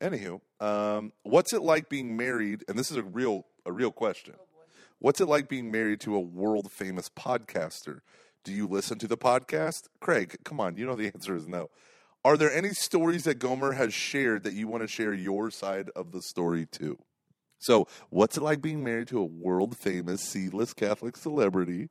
Anywho, 0.00 0.40
um, 0.60 1.12
what's 1.22 1.52
it 1.52 1.62
like 1.62 1.88
being 1.88 2.16
married? 2.16 2.64
And 2.68 2.78
this 2.78 2.90
is 2.90 2.96
a 2.96 3.02
real 3.02 3.46
a 3.64 3.72
real 3.72 3.92
question. 3.92 4.34
What's 4.98 5.20
it 5.20 5.26
like 5.26 5.48
being 5.48 5.70
married 5.70 6.00
to 6.00 6.14
a 6.14 6.20
world 6.20 6.70
famous 6.70 7.08
podcaster? 7.08 8.00
Do 8.44 8.52
you 8.52 8.66
listen 8.66 8.98
to 8.98 9.08
the 9.08 9.16
podcast? 9.16 9.88
Craig, 10.00 10.36
come 10.44 10.60
on, 10.60 10.76
you 10.76 10.86
know 10.86 10.96
the 10.96 11.06
answer 11.06 11.36
is 11.36 11.46
no. 11.46 11.70
Are 12.24 12.36
there 12.36 12.52
any 12.52 12.70
stories 12.70 13.24
that 13.24 13.40
Gomer 13.40 13.72
has 13.72 13.92
shared 13.92 14.44
that 14.44 14.54
you 14.54 14.68
want 14.68 14.82
to 14.82 14.88
share 14.88 15.12
your 15.12 15.50
side 15.50 15.90
of 15.96 16.12
the 16.12 16.22
story 16.22 16.66
too? 16.66 16.98
So, 17.62 17.86
what's 18.10 18.36
it 18.36 18.42
like 18.42 18.60
being 18.60 18.82
married 18.82 19.06
to 19.08 19.20
a 19.20 19.24
world 19.24 19.76
famous 19.76 20.20
seedless 20.20 20.74
Catholic 20.74 21.16
celebrity? 21.16 21.90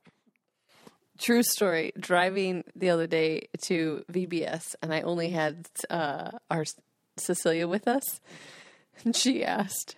True 1.18 1.44
story. 1.44 1.94
Driving 1.98 2.66
the 2.76 2.90
other 2.90 3.08
day 3.08 3.48
to 3.64 4.04
VBS, 4.12 4.76
and 4.82 4.94
I 4.94 5.00
only 5.02 5.30
had 5.30 5.68
uh, 5.90 6.32
our 6.50 6.66
Cecilia 7.16 7.70
with 7.70 7.88
us, 7.88 8.20
and 9.06 9.16
she 9.16 9.46
asked 9.46 9.96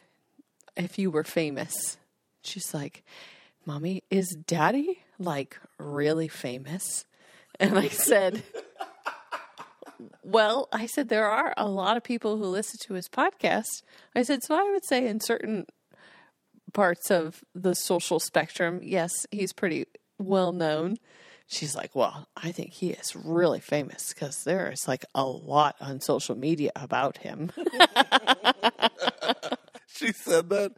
if 0.76 1.00
you 1.00 1.10
were 1.10 1.24
famous. 1.24 1.98
She's 2.44 2.72
like, 2.72 3.04
"Mommy, 3.66 4.04
is 4.12 4.38
Daddy 4.46 5.00
like 5.18 5.58
really 5.80 6.28
famous?" 6.28 7.06
And 7.60 7.80
I 7.80 7.88
said, 7.90 8.44
"Well, 10.24 10.68
I 10.72 10.86
said 10.86 11.10
there 11.10 11.30
are 11.30 11.54
a 11.58 11.68
lot 11.68 11.98
of 11.98 12.04
people 12.04 12.38
who 12.38 12.46
listen 12.46 12.80
to 12.88 12.94
his 12.94 13.08
podcast." 13.08 13.84
I 14.16 14.24
said, 14.24 14.44
"So 14.44 14.56
I 14.56 14.70
would 14.72 14.86
say 14.86 15.08
in 15.08 15.20
certain 15.20 15.66
parts 16.74 17.12
of 17.12 17.44
the 17.54 17.76
social 17.76 18.20
spectrum, 18.20 18.80
yes, 18.84 19.12
he's 19.32 19.54
pretty 19.54 19.86
well 20.18 20.52
known. 20.52 20.98
She's 21.48 21.76
like, 21.76 21.96
well, 21.96 22.28
I 22.36 22.52
think 22.52 22.72
he 22.74 22.92
is 22.92 23.16
really 23.16 23.60
famous 23.60 24.14
because 24.14 24.44
there 24.44 24.72
is 24.72 24.88
like 24.88 25.06
a 25.14 25.26
lot 25.26 25.76
on 25.80 26.02
social 26.02 26.36
media 26.36 26.72
about 26.76 27.18
him. 27.20 27.52
She 29.96 30.12
said 30.12 30.50
that. 30.50 30.74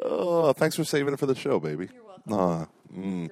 Oh, 0.00 0.52
thanks 0.52 0.76
for 0.76 0.84
saving 0.84 1.12
it 1.12 1.18
for 1.18 1.26
the 1.26 1.34
show, 1.34 1.58
baby. 1.58 1.88
You're 1.92 2.04
welcome. 2.04 2.68
Mm. 2.96 3.30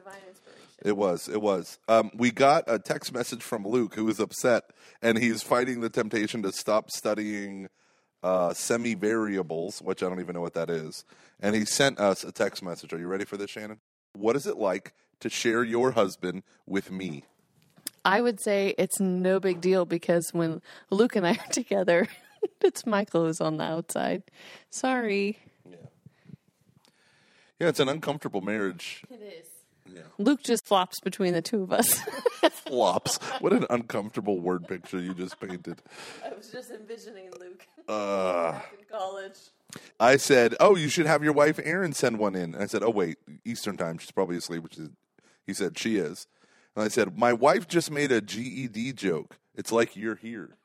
It 0.85 0.97
was. 0.97 1.29
It 1.29 1.43
was. 1.43 1.79
Um, 1.89 2.11
we 2.15 2.31
got 2.31 2.65
a 2.67 2.79
text 2.79 3.13
message 3.13 3.43
from 3.43 3.67
Luke 3.67 3.95
who 3.95 4.05
was 4.05 4.21
upset, 4.21 4.71
and 5.03 5.19
he's 5.19 5.43
fighting 5.43 5.81
the 5.81 5.91
temptation 5.91 6.43
to 6.43 6.53
stop 6.53 6.91
studying 6.91 7.69
uh, 8.23 8.55
semi 8.55 8.95
variables, 8.95 9.81
which 9.81 10.03
I 10.03 10.09
don't 10.09 10.21
even 10.21 10.35
know 10.35 10.41
what 10.41 10.55
that 10.55 10.71
is. 10.71 11.05
And 11.41 11.55
he 11.55 11.65
sent 11.65 11.99
us 11.99 12.25
a 12.25 12.33
text 12.33 12.63
message. 12.63 12.93
Are 12.93 12.99
you 12.99 13.09
ready 13.09 13.25
for 13.25 13.37
this, 13.37 13.51
Shannon? 13.51 13.81
What 14.15 14.37
is 14.37 14.47
it 14.47 14.57
like 14.57 14.95
to 15.21 15.29
share 15.29 15.65
your 15.65 15.93
husband 15.93 16.43
with 16.67 16.91
me? 16.91 17.25
I 18.05 18.21
would 18.21 18.41
say 18.41 18.75
it's 18.79 19.01
no 19.01 19.41
big 19.41 19.61
deal 19.61 19.85
because 19.85 20.33
when 20.33 20.63
Luke 20.91 21.17
and 21.17 21.27
I 21.27 21.33
are 21.33 21.47
together, 21.53 22.07
it's 22.61 22.87
Michael 22.87 23.27
who's 23.27 23.41
on 23.41 23.57
the 23.57 23.65
outside. 23.65 24.23
Sorry. 24.71 25.39
Yeah, 27.59 27.69
it's 27.69 27.81
an 27.81 27.89
uncomfortable 27.89 28.41
marriage. 28.41 29.03
It 29.11 29.21
is. 29.21 29.58
Luke 30.19 30.43
just 30.43 30.67
flops 30.67 31.01
between 31.01 31.33
the 31.33 31.43
two 31.43 31.63
of 31.63 31.73
us. 31.73 32.01
Flops. 32.67 33.17
What 33.41 33.53
an 33.53 33.67
uncomfortable 33.71 34.41
word 34.41 34.69
picture 34.69 35.01
you 35.01 35.15
just 35.15 35.41
painted. 35.41 35.81
I 36.25 36.35
was 36.35 36.51
just 36.51 36.71
envisioning 36.71 37.31
Luke 37.41 37.67
Uh, 37.89 38.61
in 38.79 38.85
college. 38.91 39.39
I 39.99 40.17
said, 40.19 40.55
"Oh, 40.61 40.77
you 40.77 40.89
should 40.89 41.07
have 41.07 41.25
your 41.25 41.33
wife 41.33 41.59
Erin 41.63 41.95
send 41.95 42.19
one 42.19 42.35
in." 42.35 42.55
And 42.55 42.63
I 42.63 42.67
said, 42.67 42.83
"Oh, 42.83 42.91
wait, 42.91 43.17
Eastern 43.45 43.77
time. 43.79 43.97
She's 43.99 44.11
probably 44.11 44.37
asleep." 44.37 44.63
Which 44.63 44.77
is, 44.77 44.91
he 45.47 45.55
said, 45.55 45.79
"She 45.79 45.97
is." 45.97 46.27
And 46.77 46.85
I 46.85 46.89
said, 46.89 47.19
"My 47.19 47.33
wife 47.33 47.67
just 47.67 47.91
made 47.91 48.13
a 48.13 48.21
GED 48.21 48.93
joke. 48.93 49.39
It's 49.55 49.73
like 49.73 49.97
you're 49.97 50.17
here." 50.17 50.57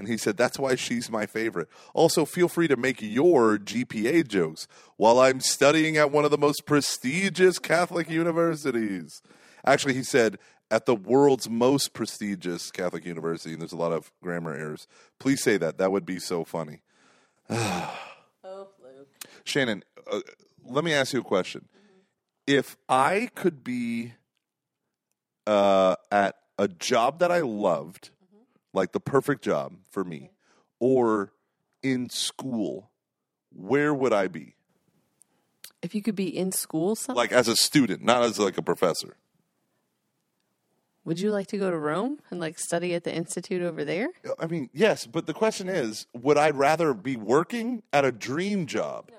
And 0.00 0.08
he 0.08 0.16
said, 0.16 0.38
"That's 0.38 0.58
why 0.58 0.76
she's 0.76 1.10
my 1.10 1.26
favorite." 1.26 1.68
Also, 1.92 2.24
feel 2.24 2.48
free 2.48 2.66
to 2.68 2.76
make 2.76 3.02
your 3.02 3.58
GPA 3.58 4.26
jokes 4.26 4.66
while 4.96 5.20
I'm 5.20 5.40
studying 5.40 5.98
at 5.98 6.10
one 6.10 6.24
of 6.24 6.30
the 6.30 6.38
most 6.38 6.64
prestigious 6.64 7.58
Catholic 7.58 8.08
universities. 8.08 9.20
Actually, 9.62 9.92
he 9.92 10.02
said, 10.02 10.38
"At 10.70 10.86
the 10.86 10.94
world's 10.94 11.50
most 11.50 11.92
prestigious 11.92 12.70
Catholic 12.70 13.04
university." 13.04 13.52
And 13.52 13.60
there's 13.60 13.72
a 13.72 13.76
lot 13.76 13.92
of 13.92 14.10
grammar 14.22 14.54
errors. 14.54 14.88
Please 15.18 15.42
say 15.42 15.58
that. 15.58 15.76
That 15.76 15.92
would 15.92 16.06
be 16.06 16.18
so 16.18 16.44
funny. 16.44 16.80
Oh, 18.42 18.68
Luke. 18.82 19.08
Shannon, 19.44 19.84
uh, 20.10 20.20
let 20.64 20.82
me 20.82 20.94
ask 20.94 21.12
you 21.12 21.20
a 21.20 21.22
question. 21.22 21.68
If 22.46 22.78
I 22.88 23.28
could 23.34 23.62
be 23.62 24.14
uh, 25.46 25.96
at 26.10 26.36
a 26.58 26.68
job 26.68 27.18
that 27.18 27.30
I 27.30 27.40
loved, 27.40 28.08
like 28.72 28.92
the 28.92 29.00
perfect 29.00 29.42
job 29.42 29.74
for 29.90 30.04
me, 30.04 30.30
or 30.78 31.32
in 31.82 32.08
school, 32.10 32.90
where 33.54 33.92
would 33.92 34.12
I 34.12 34.28
be? 34.28 34.54
If 35.82 35.94
you 35.94 36.02
could 36.02 36.14
be 36.16 36.36
in 36.36 36.52
school, 36.52 36.94
some, 36.94 37.16
Like 37.16 37.32
as 37.32 37.48
a 37.48 37.56
student, 37.56 38.02
not 38.02 38.22
as 38.22 38.38
like 38.38 38.58
a 38.58 38.62
professor. 38.62 39.16
would 41.04 41.18
you 41.18 41.30
like 41.30 41.46
to 41.48 41.58
go 41.58 41.70
to 41.70 41.76
Rome 41.78 42.18
and 42.30 42.38
like 42.38 42.58
study 42.58 42.94
at 42.94 43.04
the 43.04 43.14
institute 43.14 43.62
over 43.62 43.84
there? 43.84 44.08
I 44.38 44.46
mean, 44.46 44.68
yes, 44.72 45.06
but 45.06 45.26
the 45.26 45.32
question 45.34 45.68
is, 45.68 46.06
would 46.12 46.36
I 46.36 46.50
rather 46.50 46.92
be 46.92 47.16
working 47.16 47.82
at 47.92 48.04
a 48.04 48.12
dream 48.12 48.66
job 48.66 49.10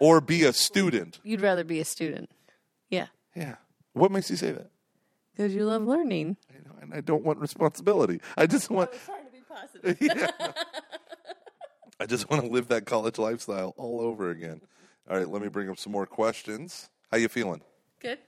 or 0.00 0.20
be 0.20 0.44
a 0.44 0.52
student? 0.52 1.20
You'd 1.22 1.40
rather 1.40 1.64
be 1.64 1.78
a 1.78 1.84
student. 1.84 2.30
Yeah. 2.90 3.06
Yeah. 3.36 3.56
What 3.92 4.10
makes 4.10 4.28
you 4.30 4.36
say 4.36 4.50
that? 4.50 4.70
Because 5.36 5.54
you 5.54 5.64
love 5.64 5.82
learning. 5.82 6.36
You 6.78 6.84
and 6.84 6.94
I 6.94 7.00
don't 7.00 7.24
want 7.24 7.38
responsibility. 7.38 8.20
I 8.36 8.46
just 8.46 8.70
want 8.70 8.90
trying 9.04 9.26
to 9.26 9.32
be 9.32 9.38
positive. 9.48 9.98
yeah. 10.40 10.52
I 12.00 12.06
just 12.06 12.30
want 12.30 12.44
to 12.44 12.50
live 12.50 12.68
that 12.68 12.86
college 12.86 13.18
lifestyle 13.18 13.74
all 13.76 14.00
over 14.00 14.30
again. 14.30 14.60
All 15.10 15.16
right, 15.16 15.28
let 15.28 15.42
me 15.42 15.48
bring 15.48 15.68
up 15.68 15.78
some 15.78 15.92
more 15.92 16.06
questions. 16.06 16.90
How 17.10 17.18
you 17.18 17.28
feeling? 17.28 17.62
Good. 18.00 18.18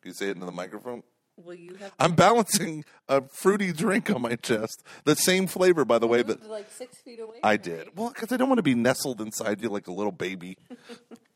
Can 0.00 0.10
you 0.10 0.14
say 0.14 0.28
it 0.28 0.36
into 0.36 0.46
the 0.46 0.52
microphone? 0.52 1.02
Will 1.36 1.54
you 1.54 1.74
have 1.76 1.92
I'm 1.98 2.14
balancing 2.14 2.84
a 3.08 3.22
fruity 3.22 3.72
drink 3.72 4.10
on 4.10 4.22
my 4.22 4.36
chest. 4.36 4.84
The 5.04 5.16
same 5.16 5.46
flavor, 5.46 5.84
by 5.84 5.98
the 5.98 6.06
way, 6.06 6.22
that 6.22 6.48
like 6.48 6.70
six 6.70 6.98
feet 6.98 7.20
away? 7.20 7.38
I 7.42 7.56
did. 7.56 7.96
Well, 7.96 8.10
because 8.10 8.32
I 8.32 8.36
don't 8.36 8.48
want 8.48 8.58
to 8.58 8.62
be 8.62 8.74
nestled 8.74 9.20
inside 9.20 9.62
you 9.62 9.68
like 9.68 9.86
a 9.88 9.92
little 9.92 10.12
baby. 10.12 10.56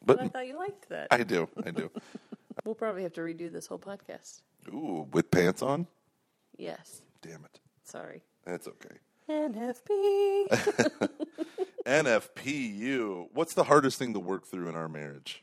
But 0.05 0.21
I 0.21 0.29
thought 0.29 0.47
you 0.47 0.57
liked 0.57 0.89
that. 0.91 1.09
I 1.11 1.25
do. 1.25 1.49
I 1.65 1.73
do. 1.73 1.91
we'll 2.65 2.77
probably 2.77 3.03
have 3.03 3.13
to 3.15 3.23
redo 3.23 3.53
this 3.53 3.67
whole 3.67 3.81
podcast. 3.81 4.43
Ooh, 4.69 5.09
with 5.11 5.33
pants 5.33 5.63
on? 5.63 5.89
Yes. 6.57 7.03
Damn 7.23 7.45
it. 7.45 7.61
Sorry. 7.85 8.23
That's 8.45 8.69
okay. 8.69 8.97
NFP. 9.29 11.09
NFPU. 11.87 13.29
What's 13.33 13.55
the 13.55 13.65
hardest 13.65 13.99
thing 13.99 14.13
to 14.15 14.21
work 14.21 14.47
through 14.47 14.69
in 14.69 14.75
our 14.77 14.89
marriage? 14.89 15.43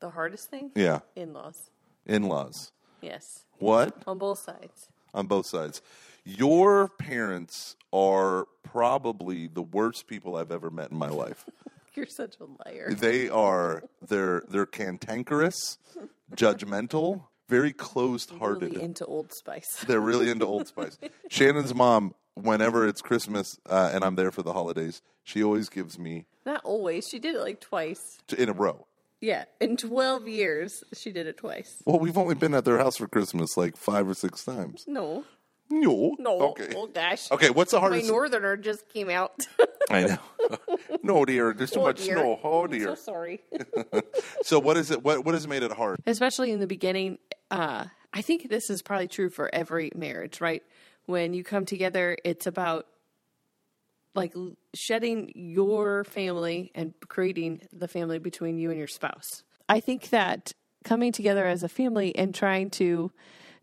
the 0.00 0.10
hardest 0.10 0.50
thing? 0.50 0.70
Yeah, 0.74 0.98
In 1.16 1.32
laws. 1.32 1.70
in 2.04 2.24
laws. 2.24 2.72
Yes. 3.00 3.44
What? 3.58 4.02
On 4.06 4.18
both 4.18 4.38
sides. 4.38 4.88
On 5.14 5.26
both 5.26 5.46
sides. 5.46 5.80
Your 6.24 6.88
parents 6.98 7.76
are 7.90 8.44
probably 8.62 9.46
the 9.46 9.62
worst 9.62 10.06
people 10.06 10.36
I've 10.36 10.50
ever 10.52 10.68
met 10.70 10.90
in 10.90 10.98
my 10.98 11.08
life. 11.08 11.46
You're 11.94 12.04
such 12.06 12.36
a 12.40 12.44
liar. 12.68 12.92
They 12.92 13.28
are 13.30 13.82
they're 14.06 14.42
they're 14.48 14.66
cantankerous, 14.66 15.78
judgmental, 16.34 17.22
very 17.48 17.72
closed-hearted. 17.72 18.72
Really 18.72 18.82
into 18.84 19.04
Old 19.06 19.32
Spice. 19.32 19.84
They're 19.86 20.00
really 20.00 20.30
into 20.30 20.46
Old 20.46 20.66
Spice. 20.66 20.98
Shannon's 21.30 21.74
mom, 21.74 22.14
whenever 22.34 22.86
it's 22.86 23.02
Christmas 23.02 23.58
uh, 23.68 23.90
and 23.92 24.04
I'm 24.04 24.14
there 24.16 24.30
for 24.32 24.42
the 24.42 24.52
holidays, 24.52 25.02
she 25.22 25.42
always 25.42 25.68
gives 25.68 25.98
me 25.98 26.26
Not 26.46 26.62
always. 26.64 27.08
She 27.08 27.18
did 27.18 27.34
it 27.34 27.40
like 27.40 27.60
twice. 27.60 28.18
in 28.36 28.48
a 28.48 28.52
row. 28.52 28.86
Yeah. 29.20 29.44
In 29.60 29.76
12 29.78 30.28
years, 30.28 30.84
she 30.92 31.10
did 31.10 31.26
it 31.26 31.38
twice. 31.38 31.82
Well, 31.86 31.98
we've 31.98 32.18
only 32.18 32.34
been 32.34 32.52
at 32.54 32.64
their 32.66 32.78
house 32.78 32.96
for 32.98 33.08
Christmas 33.08 33.56
like 33.56 33.76
five 33.76 34.06
or 34.08 34.14
six 34.14 34.44
times. 34.44 34.84
No. 34.86 35.24
No, 35.70 36.14
No. 36.18 36.40
Okay, 36.50 36.72
Oh, 36.76 36.86
gosh. 36.86 37.30
okay. 37.32 37.50
What's 37.50 37.70
the 37.72 37.80
hardest? 37.80 38.04
My 38.04 38.08
northerner 38.08 38.56
just 38.56 38.88
came 38.90 39.08
out. 39.10 39.46
I 39.90 40.04
know. 40.04 40.18
no, 41.02 41.24
dear. 41.24 41.52
There's 41.52 41.70
too 41.70 41.80
Oh, 41.80 41.84
much 41.84 42.04
dear. 42.04 42.16
snow. 42.18 42.38
Oh, 42.44 42.64
I'm 42.64 42.70
dear. 42.70 42.88
so 42.88 42.94
sorry. 42.94 43.40
So, 44.42 44.58
what 44.58 44.76
is 44.76 44.90
it? 44.90 45.02
What 45.02 45.24
what 45.24 45.34
has 45.34 45.48
made 45.48 45.62
it 45.62 45.72
hard? 45.72 45.98
especially 46.06 46.50
in 46.52 46.60
the 46.60 46.66
beginning 46.66 47.18
uh, 47.50 47.86
i 48.12 48.20
think 48.22 48.48
this 48.50 48.68
is 48.70 48.82
probably 48.82 49.08
true 49.08 49.30
for 49.30 49.52
every 49.54 49.90
marriage 49.94 50.40
right 50.40 50.62
when 51.06 51.32
you 51.34 51.42
come 51.42 51.64
together 51.64 52.16
it's 52.24 52.46
about 52.46 52.86
like 54.14 54.34
shedding 54.74 55.32
your 55.34 56.04
family 56.04 56.70
and 56.74 56.94
creating 57.08 57.62
the 57.72 57.88
family 57.88 58.18
between 58.18 58.58
you 58.58 58.70
and 58.70 58.78
your 58.78 58.86
spouse 58.88 59.42
i 59.68 59.80
think 59.80 60.10
that 60.10 60.52
coming 60.84 61.10
together 61.12 61.46
as 61.46 61.62
a 61.62 61.68
family 61.68 62.14
and 62.16 62.34
trying 62.34 62.70
to 62.70 63.10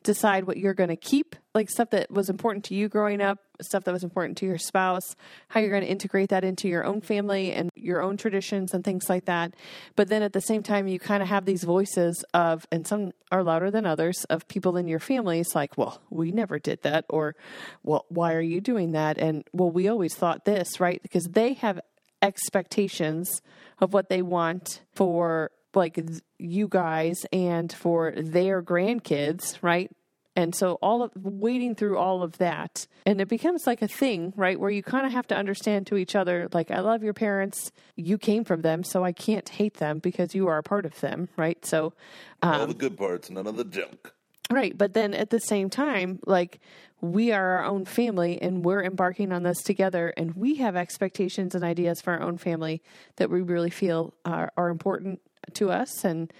decide 0.03 0.45
what 0.45 0.57
you're 0.57 0.73
going 0.73 0.89
to 0.89 0.95
keep 0.95 1.35
like 1.53 1.69
stuff 1.69 1.89
that 1.91 2.09
was 2.09 2.29
important 2.29 2.65
to 2.65 2.73
you 2.73 2.87
growing 2.87 3.21
up 3.21 3.39
stuff 3.61 3.83
that 3.83 3.91
was 3.91 4.03
important 4.03 4.37
to 4.37 4.45
your 4.45 4.57
spouse 4.57 5.15
how 5.49 5.59
you're 5.59 5.69
going 5.69 5.83
to 5.83 5.89
integrate 5.89 6.29
that 6.29 6.43
into 6.43 6.67
your 6.67 6.83
own 6.83 7.01
family 7.01 7.51
and 7.51 7.69
your 7.75 8.01
own 8.01 8.17
traditions 8.17 8.73
and 8.73 8.83
things 8.83 9.09
like 9.09 9.25
that. 9.25 9.53
But 9.95 10.07
then 10.07 10.23
at 10.23 10.33
the 10.33 10.41
same 10.41 10.63
time 10.63 10.87
you 10.87 10.99
kind 10.99 11.21
of 11.21 11.29
have 11.29 11.45
these 11.45 11.63
voices 11.63 12.23
of 12.33 12.65
and 12.71 12.87
some 12.87 13.11
are 13.31 13.43
louder 13.43 13.69
than 13.69 13.85
others 13.85 14.23
of 14.25 14.47
people 14.47 14.77
in 14.77 14.87
your 14.87 14.99
families 14.99 15.53
like 15.53 15.77
well 15.77 16.01
we 16.09 16.31
never 16.31 16.57
did 16.57 16.81
that 16.81 17.05
or 17.09 17.35
well 17.83 18.05
why 18.09 18.33
are 18.33 18.41
you 18.41 18.61
doing 18.61 18.93
that? 18.93 19.17
And 19.17 19.43
well 19.53 19.71
we 19.71 19.87
always 19.87 20.15
thought 20.15 20.45
this 20.45 20.79
right? 20.79 21.01
Because 21.01 21.25
they 21.25 21.53
have 21.53 21.79
expectations 22.21 23.41
of 23.79 23.93
what 23.93 24.09
they 24.09 24.21
want 24.21 24.81
for 24.93 25.51
like 25.75 25.99
you 26.37 26.67
guys 26.67 27.25
and 27.31 27.71
for 27.71 28.11
their 28.11 28.61
grandkids, 28.61 29.57
right? 29.61 29.91
And 30.35 30.55
so 30.55 30.79
all 30.81 31.03
of 31.03 31.11
waiting 31.15 31.75
through 31.75 31.97
all 31.97 32.23
of 32.23 32.37
that 32.37 32.87
and 33.05 33.19
it 33.19 33.27
becomes 33.27 33.67
like 33.67 33.81
a 33.81 33.87
thing, 33.87 34.33
right? 34.37 34.59
Where 34.59 34.69
you 34.69 34.81
kind 34.81 35.05
of 35.05 35.11
have 35.11 35.27
to 35.27 35.35
understand 35.35 35.87
to 35.87 35.97
each 35.97 36.15
other 36.15 36.47
like 36.53 36.71
I 36.71 36.79
love 36.79 37.03
your 37.03 37.13
parents, 37.13 37.71
you 37.95 38.17
came 38.17 38.45
from 38.45 38.61
them, 38.61 38.83
so 38.83 39.03
I 39.03 39.11
can't 39.11 39.47
hate 39.47 39.75
them 39.75 39.99
because 39.99 40.33
you 40.33 40.47
are 40.47 40.57
a 40.57 40.63
part 40.63 40.85
of 40.85 40.99
them, 41.01 41.27
right? 41.35 41.63
So 41.65 41.93
All 42.41 42.61
um, 42.61 42.69
the 42.69 42.75
good 42.75 42.97
parts, 42.97 43.29
none 43.29 43.45
of 43.45 43.57
the 43.57 43.65
junk. 43.65 44.11
Right. 44.49 44.77
But 44.77 44.93
then 44.93 45.13
at 45.13 45.29
the 45.29 45.39
same 45.39 45.69
time, 45.69 46.19
like 46.25 46.59
we 47.01 47.31
are 47.31 47.57
our 47.57 47.65
own 47.65 47.85
family 47.85 48.41
and 48.41 48.63
we're 48.63 48.83
embarking 48.83 49.31
on 49.31 49.43
this 49.43 49.61
together 49.63 50.13
and 50.15 50.35
we 50.35 50.55
have 50.55 50.75
expectations 50.75 51.55
and 51.55 51.63
ideas 51.63 52.01
for 52.01 52.13
our 52.13 52.21
own 52.21 52.37
family 52.37 52.81
that 53.15 53.29
we 53.29 53.41
really 53.41 53.69
feel 53.69 54.13
are, 54.23 54.51
are 54.55 54.69
important 54.69 55.19
to 55.53 55.71
us 55.71 56.03
and 56.03 56.31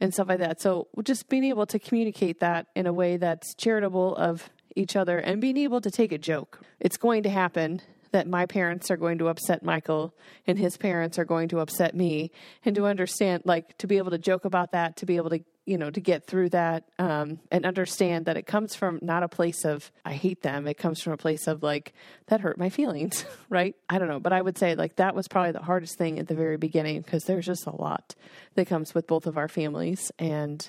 and 0.00 0.14
stuff 0.14 0.28
like 0.28 0.38
that. 0.38 0.60
So 0.60 0.86
just 1.02 1.28
being 1.28 1.44
able 1.44 1.66
to 1.66 1.78
communicate 1.78 2.40
that 2.40 2.68
in 2.76 2.86
a 2.86 2.92
way 2.92 3.16
that's 3.16 3.54
charitable 3.54 4.14
of 4.16 4.48
each 4.76 4.94
other 4.94 5.18
and 5.18 5.40
being 5.40 5.56
able 5.56 5.80
to 5.80 5.90
take 5.90 6.12
a 6.12 6.18
joke. 6.18 6.60
It's 6.78 6.96
going 6.96 7.24
to 7.24 7.30
happen 7.30 7.80
that 8.12 8.26
my 8.26 8.46
parents 8.46 8.90
are 8.90 8.96
going 8.96 9.18
to 9.18 9.28
upset 9.28 9.62
Michael 9.62 10.14
and 10.46 10.58
his 10.58 10.76
parents 10.76 11.18
are 11.18 11.24
going 11.24 11.48
to 11.48 11.60
upset 11.60 11.94
me. 11.94 12.30
And 12.64 12.74
to 12.76 12.86
understand 12.86 13.42
like 13.44 13.76
to 13.78 13.86
be 13.86 13.98
able 13.98 14.10
to 14.10 14.18
joke 14.18 14.44
about 14.44 14.72
that 14.72 14.96
to 14.98 15.06
be 15.06 15.16
able 15.16 15.30
to 15.30 15.40
you 15.66 15.76
know 15.76 15.90
to 15.90 16.00
get 16.00 16.26
through 16.26 16.48
that 16.50 16.84
um, 16.98 17.38
and 17.50 17.66
understand 17.66 18.26
that 18.26 18.36
it 18.36 18.46
comes 18.46 18.74
from 18.74 18.98
not 19.02 19.22
a 19.22 19.28
place 19.28 19.64
of 19.64 19.90
i 20.04 20.12
hate 20.12 20.42
them. 20.42 20.66
It 20.66 20.78
comes 20.78 21.02
from 21.02 21.12
a 21.12 21.18
place 21.18 21.46
of 21.46 21.62
like 21.62 21.92
that 22.26 22.40
hurt 22.40 22.58
my 22.58 22.70
feelings 22.70 23.24
right? 23.48 23.74
I 23.88 23.98
don't 23.98 24.08
know. 24.08 24.20
But 24.20 24.32
i 24.32 24.40
would 24.40 24.58
say 24.58 24.74
like 24.74 24.96
that 24.96 25.14
was 25.14 25.28
probably 25.28 25.52
the 25.52 25.62
hardest 25.62 25.98
thing 25.98 26.18
at 26.18 26.28
the 26.28 26.34
very 26.34 26.56
beginning 26.56 27.02
because 27.02 27.24
there's 27.24 27.46
just 27.46 27.66
a 27.66 27.76
lot 27.76 28.14
that 28.54 28.66
comes 28.66 28.94
with 28.94 29.06
both 29.06 29.26
of 29.26 29.36
our 29.36 29.48
families. 29.48 30.10
And 30.18 30.68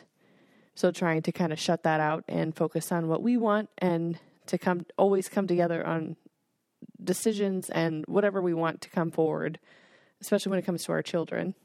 so 0.76 0.92
trying 0.92 1.22
to 1.24 1.32
kind 1.32 1.52
of 1.52 1.60
shut 1.60 1.84
that 1.84 2.00
out 2.00 2.24
and 2.28 2.56
focus 2.56 2.92
on 2.92 3.08
what 3.08 3.22
we 3.22 3.38
want 3.38 3.70
and 3.78 4.18
to 4.46 4.58
come 4.58 4.86
always 4.98 5.30
come 5.30 5.46
together 5.46 5.86
on 5.86 6.16
decisions 7.04 7.70
and 7.70 8.06
whatever 8.08 8.42
we 8.42 8.54
want 8.54 8.82
to 8.82 8.90
come 8.90 9.12
forward, 9.12 9.60
especially 10.22 10.50
when 10.50 10.60
it 10.60 10.66
comes 10.66 10.84
to 10.84 10.92
our 10.92 11.02
children. 11.02 11.56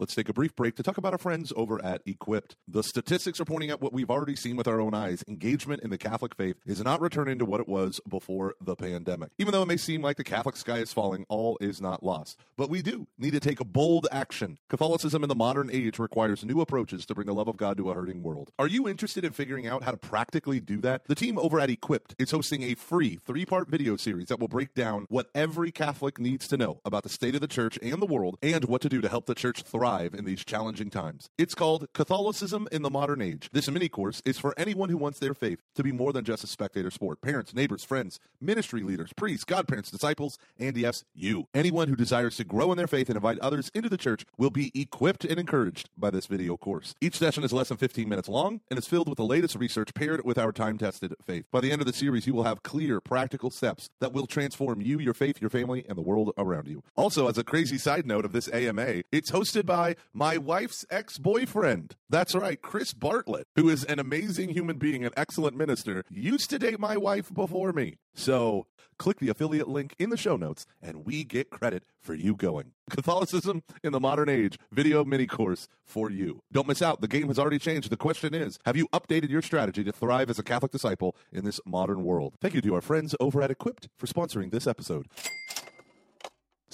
Let's 0.00 0.16
take 0.16 0.28
a 0.28 0.32
brief 0.32 0.56
break 0.56 0.74
to 0.74 0.82
talk 0.82 0.98
about 0.98 1.12
our 1.12 1.18
friends 1.18 1.52
over 1.54 1.82
at 1.84 2.02
Equipped. 2.04 2.56
The 2.66 2.82
statistics 2.82 3.38
are 3.38 3.44
pointing 3.44 3.70
out 3.70 3.80
what 3.80 3.92
we've 3.92 4.10
already 4.10 4.34
seen 4.34 4.56
with 4.56 4.66
our 4.66 4.80
own 4.80 4.92
eyes. 4.92 5.22
Engagement 5.28 5.84
in 5.84 5.90
the 5.90 5.98
Catholic 5.98 6.34
faith 6.34 6.56
is 6.66 6.82
not 6.82 7.00
returning 7.00 7.38
to 7.38 7.44
what 7.44 7.60
it 7.60 7.68
was 7.68 8.00
before 8.08 8.56
the 8.60 8.74
pandemic. 8.74 9.30
Even 9.38 9.52
though 9.52 9.62
it 9.62 9.68
may 9.68 9.76
seem 9.76 10.02
like 10.02 10.16
the 10.16 10.24
Catholic 10.24 10.56
sky 10.56 10.78
is 10.78 10.92
falling, 10.92 11.24
all 11.28 11.56
is 11.60 11.80
not 11.80 12.02
lost. 12.02 12.40
But 12.56 12.70
we 12.70 12.82
do 12.82 13.06
need 13.18 13.34
to 13.34 13.40
take 13.40 13.60
a 13.60 13.64
bold 13.64 14.08
action. 14.10 14.58
Catholicism 14.68 15.22
in 15.22 15.28
the 15.28 15.34
modern 15.36 15.70
age 15.72 16.00
requires 16.00 16.44
new 16.44 16.60
approaches 16.60 17.06
to 17.06 17.14
bring 17.14 17.28
the 17.28 17.34
love 17.34 17.46
of 17.46 17.56
God 17.56 17.76
to 17.76 17.88
a 17.88 17.94
hurting 17.94 18.20
world. 18.20 18.50
Are 18.58 18.66
you 18.66 18.88
interested 18.88 19.24
in 19.24 19.30
figuring 19.30 19.68
out 19.68 19.84
how 19.84 19.92
to 19.92 19.96
practically 19.96 20.58
do 20.58 20.80
that? 20.80 21.06
The 21.06 21.14
team 21.14 21.38
over 21.38 21.60
at 21.60 21.70
Equipped 21.70 22.16
is 22.18 22.32
hosting 22.32 22.64
a 22.64 22.74
free 22.74 23.14
three 23.24 23.46
part 23.46 23.68
video 23.68 23.96
series 23.96 24.26
that 24.26 24.40
will 24.40 24.48
break 24.48 24.74
down 24.74 25.06
what 25.08 25.30
every 25.36 25.70
Catholic 25.70 26.18
needs 26.18 26.48
to 26.48 26.56
know 26.56 26.80
about 26.84 27.04
the 27.04 27.08
state 27.08 27.36
of 27.36 27.40
the 27.40 27.46
church 27.46 27.78
and 27.80 28.02
the 28.02 28.06
world 28.06 28.38
and 28.42 28.64
what 28.64 28.82
to 28.82 28.88
do 28.88 29.00
to 29.00 29.08
help 29.08 29.26
the 29.26 29.36
church 29.36 29.62
thrive 29.62 29.83
in 29.84 30.24
these 30.24 30.44
challenging 30.44 30.88
times. 30.88 31.28
It's 31.36 31.54
called 31.54 31.88
Catholicism 31.92 32.66
in 32.72 32.80
the 32.80 32.88
Modern 32.88 33.20
Age. 33.20 33.50
This 33.52 33.70
mini 33.70 33.90
course 33.90 34.22
is 34.24 34.38
for 34.38 34.54
anyone 34.56 34.88
who 34.88 34.96
wants 34.96 35.18
their 35.18 35.34
faith 35.34 35.60
to 35.74 35.82
be 35.82 35.92
more 35.92 36.12
than 36.12 36.24
just 36.24 36.42
a 36.42 36.46
spectator 36.46 36.90
sport. 36.90 37.20
Parents, 37.20 37.52
neighbors, 37.52 37.84
friends, 37.84 38.18
ministry 38.40 38.82
leaders, 38.82 39.12
priests, 39.14 39.44
godparents, 39.44 39.90
disciples, 39.90 40.38
and 40.58 40.74
yes, 40.74 41.04
you. 41.14 41.48
Anyone 41.52 41.88
who 41.88 41.96
desires 41.96 42.36
to 42.36 42.44
grow 42.44 42.72
in 42.72 42.78
their 42.78 42.86
faith 42.86 43.10
and 43.10 43.16
invite 43.16 43.38
others 43.40 43.70
into 43.74 43.90
the 43.90 43.98
church 43.98 44.24
will 44.38 44.50
be 44.50 44.72
equipped 44.74 45.24
and 45.24 45.38
encouraged 45.38 45.90
by 45.98 46.08
this 46.08 46.26
video 46.26 46.56
course. 46.56 46.94
Each 47.02 47.18
session 47.18 47.44
is 47.44 47.52
less 47.52 47.68
than 47.68 47.76
15 47.76 48.08
minutes 48.08 48.28
long 48.28 48.62
and 48.70 48.78
is 48.78 48.86
filled 48.86 49.08
with 49.08 49.18
the 49.18 49.24
latest 49.24 49.54
research 49.56 49.92
paired 49.92 50.24
with 50.24 50.38
our 50.38 50.52
time 50.52 50.78
tested 50.78 51.14
faith. 51.22 51.44
By 51.52 51.60
the 51.60 51.72
end 51.72 51.82
of 51.82 51.86
the 51.86 51.92
series, 51.92 52.26
you 52.26 52.32
will 52.32 52.44
have 52.44 52.62
clear, 52.62 53.00
practical 53.00 53.50
steps 53.50 53.90
that 54.00 54.14
will 54.14 54.26
transform 54.26 54.80
you, 54.80 54.98
your 54.98 55.14
faith, 55.14 55.42
your 55.42 55.50
family, 55.50 55.84
and 55.88 55.98
the 55.98 56.02
world 56.02 56.32
around 56.38 56.68
you. 56.68 56.82
Also, 56.96 57.28
as 57.28 57.36
a 57.36 57.44
crazy 57.44 57.76
side 57.76 58.06
note 58.06 58.24
of 58.24 58.32
this 58.32 58.48
AMA, 58.48 59.02
it's 59.12 59.30
hosted 59.30 59.66
by 59.66 59.73
my 60.12 60.36
wife's 60.38 60.84
ex 60.90 61.18
boyfriend. 61.18 61.96
That's 62.08 62.34
right, 62.34 62.60
Chris 62.60 62.92
Bartlett, 62.92 63.46
who 63.56 63.68
is 63.68 63.84
an 63.84 63.98
amazing 63.98 64.50
human 64.50 64.78
being, 64.78 65.04
an 65.04 65.12
excellent 65.16 65.56
minister, 65.56 66.04
used 66.10 66.50
to 66.50 66.58
date 66.58 66.78
my 66.78 66.96
wife 66.96 67.32
before 67.32 67.72
me. 67.72 67.96
So 68.14 68.66
click 68.98 69.18
the 69.18 69.28
affiliate 69.28 69.68
link 69.68 69.94
in 69.98 70.10
the 70.10 70.16
show 70.16 70.36
notes 70.36 70.66
and 70.80 71.04
we 71.04 71.24
get 71.24 71.50
credit 71.50 71.84
for 72.00 72.14
you 72.14 72.36
going. 72.36 72.72
Catholicism 72.90 73.62
in 73.82 73.92
the 73.92 74.00
Modern 74.00 74.28
Age 74.28 74.58
video 74.70 75.04
mini 75.04 75.26
course 75.26 75.68
for 75.84 76.10
you. 76.10 76.40
Don't 76.52 76.68
miss 76.68 76.82
out. 76.82 77.00
The 77.00 77.08
game 77.08 77.28
has 77.28 77.38
already 77.38 77.58
changed. 77.58 77.90
The 77.90 77.96
question 77.96 78.34
is 78.34 78.58
Have 78.64 78.76
you 78.76 78.88
updated 78.88 79.30
your 79.30 79.42
strategy 79.42 79.82
to 79.84 79.92
thrive 79.92 80.30
as 80.30 80.38
a 80.38 80.44
Catholic 80.44 80.72
disciple 80.72 81.16
in 81.32 81.44
this 81.44 81.60
modern 81.66 82.04
world? 82.04 82.34
Thank 82.40 82.54
you 82.54 82.60
to 82.60 82.74
our 82.74 82.80
friends 82.80 83.14
over 83.18 83.42
at 83.42 83.50
Equipped 83.50 83.88
for 83.98 84.06
sponsoring 84.06 84.50
this 84.50 84.66
episode. 84.66 85.06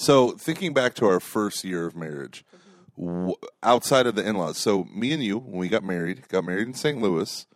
So, 0.00 0.30
thinking 0.30 0.72
back 0.72 0.94
to 0.94 1.06
our 1.06 1.20
first 1.20 1.62
year 1.62 1.86
of 1.86 1.94
marriage, 1.94 2.42
w- 3.00 3.34
outside 3.62 4.06
of 4.06 4.14
the 4.14 4.26
in 4.26 4.36
laws, 4.36 4.58
so 4.58 4.84
me 4.84 5.12
and 5.12 5.22
you, 5.22 5.38
when 5.38 5.58
we 5.58 5.68
got 5.68 5.82
married, 5.82 6.28
got 6.28 6.44
married 6.44 6.68
in 6.68 6.74
St. 6.74 7.00
Louis, 7.00 7.46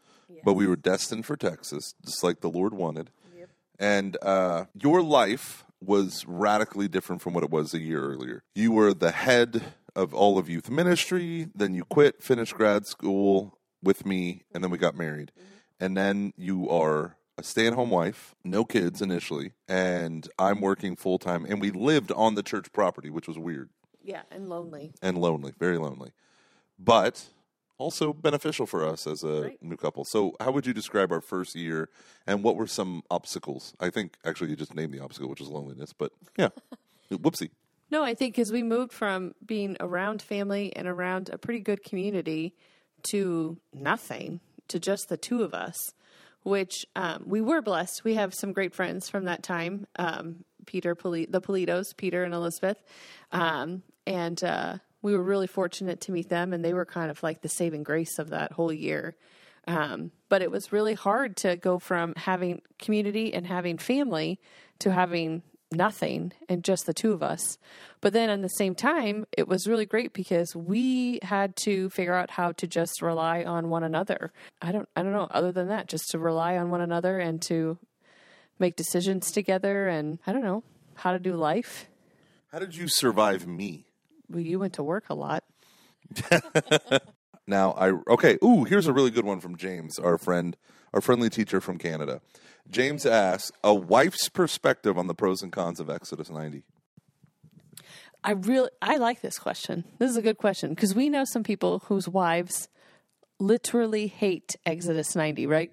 but 0.45 0.55
we 0.55 0.67
were 0.67 0.77
destined 0.77 1.27
for 1.27 1.37
Texas, 1.37 1.95
just 2.05 2.23
like 2.23 2.41
the 2.41 2.51
Lord 2.51 2.75
wanted. 2.75 3.11
And 3.79 4.17
uh, 4.23 4.67
your 4.75 5.03
life 5.03 5.65
was 5.81 6.25
radically 6.27 6.89
different 6.89 7.23
from 7.23 7.35
what 7.35 7.45
it 7.45 7.51
was 7.51 7.75
a 7.75 7.81
year 7.81 8.03
earlier. 8.03 8.43
You 8.55 8.73
were 8.73 8.95
the 8.95 9.11
head 9.11 9.63
of 9.95 10.15
all 10.15 10.39
of 10.39 10.49
youth 10.49 10.71
ministry. 10.71 11.49
Then 11.55 11.75
you 11.75 11.85
quit, 11.85 12.23
finished 12.23 12.55
grad 12.55 12.87
school 12.87 13.59
with 13.83 14.07
me, 14.07 14.43
and 14.53 14.63
then 14.63 14.71
we 14.71 14.79
got 14.79 14.97
married. 14.97 15.33
And 15.81 15.97
then 15.97 16.33
you 16.37 16.69
are 16.71 17.17
a 17.37 17.43
stay 17.43 17.67
at 17.67 17.73
home 17.73 17.91
wife, 17.91 18.35
no 18.45 18.65
kids 18.65 19.03
initially, 19.03 19.53
and 19.69 20.29
I'm 20.39 20.61
working 20.61 20.95
full 20.95 21.19
time. 21.19 21.45
And 21.45 21.61
we 21.61 21.71
lived 21.71 22.13
on 22.13 22.37
the 22.37 22.45
church 22.45 22.73
property, 22.73 23.11
which 23.11 23.27
was 23.27 23.39
weird 23.39 23.71
Yeah, 24.05 24.23
and 24.31 24.49
lonely. 24.49 24.93
and 25.03 25.17
lonely, 25.19 25.53
very 25.59 25.79
lonely, 25.79 26.13
but 26.79 27.25
also 27.79 28.13
beneficial 28.13 28.67
for 28.67 28.87
us 28.87 29.07
as 29.07 29.25
a 29.25 29.43
Right. 29.43 29.63
new 29.63 29.77
couple. 29.77 30.05
So, 30.05 30.37
how 30.39 30.53
would 30.53 30.67
you 30.67 30.73
describe 30.73 31.11
our 31.11 31.21
first 31.21 31.55
year, 31.57 31.89
and 32.27 32.43
what 32.45 32.57
were 32.57 32.67
some 32.67 33.03
obstacles? 33.11 33.75
I 33.81 33.91
think 33.91 34.17
actually 34.25 34.51
you 34.51 34.57
just 34.57 34.75
named 34.75 34.93
the 34.95 35.01
obstacle, 35.01 35.29
which 35.29 35.41
is 35.41 35.49
loneliness. 35.49 35.93
But 35.93 36.13
yeah, 36.37 36.51
whoopsie. 37.11 37.51
No, 37.91 38.03
I 38.03 38.15
think 38.15 38.35
because 38.35 38.53
we 38.53 38.63
moved 38.63 38.93
from 38.93 39.35
being 39.45 39.77
around 39.81 40.23
family 40.23 40.75
and 40.77 40.87
around 40.89 41.31
a 41.33 41.39
pretty 41.39 41.61
good 41.61 41.83
community 41.83 42.55
to 43.11 43.59
nothing, 43.73 44.41
to 44.69 44.79
just 44.79 45.09
the 45.09 45.17
two 45.17 45.43
of 45.43 45.53
us, 45.55 45.77
which 46.43 46.87
um, 46.97 47.25
we 47.27 47.41
were 47.41 47.61
blessed. 47.63 48.03
We 48.05 48.15
have 48.15 48.35
some 48.35 48.53
great 48.53 48.75
friends 48.75 49.09
from 49.09 49.25
that 49.25 49.43
time 49.43 49.87
um, 49.97 50.45
Peter, 50.67 50.95
Poli- 50.95 51.27
the 51.27 51.41
Politos, 51.41 51.95
Peter 51.97 52.25
and 52.25 52.33
Elizabeth. 52.33 52.79
Um, 53.33 53.83
and 54.07 54.43
uh, 54.43 54.79
we 55.03 55.17
were 55.17 55.23
really 55.23 55.47
fortunate 55.47 56.01
to 56.03 56.13
meet 56.13 56.29
them, 56.29 56.53
and 56.53 56.65
they 56.65 56.75
were 56.75 56.87
kind 56.87 57.11
of 57.11 57.23
like 57.23 57.43
the 57.43 57.49
saving 57.49 57.83
grace 57.83 58.19
of 58.19 58.31
that 58.31 58.53
whole 58.53 58.73
year. 58.73 59.17
Um, 59.67 60.11
but 60.29 60.43
it 60.43 60.51
was 60.51 60.73
really 60.73 60.95
hard 60.95 61.37
to 61.39 61.57
go 61.57 61.79
from 61.79 62.15
having 62.17 62.63
community 62.79 63.33
and 63.33 63.47
having 63.47 63.79
family 63.79 64.39
to 64.81 64.93
having 64.93 65.43
nothing 65.73 66.33
and 66.49 66.63
just 66.63 66.87
the 66.87 66.95
two 66.95 67.13
of 67.13 67.23
us. 67.23 67.59
But 68.01 68.13
then 68.13 68.31
at 68.31 68.43
the 68.43 68.49
same 68.49 68.75
time, 68.75 69.27
it 69.37 69.49
was 69.49 69.67
really 69.67 69.87
great 69.87 70.13
because 70.13 70.55
we 70.55 71.19
had 71.23 71.57
to 71.57 71.91
figure 71.91 72.15
out 72.15 72.31
how 72.31 72.53
to 72.53 72.67
just 72.67 73.03
rely 73.03 73.43
on 73.43 73.71
one 73.71 73.85
another. 73.85 74.33
I 74.63 74.73
don't 74.73 74.89
I 74.97 75.03
don't 75.03 75.13
know, 75.13 75.29
other 75.31 75.53
than 75.53 75.69
that, 75.69 75.89
just 75.89 76.11
to 76.11 76.19
rely 76.19 76.57
on 76.57 76.71
one 76.71 76.81
another 76.81 77.19
and 77.19 77.41
to 77.43 77.79
make 78.59 78.77
decisions 78.77 79.31
together 79.31 79.89
and 79.89 80.19
I 80.27 80.33
don't 80.33 80.45
know, 80.45 80.63
how 80.95 81.13
to 81.13 81.19
do 81.19 81.35
life. 81.35 81.89
How 82.53 82.59
did 82.59 82.77
you 82.77 82.87
survive 82.89 83.47
me? 83.47 83.87
Well, 84.35 84.43
you 84.43 84.59
went 84.59 84.75
to 84.75 84.83
work 84.83 85.09
a 85.09 85.15
lot. 85.15 85.45
Now, 87.47 87.73
I 87.73 87.91
okay. 88.13 88.39
Ooh, 88.43 88.65
here's 88.65 88.87
a 88.87 88.93
really 88.93 89.11
good 89.11 89.25
one 89.25 89.41
from 89.41 89.57
James, 89.57 89.99
our 89.99 90.17
friend, 90.17 90.57
our 90.93 91.01
friendly 91.01 91.29
teacher 91.29 91.61
from 91.61 91.79
Canada. 91.79 92.21
James 92.71 93.05
asks 93.05 93.53
a 93.63 93.75
wife's 93.75 94.29
perspective 94.31 94.97
on 94.97 95.07
the 95.07 95.15
pros 95.15 95.43
and 95.43 95.53
cons 95.53 95.79
of 95.79 95.91
Exodus 95.91 96.31
90. 96.31 96.63
I 98.23 98.33
really 98.33 98.71
I 98.81 98.97
like 98.97 99.21
this 99.21 99.39
question. 99.39 99.85
This 99.99 100.11
is 100.11 100.17
a 100.17 100.23
good 100.23 100.39
question 100.39 100.71
because 100.71 100.95
we 100.95 101.11
know 101.11 101.25
some 101.27 101.43
people 101.43 101.81
whose 101.81 102.09
wives 102.09 102.69
literally 103.39 104.07
hate 104.07 104.57
Exodus 104.65 105.15
90, 105.15 105.47
right? 105.47 105.71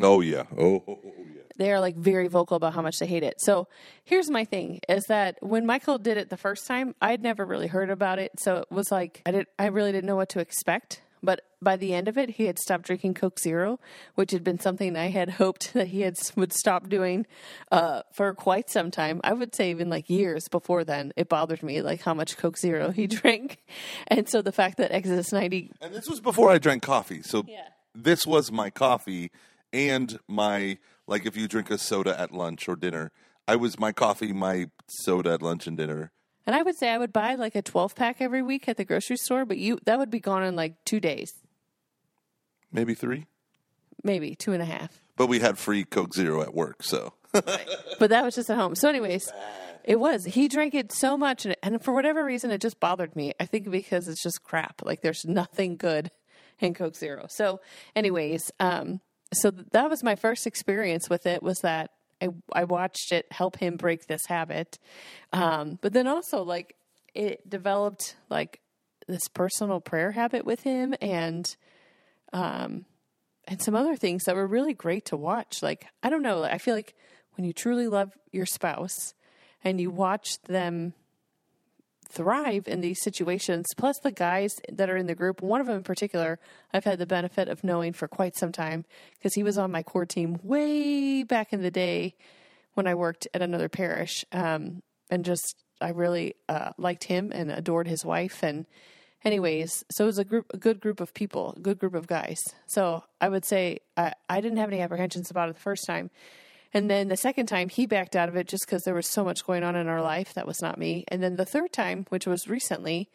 Oh 0.00 0.20
yeah. 0.20 0.44
Oh, 0.56 0.82
oh, 0.86 0.98
oh, 1.04 1.12
yeah. 1.34 1.42
they 1.56 1.70
are 1.72 1.80
like 1.80 1.96
very 1.96 2.28
vocal 2.28 2.56
about 2.56 2.72
how 2.74 2.82
much 2.82 2.98
they 2.98 3.06
hate 3.06 3.22
it. 3.22 3.34
So 3.40 3.68
here's 4.04 4.30
my 4.30 4.44
thing 4.44 4.80
is 4.88 5.04
that 5.08 5.36
when 5.40 5.66
Michael 5.66 5.98
did 5.98 6.16
it 6.16 6.30
the 6.30 6.36
first 6.36 6.66
time, 6.66 6.94
I'd 7.00 7.22
never 7.22 7.44
really 7.44 7.66
heard 7.66 7.90
about 7.90 8.18
it. 8.18 8.32
So 8.38 8.56
it 8.56 8.70
was 8.70 8.90
like 8.90 9.22
I 9.26 9.30
did 9.32 9.46
I 9.58 9.66
really 9.66 9.92
didn't 9.92 10.06
know 10.06 10.16
what 10.16 10.30
to 10.30 10.40
expect. 10.40 11.02
But 11.24 11.42
by 11.62 11.76
the 11.76 11.94
end 11.94 12.08
of 12.08 12.18
it, 12.18 12.30
he 12.30 12.46
had 12.46 12.58
stopped 12.58 12.84
drinking 12.84 13.14
Coke 13.14 13.38
Zero, 13.38 13.78
which 14.16 14.32
had 14.32 14.42
been 14.42 14.58
something 14.58 14.96
I 14.96 15.06
had 15.10 15.30
hoped 15.30 15.72
that 15.72 15.86
he 15.86 16.00
had 16.00 16.16
would 16.36 16.52
stop 16.52 16.88
doing 16.88 17.26
uh, 17.70 18.02
for 18.12 18.34
quite 18.34 18.68
some 18.68 18.90
time. 18.90 19.20
I 19.22 19.32
would 19.32 19.54
say 19.54 19.70
even 19.70 19.88
like 19.88 20.10
years 20.10 20.48
before 20.48 20.82
then. 20.82 21.12
It 21.16 21.28
bothered 21.28 21.62
me 21.62 21.80
like 21.80 22.02
how 22.02 22.12
much 22.12 22.36
Coke 22.38 22.58
Zero 22.58 22.90
he 22.90 23.06
drank, 23.18 23.58
and 24.08 24.28
so 24.28 24.42
the 24.42 24.50
fact 24.50 24.78
that 24.78 24.90
Exodus 24.90 25.32
ninety 25.32 25.70
And 25.80 25.94
this 25.94 26.08
was 26.08 26.20
before 26.20 26.50
I 26.50 26.58
drank 26.58 26.82
coffee. 26.82 27.22
So 27.22 27.44
Yeah. 27.46 27.68
this 27.94 28.26
was 28.26 28.50
my 28.50 28.70
coffee 28.70 29.30
and 29.72 30.18
my 30.28 30.78
like 31.06 31.26
if 31.26 31.36
you 31.36 31.48
drink 31.48 31.70
a 31.70 31.78
soda 31.78 32.18
at 32.18 32.32
lunch 32.32 32.68
or 32.68 32.76
dinner, 32.76 33.10
I 33.48 33.56
was 33.56 33.78
my 33.78 33.92
coffee, 33.92 34.32
my 34.32 34.66
soda 34.88 35.32
at 35.34 35.42
lunch 35.42 35.66
and 35.66 35.76
dinner. 35.76 36.12
And 36.46 36.56
I 36.56 36.62
would 36.62 36.76
say 36.76 36.90
I 36.90 36.98
would 36.98 37.12
buy 37.12 37.34
like 37.36 37.54
a 37.54 37.62
12 37.62 37.94
pack 37.94 38.16
every 38.20 38.42
week 38.42 38.68
at 38.68 38.76
the 38.76 38.84
grocery 38.84 39.16
store, 39.16 39.44
but 39.44 39.58
you 39.58 39.78
that 39.86 39.98
would 39.98 40.10
be 40.10 40.20
gone 40.20 40.42
in 40.42 40.56
like 40.56 40.74
two 40.84 41.00
days, 41.00 41.32
Maybe 42.72 42.94
3. 42.94 43.26
maybe 44.02 44.34
two 44.34 44.52
and 44.52 44.62
a 44.62 44.66
half. 44.66 45.02
But 45.16 45.26
we 45.28 45.40
had 45.40 45.58
free 45.58 45.84
Coke 45.84 46.14
Zero 46.14 46.42
at 46.42 46.54
work, 46.54 46.82
so 46.82 47.12
But 47.32 48.10
that 48.10 48.24
was 48.24 48.34
just 48.34 48.50
at 48.50 48.56
home. 48.58 48.74
So, 48.74 48.88
anyways, 48.88 49.30
it 49.84 49.98
was. 50.00 50.24
He 50.24 50.48
drank 50.48 50.74
it 50.74 50.92
so 50.92 51.16
much, 51.16 51.46
and, 51.46 51.56
and 51.62 51.82
for 51.82 51.92
whatever 51.94 52.24
reason, 52.24 52.50
it 52.50 52.60
just 52.60 52.78
bothered 52.80 53.14
me. 53.16 53.32
I 53.40 53.46
think 53.46 53.70
because 53.70 54.06
it's 54.08 54.22
just 54.22 54.42
crap. 54.42 54.82
Like 54.84 55.00
there's 55.02 55.24
nothing 55.24 55.76
good 55.76 56.10
in 56.58 56.74
Coke 56.74 56.96
Zero. 56.96 57.26
So, 57.28 57.60
anyways, 57.96 58.50
um, 58.60 59.00
so 59.32 59.50
that 59.50 59.88
was 59.90 60.02
my 60.02 60.14
first 60.14 60.46
experience 60.46 61.08
with 61.08 61.26
it. 61.26 61.42
Was 61.42 61.58
that 61.60 61.90
I 62.20 62.28
I 62.52 62.64
watched 62.64 63.12
it 63.12 63.26
help 63.30 63.56
him 63.56 63.76
break 63.76 64.06
this 64.06 64.26
habit, 64.26 64.78
um, 65.32 65.78
but 65.80 65.92
then 65.92 66.06
also 66.06 66.42
like 66.42 66.76
it 67.14 67.48
developed 67.48 68.16
like 68.30 68.60
this 69.08 69.28
personal 69.28 69.80
prayer 69.80 70.12
habit 70.12 70.44
with 70.44 70.62
him 70.62 70.94
and 71.00 71.56
um 72.32 72.84
and 73.46 73.60
some 73.60 73.74
other 73.74 73.96
things 73.96 74.24
that 74.24 74.36
were 74.36 74.46
really 74.46 74.74
great 74.74 75.04
to 75.06 75.16
watch 75.16 75.62
like 75.62 75.86
i 76.02 76.08
don't 76.08 76.22
know 76.22 76.44
i 76.44 76.58
feel 76.58 76.74
like 76.74 76.94
when 77.34 77.44
you 77.44 77.52
truly 77.52 77.88
love 77.88 78.16
your 78.30 78.46
spouse 78.46 79.14
and 79.64 79.80
you 79.80 79.90
watch 79.90 80.40
them 80.42 80.94
thrive 82.12 82.68
in 82.68 82.80
these 82.80 83.02
situations. 83.02 83.66
Plus 83.76 83.98
the 83.98 84.12
guys 84.12 84.60
that 84.70 84.90
are 84.90 84.96
in 84.96 85.06
the 85.06 85.14
group 85.14 85.42
one 85.42 85.60
of 85.60 85.66
them 85.66 85.76
in 85.76 85.82
particular 85.82 86.38
i've 86.72 86.84
had 86.84 86.98
the 86.98 87.06
benefit 87.06 87.48
of 87.48 87.64
knowing 87.64 87.92
for 87.92 88.06
quite 88.06 88.36
some 88.36 88.52
time 88.52 88.84
because 89.14 89.34
he 89.34 89.42
was 89.42 89.58
on 89.58 89.70
my 89.70 89.82
core 89.82 90.06
team 90.06 90.38
way 90.42 91.22
back 91.22 91.52
in 91.52 91.62
the 91.62 91.70
day 91.70 92.14
when 92.74 92.86
i 92.86 92.94
worked 92.94 93.26
at 93.34 93.42
another 93.42 93.68
parish. 93.68 94.24
Um, 94.32 94.82
and 95.10 95.24
just 95.24 95.56
i 95.80 95.90
really 95.90 96.34
uh, 96.48 96.72
liked 96.78 97.04
him 97.04 97.32
and 97.32 97.50
adored 97.50 97.88
his 97.88 98.04
wife. 98.04 98.42
And 98.42 98.66
anyways 99.24 99.84
so 99.90 100.04
it 100.04 100.06
was 100.06 100.18
a 100.18 100.24
group 100.24 100.46
a 100.52 100.56
good 100.56 100.80
group 100.80 101.00
of 101.00 101.14
people 101.14 101.54
a 101.56 101.60
good 101.60 101.78
group 101.78 101.94
of 101.94 102.06
guys. 102.06 102.42
So 102.66 103.04
i 103.20 103.28
would 103.28 103.44
say 103.44 103.80
i, 103.96 104.12
I 104.28 104.40
didn't 104.40 104.58
have 104.58 104.70
any 104.70 104.80
apprehensions 104.80 105.30
about 105.30 105.48
it 105.48 105.54
the 105.54 105.60
first 105.60 105.86
time 105.86 106.10
and 106.74 106.90
then 106.90 107.08
the 107.08 107.16
second 107.16 107.46
time 107.46 107.68
he 107.68 107.86
backed 107.86 108.16
out 108.16 108.28
of 108.28 108.36
it 108.36 108.48
just 108.48 108.66
because 108.66 108.82
there 108.82 108.94
was 108.94 109.06
so 109.06 109.24
much 109.24 109.46
going 109.46 109.62
on 109.62 109.76
in 109.76 109.88
our 109.88 110.02
life 110.02 110.34
that 110.34 110.46
was 110.46 110.60
not 110.62 110.78
me 110.78 111.04
and 111.08 111.22
then 111.22 111.36
the 111.36 111.44
third 111.44 111.72
time 111.72 112.06
which 112.08 112.26
was 112.26 112.48
recently 112.48 113.08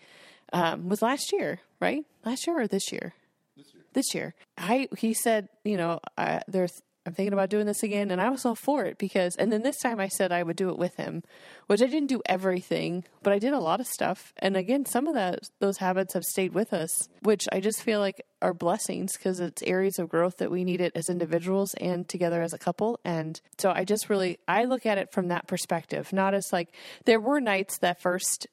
um, 0.53 0.89
was 0.89 1.01
last 1.01 1.31
year 1.31 1.59
right 1.79 2.05
last 2.25 2.47
year 2.47 2.59
or 2.61 2.67
this 2.67 2.91
year 2.91 3.13
this 3.57 3.73
year. 3.73 3.83
This 3.93 4.13
year. 4.13 4.35
I 4.57 4.87
he 4.97 5.13
said, 5.13 5.49
you 5.63 5.77
know, 5.77 5.99
I, 6.17 6.41
there's 6.47 6.81
I'm 7.07 7.13
thinking 7.13 7.33
about 7.33 7.49
doing 7.49 7.65
this 7.65 7.83
again, 7.83 8.11
and 8.11 8.19
I 8.19 8.29
was 8.29 8.45
all 8.45 8.53
for 8.53 8.83
it 8.83 8.97
because. 8.97 9.37
And 9.37 9.49
then 9.49 9.63
this 9.63 9.79
time 9.79 9.99
I 9.99 10.09
said 10.09 10.33
I 10.33 10.43
would 10.43 10.57
do 10.57 10.69
it 10.69 10.77
with 10.77 10.97
him, 10.97 11.23
which 11.67 11.81
I 11.81 11.85
didn't 11.85 12.09
do 12.09 12.21
everything, 12.25 13.05
but 13.23 13.31
I 13.31 13.39
did 13.39 13.53
a 13.53 13.59
lot 13.59 13.79
of 13.79 13.87
stuff. 13.87 14.33
And 14.37 14.57
again, 14.57 14.85
some 14.85 15.07
of 15.07 15.13
that 15.13 15.49
those 15.59 15.77
habits 15.77 16.13
have 16.13 16.25
stayed 16.25 16.53
with 16.53 16.73
us, 16.73 17.07
which 17.21 17.47
I 17.51 17.61
just 17.61 17.81
feel 17.81 18.01
like 18.01 18.25
are 18.41 18.53
blessings 18.53 19.13
because 19.17 19.39
it's 19.39 19.63
areas 19.63 19.97
of 19.99 20.09
growth 20.09 20.37
that 20.37 20.51
we 20.51 20.65
need 20.65 20.81
it 20.81 20.91
as 20.95 21.09
individuals 21.09 21.73
and 21.75 22.07
together 22.07 22.41
as 22.41 22.53
a 22.53 22.57
couple. 22.57 22.99
And 23.05 23.39
so 23.57 23.71
I 23.71 23.85
just 23.85 24.09
really 24.09 24.37
I 24.47 24.65
look 24.65 24.85
at 24.85 24.97
it 24.97 25.13
from 25.13 25.29
that 25.29 25.47
perspective, 25.47 26.11
not 26.11 26.33
as 26.33 26.51
like 26.51 26.69
there 27.05 27.21
were 27.21 27.39
nights 27.39 27.77
that 27.79 28.01
first 28.01 28.47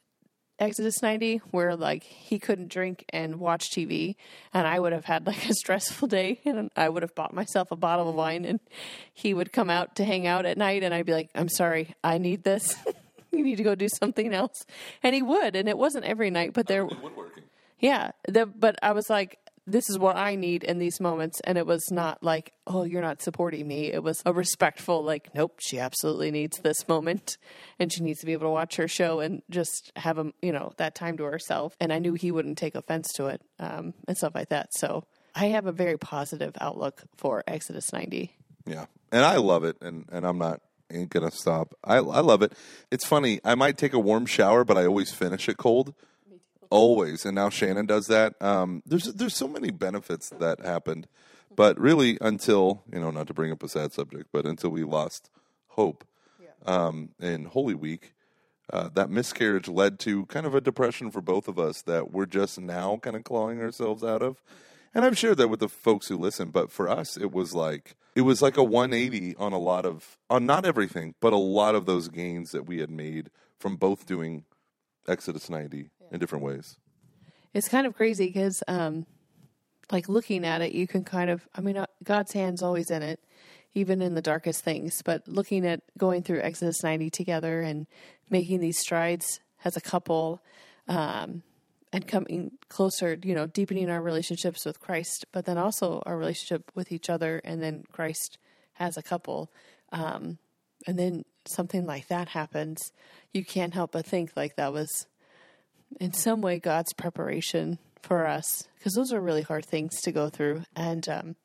Exodus 0.59 1.03
90 1.03 1.39
where 1.51 1.75
like 1.75 2.05
he 2.05 2.39
couldn't 2.39 2.69
drink 2.69 3.05
and 3.09 3.41
watch 3.41 3.71
TV 3.71 4.15
and 4.53 4.67
I 4.67 4.79
would 4.79 4.93
have 4.93 5.05
had 5.05 5.27
like 5.27 5.49
a 5.51 5.55
stressful 5.55 6.09
day 6.09 6.41
and 6.45 6.71
I 6.77 6.89
would 6.89 7.03
have 7.03 7.15
bought 7.15 7.35
myself 7.35 7.71
a 7.71 7.77
bottle 7.77 8.09
of 8.09 8.15
wine 8.15 8.45
and 8.45 8.61
he 9.13 9.35
would 9.35 9.53
come 9.53 9.69
out 9.69 9.97
to 9.97 10.05
hang 10.05 10.27
out 10.27 10.47
at 10.47 10.57
night 10.57 10.83
and 10.83 10.95
I'd 10.95 11.07
be 11.07 11.13
like 11.13 11.31
I'm 11.35 11.49
sorry 11.49 11.95
I 12.03 12.19
need 12.19 12.45
this. 12.45 12.77
You 13.33 13.43
need 13.43 13.57
to 13.57 13.65
go 13.65 13.75
do 13.75 13.89
something 13.99 14.33
else. 14.33 14.65
And 15.03 15.13
he 15.13 15.21
would 15.21 15.57
and 15.57 15.69
it 15.69 15.77
wasn't 15.77 16.05
every 16.05 16.31
night 16.31 16.53
but 16.53 16.69
there 16.69 16.89
yeah 17.81 18.13
the, 18.29 18.47
but 18.47 18.79
I 18.81 18.93
was 18.93 19.11
like 19.11 19.41
this 19.67 19.89
is 19.89 19.99
what 19.99 20.17
I 20.17 20.35
need 20.35 20.63
in 20.63 20.79
these 20.79 21.01
moments 21.01 21.41
and 21.45 21.57
it 21.57 21.67
was 21.67 21.91
not 21.91 22.23
like 22.23 22.53
oh 22.67 22.85
you're 22.85 23.03
not 23.03 23.23
supporting 23.23 23.67
me 23.67 23.93
it 23.93 24.03
was 24.03 24.23
a 24.27 24.33
respectful 24.33 25.03
like 25.03 25.35
nope 25.35 25.59
she 25.61 25.79
absolutely 25.79 26.31
needs 26.31 26.59
this 26.59 26.87
moment 26.89 27.39
and 27.79 27.93
she 27.93 28.03
needs 28.03 28.21
to 28.21 28.27
be 28.27 28.33
able 28.33 28.47
to 28.47 28.51
watch 28.51 28.77
her 28.77 28.89
show 28.89 29.21
and 29.21 29.43
just 29.51 29.93
have 29.97 30.19
a 30.19 30.33
you 30.43 30.53
know 30.53 30.73
that 30.77 30.95
time 30.95 31.17
to 31.17 31.25
herself 31.25 31.77
and 31.81 31.93
I 31.93 31.99
knew 31.99 32.15
he 32.15 32.31
wouldn't 32.31 32.59
take 32.59 32.75
offense 32.75 33.13
to 33.15 33.27
it 33.27 33.41
um, 33.59 33.95
and 34.07 34.17
stuff 34.17 34.35
like 34.35 34.51
that 34.51 34.75
so 34.75 35.05
I 35.35 35.47
have 35.47 35.67
a 35.67 35.73
very 35.73 35.99
positive 35.99 36.53
outlook 36.61 37.03
for 37.17 37.43
Exodus 37.47 37.93
90 37.93 38.31
Yeah, 38.67 38.87
and 39.11 39.25
I 39.25 39.37
love 39.37 39.65
it, 39.65 39.77
and 39.81 40.05
and 40.13 40.25
I'm 40.25 40.39
not 40.39 40.61
ain't 40.93 41.11
gonna 41.11 41.31
stop. 41.31 41.75
I 41.83 41.97
I 41.97 42.21
love 42.21 42.43
it. 42.43 42.53
It's 42.91 43.07
funny. 43.07 43.41
I 43.45 43.55
might 43.55 43.77
take 43.77 43.93
a 43.93 43.99
warm 43.99 44.27
shower, 44.27 44.65
but 44.65 44.79
I 44.79 44.87
always 44.87 45.13
finish 45.13 45.49
it 45.49 45.57
cold. 45.57 45.95
Always, 46.75 47.25
and 47.25 47.37
now 47.37 47.51
Shannon 47.51 47.87
does 47.87 48.09
that. 48.09 48.35
Um, 48.43 48.83
there's 48.85 49.05
there's 49.05 49.37
so 49.37 49.47
many 49.47 49.71
benefits 49.71 50.31
that 50.41 50.59
happened, 50.59 51.07
but 51.55 51.79
really 51.79 52.19
until 52.21 52.83
you 52.93 52.99
know, 52.99 53.13
not 53.13 53.29
to 53.29 53.33
bring 53.33 53.53
up 53.53 53.63
a 53.63 53.69
sad 53.69 53.93
subject, 53.93 54.31
but 54.33 54.45
until 54.45 54.71
we 54.71 54.83
lost 54.83 55.31
hope 55.69 56.05
um, 56.67 57.11
in 57.21 57.45
Holy 57.45 57.75
Week, 57.75 58.15
uh, 58.73 58.89
that 58.95 59.09
miscarriage 59.09 59.69
led 59.69 60.01
to 60.01 60.27
kind 60.27 60.47
of 60.47 60.55
a 60.57 60.61
depression 60.61 61.13
for 61.13 61.21
both 61.21 61.47
of 61.47 61.61
us 61.61 61.83
that 61.83 62.11
we're 62.11 62.27
just 62.27 62.61
now 62.61 62.97
kind 62.97 63.15
of 63.15 63.23
clawing 63.23 63.61
ourselves 63.61 64.03
out 64.03 64.21
of. 64.21 64.43
And 64.93 65.05
I've 65.05 65.17
shared 65.17 65.37
that 65.39 65.49
with 65.49 65.61
the 65.61 65.69
folks 65.69 66.09
who 66.09 66.17
listen, 66.17 66.51
but 66.51 66.73
for 66.73 66.89
us, 66.89 67.17
it 67.17 67.31
was 67.31 67.55
like 67.55 67.95
it 68.17 68.23
was 68.23 68.43
like 68.43 68.57
a 68.57 68.65
180 68.65 69.37
on 69.37 69.53
a 69.53 69.59
lot 69.59 69.87
of 69.87 70.19
on 70.29 70.45
not 70.45 70.67
everything, 70.67 71.15
but 71.21 71.33
a 71.33 71.37
lot 71.37 71.77
of 71.77 71.87
those 71.87 72.09
gains 72.09 72.51
that 72.51 72.67
we 72.67 72.79
had 72.79 72.91
made 72.91 73.31
from 73.61 73.77
both 73.77 74.07
doing 74.07 74.45
Exodus 75.07 75.51
90 75.51 75.91
in 76.11 76.19
different 76.19 76.45
ways. 76.45 76.77
It's 77.53 77.69
kind 77.69 77.87
of 77.87 77.95
crazy 77.95 78.27
because, 78.27 78.63
um, 78.67 79.07
like 79.93 80.09
looking 80.09 80.45
at 80.45 80.61
it, 80.61 80.73
you 80.73 80.87
can 80.87 81.05
kind 81.05 81.31
of. 81.31 81.47
I 81.55 81.61
mean, 81.61 81.77
uh, 81.77 81.87
God's 82.03 82.33
hand's 82.33 82.63
always 82.63 82.91
in 82.91 83.03
it, 83.03 83.21
even 83.75 84.03
in 84.03 84.15
the 84.15 84.23
darkest 84.23 84.65
things. 84.65 85.03
But 85.05 85.29
looking 85.29 85.67
at 85.67 85.83
going 85.99 86.23
through 86.23 86.41
Exodus 86.41 86.83
90 86.83 87.11
together 87.11 87.61
and 87.61 87.87
making 88.31 88.61
these 88.61 88.79
strides 88.79 89.41
as 89.65 89.77
a 89.77 89.81
couple, 89.81 90.43
um, 90.89 91.43
and 91.93 92.09
coming 92.09 92.51
closer, 92.69 93.17
you 93.23 93.37
know, 93.37 93.47
deepening 93.47 93.89
our 93.89 94.03
relationships 94.03 94.65
with 94.65 94.81
Christ, 94.81 95.27
but 95.31 95.45
then 95.45 95.59
also 95.59 96.03
our 96.05 96.19
relationship 96.19 96.73
with 96.75 96.91
each 96.91 97.09
other, 97.09 97.41
and 97.45 97.63
then 97.63 97.85
Christ 97.93 98.37
as 98.81 98.97
a 98.97 99.03
couple. 99.03 99.53
Um, 99.93 100.39
and 100.89 100.99
then 100.99 101.25
something 101.47 101.87
like 101.87 102.09
that 102.09 102.31
happens, 102.31 102.91
you 103.33 103.45
can't 103.45 103.75
help 103.75 103.93
but 103.93 104.07
think 104.07 104.33
like 104.35 104.57
that 104.57 104.73
was 104.73 105.07
in 106.01 106.13
some 106.13 106.41
way 106.41 106.59
God's 106.59 106.93
preparation 106.93 107.79
for 108.03 108.27
us, 108.27 108.69
because 108.79 108.95
those 108.95 109.13
are 109.13 109.21
really 109.21 109.43
hard 109.43 109.65
things 109.65 110.01
to 110.03 110.13
go 110.13 110.29
through. 110.29 110.65
And 110.77 111.09
um, 111.09 111.37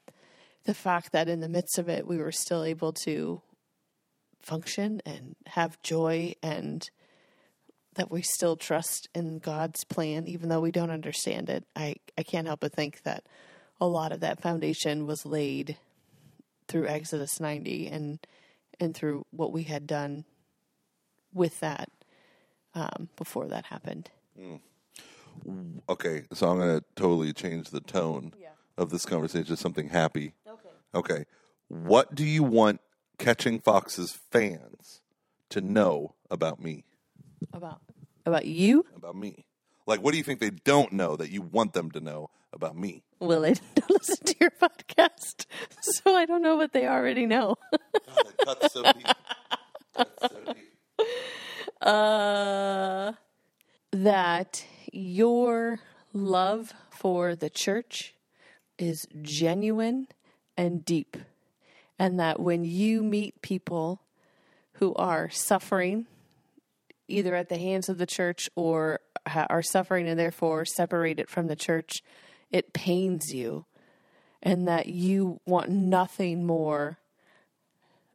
the 0.65 0.73
fact 0.73 1.11
that 1.11 1.29
in 1.29 1.39
the 1.39 1.49
midst 1.49 1.77
of 1.77 1.89
it, 1.89 2.07
we 2.07 2.17
were 2.17 2.31
still 2.31 2.63
able 2.63 2.93
to 3.05 3.41
function 4.41 5.01
and 5.05 5.35
have 5.47 5.81
joy 5.81 6.33
and 6.41 6.89
that 7.95 8.11
we 8.11 8.21
still 8.21 8.55
trust 8.55 9.09
in 9.13 9.39
God's 9.39 9.83
plan, 9.83 10.27
even 10.27 10.49
though 10.49 10.61
we 10.61 10.71
don't 10.71 10.91
understand 10.91 11.49
it. 11.49 11.65
I, 11.75 11.95
I 12.17 12.23
can't 12.23 12.47
help 12.47 12.61
but 12.61 12.73
think 12.73 13.01
that 13.03 13.25
a 13.81 13.87
lot 13.87 14.11
of 14.11 14.21
that 14.21 14.41
foundation 14.41 15.05
was 15.05 15.25
laid 15.25 15.77
through 16.67 16.87
Exodus 16.87 17.39
90 17.39 17.87
and 17.87 18.19
and 18.79 18.95
through 18.95 19.25
what 19.31 19.51
we 19.51 19.63
had 19.63 19.85
done 19.85 20.23
with 21.33 21.59
that 21.59 21.89
um, 22.75 23.09
before 23.17 23.47
that 23.47 23.65
happened. 23.65 24.09
Okay, 25.89 26.23
so 26.33 26.49
I'm 26.49 26.57
going 26.59 26.79
to 26.79 26.85
totally 26.95 27.33
change 27.33 27.69
the 27.69 27.79
tone 27.81 28.33
Yeah. 28.39 28.49
of 28.77 28.89
this 28.89 29.05
conversation 29.05 29.45
to 29.47 29.57
something 29.57 29.89
happy. 29.89 30.33
Okay. 30.47 30.69
Okay, 30.95 31.25
what 31.67 32.13
do 32.15 32.23
you 32.25 32.43
want 32.43 32.81
Catching 33.17 33.59
Foxes 33.59 34.11
fans 34.31 35.01
to 35.49 35.61
know 35.61 36.15
about 36.29 36.59
me? 36.59 36.83
About 37.53 37.81
about 38.25 38.45
you? 38.45 38.85
About 38.95 39.15
me? 39.15 39.45
Like, 39.87 40.01
what 40.03 40.11
do 40.11 40.17
you 40.17 40.23
think 40.23 40.39
they 40.39 40.49
don't 40.51 40.91
know 40.93 41.15
that 41.15 41.31
you 41.31 41.41
want 41.41 41.73
them 41.73 41.89
to 41.91 41.99
know 41.99 42.29
about 42.53 42.75
me? 42.77 43.03
Well, 43.19 43.41
they 43.41 43.53
don't 43.75 43.89
listen 43.89 44.25
to 44.25 44.35
your 44.39 44.51
podcast, 44.51 45.45
so 45.81 46.15
I 46.15 46.25
don't 46.25 46.41
know 46.41 46.55
what 46.55 46.73
they 46.73 46.87
already 46.87 47.25
know. 47.25 47.55
Cut 48.45 48.71
so 48.71 48.83
so 48.83 48.91
deep. 48.93 50.57
Uh, 51.81 53.13
that 53.91 54.65
your 54.91 55.79
love 56.13 56.73
for 56.89 57.35
the 57.35 57.49
church 57.49 58.13
is 58.77 59.07
genuine 59.21 60.07
and 60.57 60.85
deep. 60.85 61.17
And 61.97 62.19
that 62.19 62.39
when 62.39 62.63
you 62.63 63.03
meet 63.03 63.41
people 63.41 64.01
who 64.73 64.93
are 64.95 65.29
suffering, 65.29 66.07
either 67.07 67.35
at 67.35 67.49
the 67.49 67.57
hands 67.57 67.89
of 67.89 67.97
the 67.97 68.05
church 68.05 68.49
or 68.55 69.01
are 69.25 69.61
suffering 69.61 70.07
and 70.07 70.19
therefore 70.19 70.65
separated 70.65 71.29
from 71.29 71.47
the 71.47 71.55
church, 71.55 72.01
it 72.51 72.73
pains 72.73 73.33
you. 73.33 73.65
And 74.41 74.67
that 74.69 74.87
you 74.87 75.41
want 75.45 75.69
nothing 75.69 76.45
more 76.45 76.97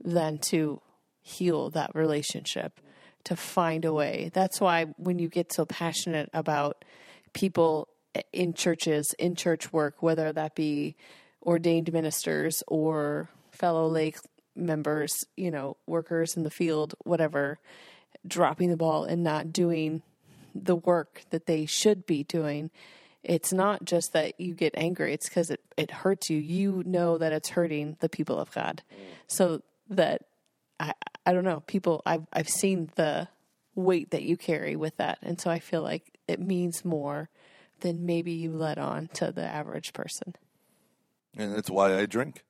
than 0.03 0.39
to 0.39 0.81
heal 1.21 1.69
that 1.71 1.95
relationship, 1.95 2.81
to 3.25 3.37
find 3.37 3.85
a 3.85 3.93
way. 3.93 4.31
That's 4.33 4.61
why 4.61 4.85
when 4.97 5.19
you 5.19 5.29
get 5.29 5.53
so 5.53 5.65
passionate 5.65 6.31
about 6.33 6.85
people 7.33 7.89
in 8.33 8.55
churches, 8.55 9.15
in 9.19 9.35
church 9.35 9.73
work, 9.73 10.03
whether 10.03 10.33
that 10.33 10.55
be 10.55 10.97
ordained 11.43 11.93
ministers 11.93 12.63
or 12.67 13.29
fellow 13.51 13.89
lake 13.89 14.19
members, 14.57 15.25
you 15.37 15.51
know, 15.51 15.77
workers 15.87 16.37
in 16.37 16.43
the 16.43 16.51
field, 16.51 16.95
whatever, 17.05 17.59
dropping 18.27 18.71
the 18.71 18.77
ball 18.77 19.05
and 19.05 19.23
not 19.23 19.53
doing 19.53 20.03
the 20.55 20.77
work 20.77 21.23
that 21.31 21.47
they 21.47 21.67
should 21.67 22.07
be 22.07 22.23
doing. 22.23 22.71
It's 23.23 23.53
not 23.53 23.85
just 23.85 24.13
that 24.13 24.39
you 24.39 24.55
get 24.55 24.75
angry, 24.77 25.15
it's 25.15 25.29
because 25.29 25.51
it, 25.51 25.61
it 25.77 25.91
hurts 25.91 26.31
you. 26.31 26.39
You 26.39 26.83
know 26.87 27.19
that 27.19 27.33
it's 27.33 27.51
hurting 27.51 27.97
the 28.01 28.09
people 28.09 28.39
of 28.39 28.53
God. 28.53 28.83
Mm. 28.93 29.05
So 29.27 29.63
that 29.89 30.23
I 30.85 30.93
I 31.27 31.33
don't 31.33 31.45
know, 31.45 31.61
people 31.67 32.03
I've 32.05 32.27
I've 32.33 32.49
seen 32.49 32.91
the 32.97 33.29
weight 33.75 34.11
that 34.11 34.23
you 34.23 34.37
carry 34.37 34.77
with 34.77 34.97
that. 34.99 35.19
And 35.23 35.41
so 35.41 35.51
I 35.51 35.59
feel 35.59 35.83
like 35.83 36.19
it 36.29 36.41
means 36.41 36.85
more 36.85 37.29
than 37.81 38.07
maybe 38.07 38.33
you 38.33 38.53
let 38.53 38.79
on 38.79 39.09
to 39.15 39.33
the 39.33 39.45
average 39.45 39.93
person. 39.93 40.37
And 41.37 41.55
that's 41.55 41.71
why 41.71 41.99
I 41.99 42.07
drink. 42.07 42.45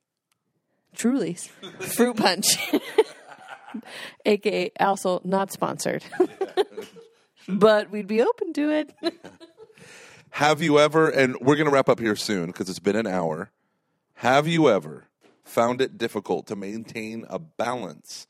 Truly. 0.95 1.35
Fruit 1.81 2.17
punch. 2.17 2.59
AKA 4.27 4.71
also 4.79 5.21
not 5.25 5.51
sponsored. 5.51 6.05
but 7.49 7.91
we'd 7.91 8.07
be 8.07 8.23
open 8.23 8.53
to 8.53 8.71
it. 8.71 8.95
Have 10.31 10.63
you 10.63 10.79
ever, 10.79 11.09
and 11.09 11.37
we're 11.41 11.57
going 11.57 11.67
to 11.67 11.73
wrap 11.73 11.89
up 11.89 11.99
here 11.99 12.17
soon 12.17 12.47
because 12.47 12.69
it's 12.69 12.79
been 12.79 12.97
an 12.97 13.07
hour. 13.07 13.51
Have 14.19 14.47
you 14.47 14.69
ever 14.69 15.09
found 15.45 15.81
it 15.81 15.99
difficult 15.99 16.47
to 16.47 16.57
maintain 16.57 17.25
a 17.29 17.39
balance 17.39 18.27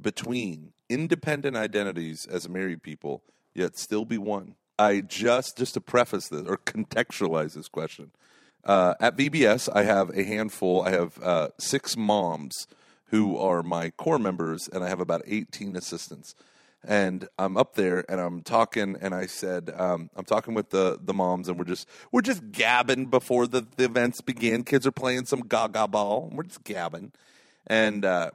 between 0.00 0.72
independent 0.88 1.56
identities 1.56 2.26
as 2.26 2.48
married 2.48 2.82
people, 2.82 3.22
yet 3.54 3.78
still 3.78 4.04
be 4.04 4.18
one? 4.18 4.54
I 4.78 5.00
just, 5.00 5.58
just 5.58 5.74
to 5.74 5.80
preface 5.80 6.28
this 6.28 6.46
or 6.46 6.56
contextualize 6.56 7.54
this 7.54 7.68
question, 7.68 8.12
uh, 8.64 8.94
at 9.00 9.16
VBS, 9.16 9.68
I 9.74 9.82
have 9.82 10.10
a 10.10 10.22
handful, 10.22 10.82
I 10.82 10.90
have 10.90 11.18
uh, 11.22 11.48
six 11.58 11.96
moms 11.96 12.66
who 13.06 13.38
are 13.38 13.62
my 13.62 13.90
core 13.90 14.18
members, 14.18 14.68
and 14.72 14.84
I 14.84 14.88
have 14.88 15.00
about 15.00 15.22
18 15.26 15.74
assistants 15.76 16.34
and 16.88 17.28
I'm 17.38 17.58
up 17.58 17.74
there 17.74 18.02
and 18.10 18.18
I'm 18.18 18.40
talking 18.40 18.96
and 19.00 19.14
I 19.14 19.26
said 19.26 19.70
um, 19.76 20.08
I'm 20.16 20.24
talking 20.24 20.54
with 20.54 20.70
the 20.70 20.98
the 21.00 21.12
moms 21.12 21.48
and 21.48 21.58
we're 21.58 21.66
just 21.66 21.86
we're 22.10 22.22
just 22.22 22.50
gabbing 22.50 23.06
before 23.06 23.46
the, 23.46 23.66
the 23.76 23.84
events 23.84 24.22
begin. 24.22 24.64
Kids 24.64 24.86
are 24.86 24.92
playing 24.92 25.26
some 25.26 25.40
gaga 25.40 25.86
ball. 25.86 26.30
We're 26.32 26.44
just 26.44 26.64
gabbing, 26.64 27.12
and 27.66 28.04
uh, 28.04 28.30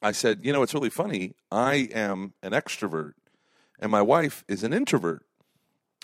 I 0.00 0.12
said, 0.12 0.40
you 0.44 0.52
know, 0.52 0.62
it's 0.62 0.72
really 0.72 0.88
funny. 0.88 1.34
I 1.50 1.88
am 1.92 2.32
an 2.42 2.52
extrovert, 2.52 3.14
and 3.80 3.90
my 3.90 4.02
wife 4.02 4.44
is 4.46 4.62
an 4.62 4.72
introvert, 4.72 5.26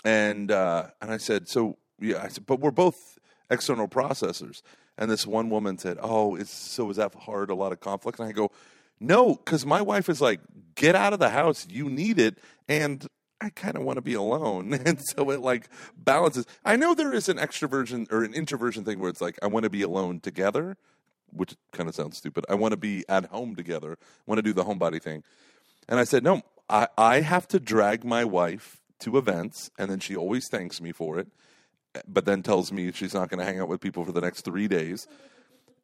and 0.03 0.51
uh, 0.51 0.87
and 1.01 1.09
I 1.09 1.17
said, 1.17 1.47
so 1.47 1.77
yeah, 2.01 2.21
I 2.21 2.27
said, 2.27 2.45
but 2.45 2.59
we're 2.59 2.71
both 2.71 3.17
external 3.49 3.87
processors. 3.87 4.61
And 4.97 5.09
this 5.09 5.25
one 5.25 5.49
woman 5.49 5.77
said, 5.77 5.97
"Oh, 6.01 6.35
it's 6.35 6.51
so 6.51 6.89
is 6.91 6.97
that 6.97 7.15
hard? 7.15 7.49
A 7.49 7.55
lot 7.55 7.71
of 7.71 7.79
conflict?" 7.79 8.19
And 8.19 8.27
I 8.27 8.31
go, 8.31 8.51
"No, 9.03 9.35
because 9.35 9.65
my 9.65 9.81
wife 9.81 10.09
is 10.09 10.21
like, 10.21 10.39
get 10.75 10.95
out 10.95 11.13
of 11.13 11.19
the 11.19 11.29
house. 11.29 11.67
You 11.69 11.89
need 11.89 12.19
it, 12.19 12.37
and 12.67 13.07
I 13.41 13.49
kind 13.49 13.75
of 13.75 13.83
want 13.83 13.97
to 13.97 14.01
be 14.01 14.13
alone." 14.13 14.79
And 14.85 14.99
so 15.15 15.29
it 15.31 15.41
like 15.41 15.69
balances. 15.97 16.45
I 16.65 16.75
know 16.75 16.93
there 16.93 17.13
is 17.13 17.29
an 17.29 17.37
extroversion 17.37 18.11
or 18.11 18.23
an 18.23 18.33
introversion 18.33 18.83
thing 18.83 18.99
where 18.99 19.09
it's 19.09 19.21
like 19.21 19.37
I 19.41 19.47
want 19.47 19.63
to 19.63 19.69
be 19.69 19.81
alone 19.81 20.19
together, 20.19 20.77
which 21.31 21.55
kind 21.71 21.89
of 21.89 21.95
sounds 21.95 22.17
stupid. 22.17 22.45
I 22.49 22.55
want 22.55 22.71
to 22.71 22.77
be 22.77 23.03
at 23.09 23.25
home 23.25 23.55
together. 23.55 23.97
I 24.01 24.23
want 24.25 24.39
to 24.39 24.43
do 24.43 24.53
the 24.53 24.63
homebody 24.63 25.01
thing. 25.01 25.23
And 25.87 25.99
I 25.99 26.03
said, 26.03 26.23
"No, 26.23 26.41
I 26.69 26.87
I 26.97 27.21
have 27.21 27.47
to 27.49 27.59
drag 27.59 28.03
my 28.03 28.23
wife 28.25 28.81
to 28.99 29.17
events, 29.17 29.69
and 29.77 29.91
then 29.91 29.99
she 29.99 30.15
always 30.15 30.47
thanks 30.49 30.81
me 30.81 30.91
for 30.91 31.19
it." 31.19 31.27
but 32.07 32.25
then 32.25 32.41
tells 32.41 32.71
me 32.71 32.91
she's 32.91 33.13
not 33.13 33.29
going 33.29 33.39
to 33.39 33.45
hang 33.45 33.59
out 33.59 33.67
with 33.67 33.81
people 33.81 34.05
for 34.05 34.11
the 34.11 34.21
next 34.21 34.41
three 34.41 34.67
days. 34.67 35.07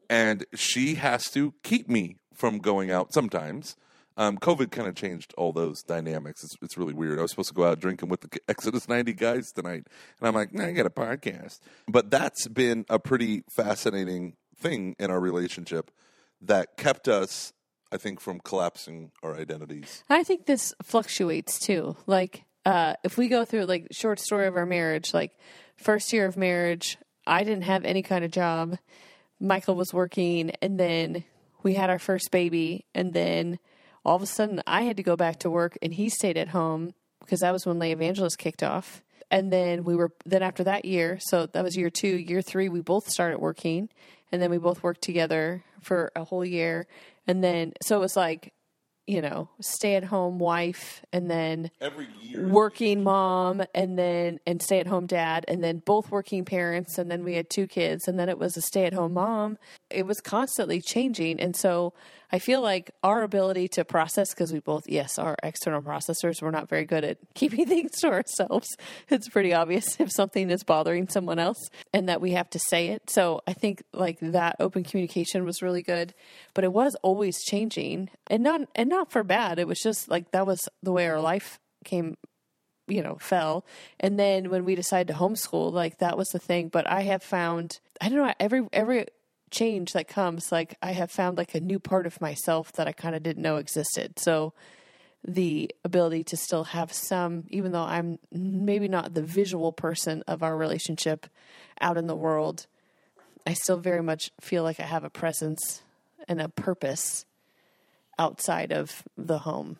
And 0.09 0.45
she 0.55 0.95
has 0.95 1.29
to 1.31 1.53
keep 1.63 1.87
me 1.87 2.17
from 2.39 2.59
going 2.59 2.89
out 2.89 3.13
sometimes. 3.13 3.75
Um, 4.17 4.37
COVID 4.37 4.71
kind 4.71 4.87
of 4.87 4.95
changed 4.95 5.33
all 5.37 5.53
those 5.53 5.83
dynamics. 5.83 6.43
It's, 6.43 6.55
it's 6.61 6.77
really 6.77 6.93
weird. 6.93 7.19
I 7.19 7.21
was 7.21 7.31
supposed 7.31 7.49
to 7.49 7.55
go 7.55 7.65
out 7.65 7.79
drinking 7.79 8.09
with 8.09 8.21
the 8.21 8.39
Exodus 8.49 8.89
90 8.89 9.13
guys 9.13 9.51
tonight. 9.51 9.87
And 10.19 10.27
I'm 10.27 10.33
like, 10.33 10.53
nah, 10.53 10.65
I 10.65 10.71
got 10.71 10.85
a 10.85 10.89
podcast. 10.89 11.59
But 11.87 12.09
that's 12.11 12.47
been 12.47 12.85
a 12.89 12.99
pretty 12.99 13.43
fascinating 13.49 14.35
thing 14.57 14.95
in 14.99 15.11
our 15.11 15.19
relationship 15.19 15.91
that 16.41 16.75
kept 16.75 17.07
us, 17.07 17.53
I 17.91 17.97
think, 17.97 18.19
from 18.19 18.39
collapsing 18.39 19.11
our 19.23 19.35
identities. 19.35 20.03
I 20.09 20.23
think 20.23 20.45
this 20.45 20.73
fluctuates 20.83 21.59
too. 21.59 21.95
Like, 22.05 22.43
uh, 22.65 22.95
if 23.03 23.17
we 23.17 23.29
go 23.29 23.45
through 23.45 23.65
like 23.65 23.87
short 23.91 24.19
story 24.19 24.47
of 24.47 24.57
our 24.57 24.65
marriage, 24.65 25.13
like 25.13 25.31
first 25.77 26.11
year 26.11 26.25
of 26.25 26.35
marriage, 26.35 26.97
I 27.25 27.43
didn't 27.43 27.63
have 27.63 27.85
any 27.85 28.01
kind 28.01 28.25
of 28.25 28.31
job. 28.31 28.77
Michael 29.39 29.75
was 29.75 29.93
working, 29.93 30.51
and 30.61 30.77
then 30.77 31.23
we 31.63 31.73
had 31.73 31.89
our 31.89 31.99
first 31.99 32.31
baby, 32.31 32.85
and 32.93 33.13
then 33.13 33.59
all 34.05 34.15
of 34.15 34.21
a 34.21 34.25
sudden 34.25 34.61
I 34.65 34.83
had 34.83 34.97
to 34.97 35.03
go 35.03 35.15
back 35.15 35.39
to 35.39 35.49
work, 35.49 35.77
and 35.81 35.93
he 35.93 36.09
stayed 36.09 36.37
at 36.37 36.49
home, 36.49 36.93
because 37.19 37.41
that 37.41 37.53
was 37.53 37.65
when 37.65 37.79
Lay 37.79 37.91
Evangelist 37.91 38.37
kicked 38.37 38.63
off. 38.63 39.03
And 39.31 39.53
then 39.53 39.83
we 39.83 39.95
were 39.95 40.11
then 40.25 40.41
after 40.41 40.63
that 40.63 40.85
year, 40.85 41.19
so 41.21 41.45
that 41.45 41.63
was 41.63 41.77
year 41.77 41.91
two. 41.91 42.17
Year 42.17 42.41
three, 42.41 42.69
we 42.69 42.81
both 42.81 43.07
started 43.07 43.39
working, 43.39 43.89
and 44.31 44.41
then 44.41 44.49
we 44.49 44.57
both 44.57 44.81
worked 44.81 45.03
together 45.03 45.63
for 45.81 46.11
a 46.15 46.23
whole 46.23 46.43
year. 46.43 46.87
And 47.27 47.43
then 47.43 47.73
so 47.83 47.97
it 47.97 47.99
was 47.99 48.15
like, 48.15 48.53
you 49.09 49.21
know, 49.21 49.49
stay 49.59 49.95
at 49.95 50.03
home 50.03 50.37
wife, 50.37 51.03
and 51.11 51.31
then 51.31 51.71
Every 51.81 52.07
year. 52.21 52.47
working 52.47 53.03
mom 53.03 53.63
and 53.73 53.97
then 53.97 54.39
and 54.45 54.61
stay 54.61 54.79
at 54.79 54.85
home 54.85 55.07
dad 55.07 55.45
and 55.47 55.63
then 55.63 55.81
both 55.83 56.11
working 56.11 56.45
parents 56.45 56.99
and 56.99 57.09
then 57.09 57.23
we 57.23 57.33
had 57.33 57.49
two 57.49 57.65
kids 57.65 58.07
and 58.07 58.19
then 58.19 58.29
it 58.29 58.37
was 58.37 58.55
a 58.55 58.61
stay 58.61 58.85
at 58.85 58.93
home 58.93 59.13
mom 59.13 59.57
it 59.89 60.05
was 60.05 60.21
constantly 60.21 60.79
changing 60.79 61.39
and 61.41 61.55
so 61.55 61.93
i 62.31 62.39
feel 62.39 62.61
like 62.61 62.91
our 63.03 63.23
ability 63.23 63.67
to 63.67 63.83
process 63.85 64.33
because 64.33 64.51
we 64.51 64.59
both 64.59 64.83
yes 64.87 65.17
are 65.17 65.35
external 65.43 65.81
processors 65.81 66.41
we're 66.41 66.51
not 66.51 66.69
very 66.69 66.85
good 66.85 67.03
at 67.03 67.17
keeping 67.33 67.65
things 67.65 67.91
to 67.99 68.07
ourselves. 68.07 68.67
It's 69.09 69.29
pretty 69.29 69.53
obvious 69.53 69.85
if 69.99 70.11
something 70.11 70.49
is 70.49 70.63
bothering 70.63 71.07
someone 71.09 71.39
else 71.39 71.69
and 71.93 72.09
that 72.09 72.21
we 72.21 72.31
have 72.31 72.49
to 72.51 72.59
say 72.59 72.87
it. 72.89 73.09
So 73.09 73.41
i 73.47 73.53
think 73.53 73.83
like 73.93 74.19
that 74.21 74.55
open 74.59 74.83
communication 74.83 75.45
was 75.45 75.61
really 75.61 75.81
good 75.81 76.13
but 76.53 76.63
it 76.63 76.73
was 76.73 76.95
always 77.03 77.43
changing 77.43 78.09
and 78.27 78.43
not 78.43 78.61
and 78.75 78.89
not 78.89 79.11
for 79.11 79.23
bad. 79.23 79.59
It 79.59 79.67
was 79.67 79.79
just 79.79 80.09
like 80.09 80.31
that 80.31 80.47
was 80.47 80.67
the 80.83 80.91
way 80.91 81.07
our 81.07 81.21
life 81.21 81.59
came 81.85 82.17
you 82.87 83.03
know 83.03 83.17
fell. 83.19 83.65
And 83.99 84.19
then 84.19 84.49
when 84.49 84.65
we 84.65 84.75
decided 84.75 85.13
to 85.13 85.19
homeschool 85.19 85.71
like 85.71 85.99
that 85.99 86.17
was 86.17 86.29
the 86.29 86.39
thing. 86.39 86.69
But 86.69 86.87
i 86.89 87.01
have 87.01 87.23
found 87.23 87.79
i 88.01 88.09
don't 88.09 88.17
know 88.17 88.33
every 88.39 88.67
every 88.73 89.05
change 89.51 89.93
that 89.93 90.07
comes 90.07 90.51
like 90.51 90.75
i 90.81 90.91
have 90.91 91.11
found 91.11 91.37
like 91.37 91.55
a 91.55 91.59
new 91.59 91.79
part 91.79 92.05
of 92.05 92.21
myself 92.21 92.71
that 92.73 92.87
i 92.87 92.91
kind 92.91 93.15
of 93.15 93.23
didn't 93.23 93.43
know 93.43 93.57
existed. 93.57 94.19
So 94.19 94.53
the 95.23 95.69
ability 95.83 96.23
to 96.23 96.37
still 96.37 96.63
have 96.65 96.93
some 96.93 97.43
even 97.49 97.71
though 97.73 97.83
i'm 97.83 98.19
maybe 98.31 98.87
not 98.87 99.13
the 99.13 99.21
visual 99.21 99.73
person 99.73 100.23
of 100.27 100.43
our 100.43 100.55
relationship 100.55 101.27
out 101.81 101.97
in 101.97 102.07
the 102.07 102.15
world 102.15 102.67
i 103.45 103.53
still 103.53 103.77
very 103.77 104.01
much 104.01 104.31
feel 104.39 104.63
like 104.63 104.79
i 104.79 104.83
have 104.83 105.03
a 105.03 105.09
presence 105.09 105.83
and 106.27 106.39
a 106.39 106.47
purpose 106.47 107.25
outside 108.19 108.71
of 108.71 109.03
the 109.17 109.39
home. 109.39 109.77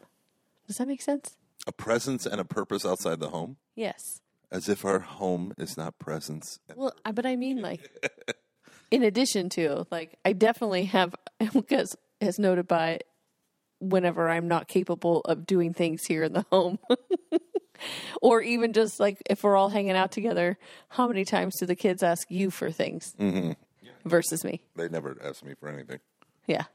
Does 0.65 0.77
that 0.77 0.87
make 0.87 1.01
sense? 1.01 1.37
A 1.67 1.71
presence 1.71 2.25
and 2.25 2.39
a 2.39 2.45
purpose 2.45 2.85
outside 2.85 3.19
the 3.19 3.29
home, 3.29 3.57
yes. 3.75 4.21
As 4.51 4.67
if 4.67 4.83
our 4.83 4.99
home 4.99 5.53
is 5.59 5.77
not 5.77 5.99
presence. 5.99 6.59
Well, 6.75 6.93
but 7.13 7.25
I 7.25 7.35
mean, 7.35 7.61
like, 7.61 7.91
in 8.91 9.03
addition 9.03 9.49
to, 9.49 9.85
like, 9.91 10.17
I 10.25 10.33
definitely 10.33 10.85
have, 10.85 11.15
because 11.53 11.95
as 12.21 12.39
noted 12.39 12.67
by, 12.67 12.99
whenever 13.79 14.29
I'm 14.29 14.47
not 14.47 14.67
capable 14.67 15.21
of 15.21 15.45
doing 15.45 15.73
things 15.73 16.05
here 16.05 16.23
in 16.23 16.33
the 16.33 16.45
home, 16.51 16.79
or 18.21 18.41
even 18.41 18.73
just 18.73 18.99
like 18.99 19.21
if 19.29 19.43
we're 19.43 19.55
all 19.55 19.69
hanging 19.69 19.95
out 19.95 20.11
together, 20.11 20.57
how 20.89 21.07
many 21.07 21.25
times 21.25 21.55
do 21.57 21.65
the 21.65 21.75
kids 21.75 22.03
ask 22.03 22.29
you 22.29 22.51
for 22.51 22.71
things 22.71 23.13
mm-hmm. 23.19 23.51
versus 24.05 24.43
me? 24.43 24.61
They 24.75 24.89
never 24.89 25.17
ask 25.23 25.43
me 25.43 25.53
for 25.53 25.69
anything. 25.69 25.99
Yeah. 26.45 26.65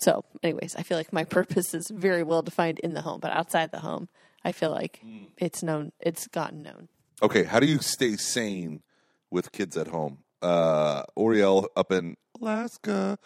So, 0.00 0.24
anyways, 0.42 0.76
I 0.76 0.82
feel 0.82 0.96
like 0.96 1.12
my 1.12 1.24
purpose 1.38 1.74
is 1.74 1.88
very 1.88 2.22
well 2.22 2.42
defined 2.42 2.78
in 2.80 2.94
the 2.94 3.02
home, 3.02 3.20
but 3.20 3.32
outside 3.32 3.70
the 3.72 3.80
home, 3.80 4.08
I 4.44 4.52
feel 4.52 4.70
like 4.70 5.00
mm. 5.04 5.26
it's 5.36 5.62
known, 5.62 5.92
it's 6.00 6.26
gotten 6.28 6.62
known. 6.62 6.88
Okay, 7.22 7.44
how 7.44 7.58
do 7.58 7.66
you 7.66 7.78
stay 7.78 8.16
sane 8.16 8.82
with 9.30 9.50
kids 9.50 9.76
at 9.76 9.88
home? 9.88 10.18
Uh, 10.42 11.02
Oriel 11.16 11.68
up 11.76 11.92
in 11.92 12.16
Alaska 12.40 13.18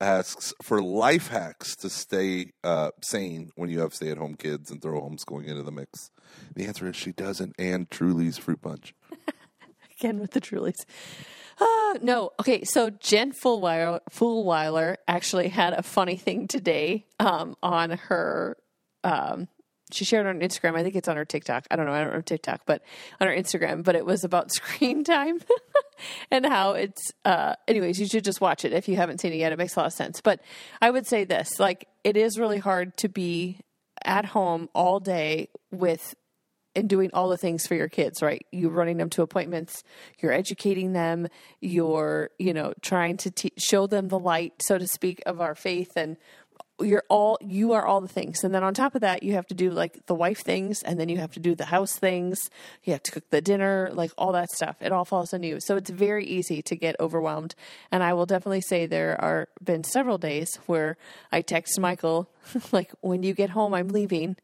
asks 0.00 0.52
for 0.62 0.82
life 0.82 1.28
hacks 1.28 1.76
to 1.76 1.88
stay 1.88 2.52
uh, 2.62 2.90
sane 3.02 3.50
when 3.56 3.70
you 3.70 3.80
have 3.80 3.94
stay 3.94 4.10
at 4.10 4.18
home 4.18 4.34
kids 4.34 4.70
and 4.70 4.82
throw 4.82 5.00
homeschooling 5.00 5.46
into 5.46 5.62
the 5.62 5.72
mix. 5.72 6.10
The 6.54 6.66
answer 6.66 6.88
is 6.88 6.96
she 6.96 7.12
doesn't, 7.12 7.54
and 7.58 7.90
Truly's 7.90 8.38
fruit 8.38 8.62
punch. 8.62 8.94
again 9.98 10.18
with 10.18 10.32
the 10.32 10.40
Trulies. 10.40 10.84
Uh, 11.60 11.98
no, 12.02 12.30
okay. 12.40 12.64
So 12.64 12.90
Jen 12.90 13.32
Fulwiler, 13.32 14.00
Fulwiler 14.10 14.96
actually 15.06 15.48
had 15.48 15.72
a 15.72 15.82
funny 15.82 16.16
thing 16.16 16.48
today 16.48 17.06
um, 17.20 17.56
on 17.62 17.90
her. 17.90 18.56
Um, 19.04 19.48
she 19.94 20.04
shared 20.04 20.26
on 20.26 20.40
Instagram. 20.40 20.76
I 20.76 20.82
think 20.82 20.96
it's 20.96 21.08
on 21.08 21.16
her 21.16 21.24
TikTok. 21.24 21.66
I 21.70 21.76
don't 21.76 21.86
know. 21.86 21.92
I 21.92 22.02
don't 22.02 22.12
know 22.12 22.20
TikTok, 22.20 22.62
but 22.66 22.82
on 23.20 23.28
her 23.28 23.34
Instagram. 23.34 23.84
But 23.84 23.96
it 23.96 24.04
was 24.04 24.24
about 24.24 24.52
screen 24.52 25.04
time 25.04 25.40
and 26.30 26.44
how 26.46 26.72
it's. 26.72 27.12
Uh, 27.24 27.54
anyways, 27.68 27.98
you 27.98 28.06
should 28.06 28.24
just 28.24 28.40
watch 28.40 28.64
it 28.64 28.72
if 28.72 28.88
you 28.88 28.96
haven't 28.96 29.20
seen 29.20 29.32
it 29.32 29.36
yet. 29.36 29.52
It 29.52 29.58
makes 29.58 29.76
a 29.76 29.80
lot 29.80 29.86
of 29.86 29.92
sense. 29.92 30.20
But 30.20 30.40
I 30.82 30.90
would 30.90 31.06
say 31.06 31.24
this: 31.24 31.58
like, 31.58 31.88
it 32.02 32.16
is 32.16 32.38
really 32.38 32.58
hard 32.58 32.96
to 32.98 33.08
be 33.08 33.60
at 34.04 34.24
home 34.26 34.68
all 34.74 35.00
day 35.00 35.48
with 35.70 36.14
and 36.76 36.88
doing 36.88 37.10
all 37.12 37.28
the 37.28 37.36
things 37.36 37.66
for 37.66 37.74
your 37.74 37.88
kids, 37.88 38.22
right? 38.22 38.44
You're 38.50 38.70
running 38.70 38.96
them 38.96 39.10
to 39.10 39.22
appointments, 39.22 39.84
you're 40.20 40.32
educating 40.32 40.92
them, 40.92 41.28
you're, 41.60 42.30
you 42.38 42.52
know, 42.52 42.74
trying 42.82 43.16
to 43.18 43.30
te- 43.30 43.52
show 43.56 43.86
them 43.86 44.08
the 44.08 44.18
light, 44.18 44.54
so 44.60 44.78
to 44.78 44.86
speak, 44.86 45.22
of 45.26 45.40
our 45.40 45.54
faith 45.54 45.92
and 45.96 46.16
you're 46.80 47.04
all 47.08 47.38
you 47.40 47.72
are 47.72 47.86
all 47.86 48.00
the 48.00 48.08
things. 48.08 48.42
And 48.42 48.54
then 48.54 48.64
on 48.64 48.74
top 48.74 48.94
of 48.94 49.00
that 49.02 49.22
you 49.22 49.34
have 49.34 49.46
to 49.46 49.54
do 49.54 49.70
like 49.70 50.06
the 50.06 50.14
wife 50.14 50.40
things 50.40 50.82
and 50.82 50.98
then 50.98 51.08
you 51.08 51.18
have 51.18 51.32
to 51.32 51.40
do 51.40 51.54
the 51.54 51.66
house 51.66 51.96
things. 51.96 52.50
You 52.82 52.92
have 52.92 53.02
to 53.04 53.12
cook 53.12 53.30
the 53.30 53.40
dinner 53.40 53.90
like 53.92 54.10
all 54.18 54.32
that 54.32 54.50
stuff. 54.50 54.76
It 54.80 54.92
all 54.92 55.04
falls 55.04 55.32
on 55.32 55.42
you. 55.42 55.60
So 55.60 55.76
it's 55.76 55.90
very 55.90 56.26
easy 56.26 56.62
to 56.62 56.76
get 56.76 56.96
overwhelmed. 56.98 57.54
And 57.92 58.02
i 58.02 58.12
will 58.12 58.26
definitely 58.26 58.60
say 58.60 58.86
there 58.86 59.20
are 59.20 59.48
been 59.62 59.84
several 59.84 60.18
days 60.18 60.58
where 60.66 60.96
i 61.30 61.40
text 61.40 61.78
michael 61.78 62.28
like 62.72 62.92
when 63.00 63.22
you 63.22 63.34
get 63.34 63.50
home 63.50 63.74
i'm 63.74 63.88
leaving 63.88 64.36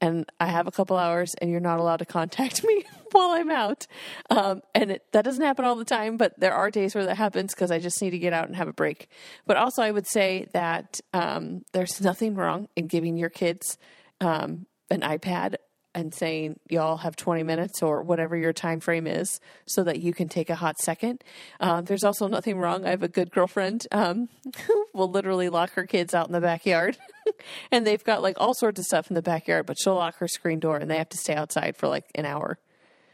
and 0.00 0.30
I 0.40 0.46
have 0.46 0.66
a 0.66 0.70
couple 0.70 0.96
hours, 0.96 1.34
and 1.40 1.50
you're 1.50 1.60
not 1.60 1.78
allowed 1.78 1.98
to 1.98 2.06
contact 2.06 2.64
me 2.66 2.84
while 3.12 3.30
I'm 3.30 3.50
out. 3.50 3.86
Um, 4.30 4.62
and 4.74 4.92
it, 4.92 5.04
that 5.12 5.24
doesn't 5.24 5.44
happen 5.44 5.64
all 5.64 5.76
the 5.76 5.84
time, 5.84 6.16
but 6.16 6.38
there 6.38 6.54
are 6.54 6.70
days 6.70 6.94
where 6.94 7.06
that 7.06 7.16
happens 7.16 7.54
because 7.54 7.70
I 7.70 7.78
just 7.78 8.00
need 8.00 8.10
to 8.10 8.18
get 8.18 8.32
out 8.32 8.46
and 8.46 8.56
have 8.56 8.68
a 8.68 8.72
break. 8.72 9.08
But 9.46 9.56
also, 9.56 9.82
I 9.82 9.90
would 9.90 10.06
say 10.06 10.46
that 10.52 11.00
um, 11.12 11.64
there's 11.72 12.00
nothing 12.00 12.34
wrong 12.34 12.68
in 12.76 12.86
giving 12.86 13.16
your 13.16 13.30
kids 13.30 13.78
um, 14.20 14.66
an 14.90 15.00
iPad 15.00 15.56
and 15.94 16.14
saying 16.14 16.58
y'all 16.68 16.98
have 16.98 17.16
20 17.16 17.42
minutes 17.42 17.82
or 17.82 18.02
whatever 18.02 18.36
your 18.36 18.52
time 18.52 18.80
frame 18.80 19.06
is 19.06 19.40
so 19.66 19.82
that 19.82 20.00
you 20.00 20.12
can 20.12 20.28
take 20.28 20.50
a 20.50 20.54
hot 20.54 20.78
second 20.78 21.22
um, 21.60 21.84
there's 21.84 22.04
also 22.04 22.28
nothing 22.28 22.58
wrong 22.58 22.84
i 22.86 22.90
have 22.90 23.02
a 23.02 23.08
good 23.08 23.30
girlfriend 23.30 23.86
um, 23.92 24.28
who 24.66 24.86
will 24.92 25.10
literally 25.10 25.48
lock 25.48 25.72
her 25.72 25.86
kids 25.86 26.14
out 26.14 26.26
in 26.26 26.32
the 26.32 26.40
backyard 26.40 26.96
and 27.72 27.86
they've 27.86 28.04
got 28.04 28.22
like 28.22 28.36
all 28.38 28.54
sorts 28.54 28.78
of 28.78 28.84
stuff 28.84 29.10
in 29.10 29.14
the 29.14 29.22
backyard 29.22 29.66
but 29.66 29.76
she'll 29.78 29.96
lock 29.96 30.16
her 30.16 30.28
screen 30.28 30.58
door 30.58 30.76
and 30.76 30.90
they 30.90 30.98
have 30.98 31.08
to 31.08 31.18
stay 31.18 31.34
outside 31.34 31.76
for 31.76 31.88
like 31.88 32.06
an 32.14 32.24
hour 32.24 32.58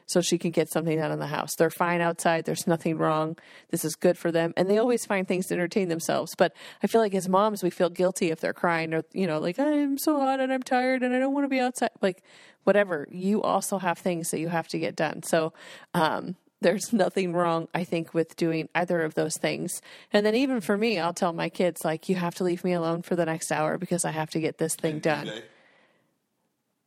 so 0.06 0.20
she 0.20 0.38
can 0.38 0.52
get 0.52 0.70
something 0.70 0.96
done 0.98 1.10
in 1.10 1.18
the 1.18 1.26
house. 1.26 1.54
They're 1.56 1.68
fine 1.68 2.00
outside. 2.00 2.44
There's 2.44 2.66
nothing 2.66 2.96
wrong. 2.96 3.36
This 3.70 3.84
is 3.84 3.96
good 3.96 4.16
for 4.16 4.30
them. 4.30 4.54
And 4.56 4.70
they 4.70 4.78
always 4.78 5.04
find 5.04 5.26
things 5.26 5.46
to 5.46 5.54
entertain 5.54 5.88
themselves. 5.88 6.34
But 6.36 6.54
I 6.82 6.86
feel 6.86 7.00
like 7.00 7.14
as 7.14 7.28
moms, 7.28 7.62
we 7.62 7.70
feel 7.70 7.90
guilty 7.90 8.30
if 8.30 8.40
they're 8.40 8.52
crying 8.52 8.94
or, 8.94 9.02
you 9.12 9.26
know, 9.26 9.40
like, 9.40 9.58
I'm 9.58 9.98
so 9.98 10.18
hot 10.20 10.40
and 10.40 10.52
I'm 10.52 10.62
tired 10.62 11.02
and 11.02 11.14
I 11.14 11.18
don't 11.18 11.34
want 11.34 11.44
to 11.44 11.48
be 11.48 11.60
outside. 11.60 11.90
Like, 12.00 12.22
whatever. 12.66 13.06
You 13.10 13.42
also 13.42 13.78
have 13.78 13.98
things 13.98 14.30
that 14.30 14.40
you 14.40 14.48
have 14.48 14.68
to 14.68 14.78
get 14.78 14.96
done. 14.96 15.22
So, 15.22 15.52
um, 15.94 16.36
there's 16.62 16.92
nothing 16.92 17.32
wrong, 17.32 17.68
I 17.74 17.84
think, 17.84 18.14
with 18.14 18.34
doing 18.34 18.68
either 18.74 19.02
of 19.02 19.14
those 19.14 19.36
things. 19.36 19.80
And 20.12 20.24
then 20.24 20.34
even 20.34 20.60
for 20.60 20.76
me, 20.76 20.98
I'll 20.98 21.12
tell 21.12 21.32
my 21.32 21.50
kids, 21.50 21.84
like, 21.84 22.08
you 22.08 22.16
have 22.16 22.34
to 22.36 22.44
leave 22.44 22.64
me 22.64 22.72
alone 22.72 23.02
for 23.02 23.14
the 23.14 23.26
next 23.26 23.52
hour 23.52 23.76
because 23.76 24.04
I 24.04 24.10
have 24.10 24.30
to 24.30 24.40
get 24.40 24.56
this 24.56 24.74
thing 24.74 24.98
done 24.98 25.30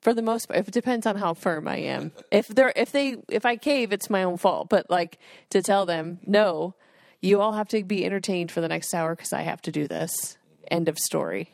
for 0.02 0.14
the 0.14 0.22
most 0.22 0.48
part. 0.48 0.68
It 0.68 0.72
depends 0.72 1.06
on 1.06 1.16
how 1.18 1.34
firm 1.34 1.68
I 1.68 1.78
am. 1.78 2.12
if 2.32 2.48
they're 2.48 2.74
if 2.76 2.92
they 2.92 3.18
if 3.30 3.46
I 3.46 3.56
cave, 3.58 3.92
it's 3.92 4.10
my 4.10 4.24
own 4.24 4.38
fault. 4.38 4.70
But 4.70 4.90
like 4.90 5.20
to 5.52 5.62
tell 5.62 5.86
them, 5.86 6.20
no, 6.26 6.76
you 7.22 7.42
all 7.42 7.54
have 7.54 7.68
to 7.70 7.84
be 7.84 8.06
entertained 8.06 8.52
for 8.52 8.62
the 8.62 8.68
next 8.68 8.94
hour 8.94 9.16
because 9.16 9.34
I 9.34 9.42
have 9.42 9.62
to 9.64 9.72
do 9.72 9.88
this. 9.88 10.38
End 10.70 10.88
of 10.88 10.98
story. 10.98 11.50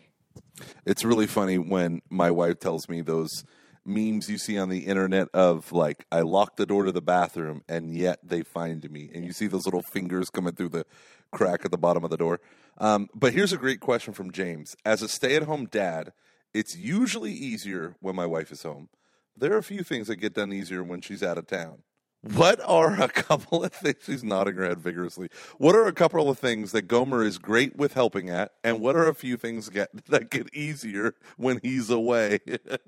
It's 0.86 1.04
really 1.04 1.28
funny 1.28 1.58
when 1.58 2.02
my 2.10 2.32
wife 2.32 2.60
tells 2.60 2.88
me 2.88 3.02
those 3.02 3.44
memes 3.86 4.30
you 4.30 4.38
see 4.38 4.58
on 4.58 4.70
the 4.70 4.86
internet 4.86 5.28
of 5.34 5.72
like 5.72 6.06
I 6.12 6.22
locked 6.22 6.58
the 6.58 6.66
door 6.66 6.84
to 6.86 6.92
the 6.92 7.02
bathroom 7.02 7.64
and 7.70 7.96
yet 7.96 8.20
they 8.24 8.42
find 8.42 8.90
me, 8.90 9.10
and 9.14 9.24
you 9.24 9.32
see 9.32 9.48
those 9.48 9.66
little 9.66 9.82
fingers 9.82 10.30
coming 10.30 10.54
through 10.54 10.70
the 10.70 10.86
crack 11.32 11.66
at 11.66 11.72
the 11.72 11.78
bottom 11.78 12.04
of 12.04 12.10
the 12.10 12.18
door. 12.18 12.40
Um, 12.78 13.10
but 13.14 13.34
here's 13.34 13.54
a 13.54 13.58
great 13.58 13.80
question 13.80 14.14
from 14.14 14.32
James: 14.32 14.76
As 14.84 15.02
a 15.02 15.08
stay-at-home 15.08 15.68
dad, 15.68 16.14
it's 16.54 16.76
usually 16.76 17.34
easier 17.34 17.96
when 18.00 18.16
my 18.16 18.26
wife 18.26 18.52
is 18.52 18.64
home. 18.64 18.90
There 19.38 19.54
are 19.54 19.58
a 19.58 19.64
few 19.64 19.84
things 19.84 20.08
that 20.08 20.16
get 20.18 20.34
done 20.34 20.54
easier 20.54 20.84
when 20.84 21.02
she's 21.02 21.22
out 21.22 21.38
of 21.38 21.48
town. 21.48 21.84
What 22.34 22.60
are 22.66 23.00
a 23.00 23.08
couple 23.08 23.64
of 23.64 23.72
things? 23.72 23.98
She's 24.06 24.24
nodding 24.24 24.56
her 24.56 24.66
head 24.66 24.80
vigorously. 24.80 25.30
What 25.60 25.76
are 25.76 25.86
a 25.86 25.94
couple 25.94 26.28
of 26.28 26.40
things 26.40 26.72
that 26.72 26.84
Gomer 26.84 27.24
is 27.24 27.38
great 27.38 27.76
with 27.76 27.94
helping 27.94 28.32
at, 28.32 28.54
and 28.64 28.80
what 28.80 28.96
are 28.96 29.08
a 29.08 29.14
few 29.14 29.38
things 29.38 29.70
get 29.70 30.06
that 30.10 30.32
get 30.32 30.52
easier 30.54 31.14
when 31.38 31.60
he's 31.62 31.92
away? 31.92 32.40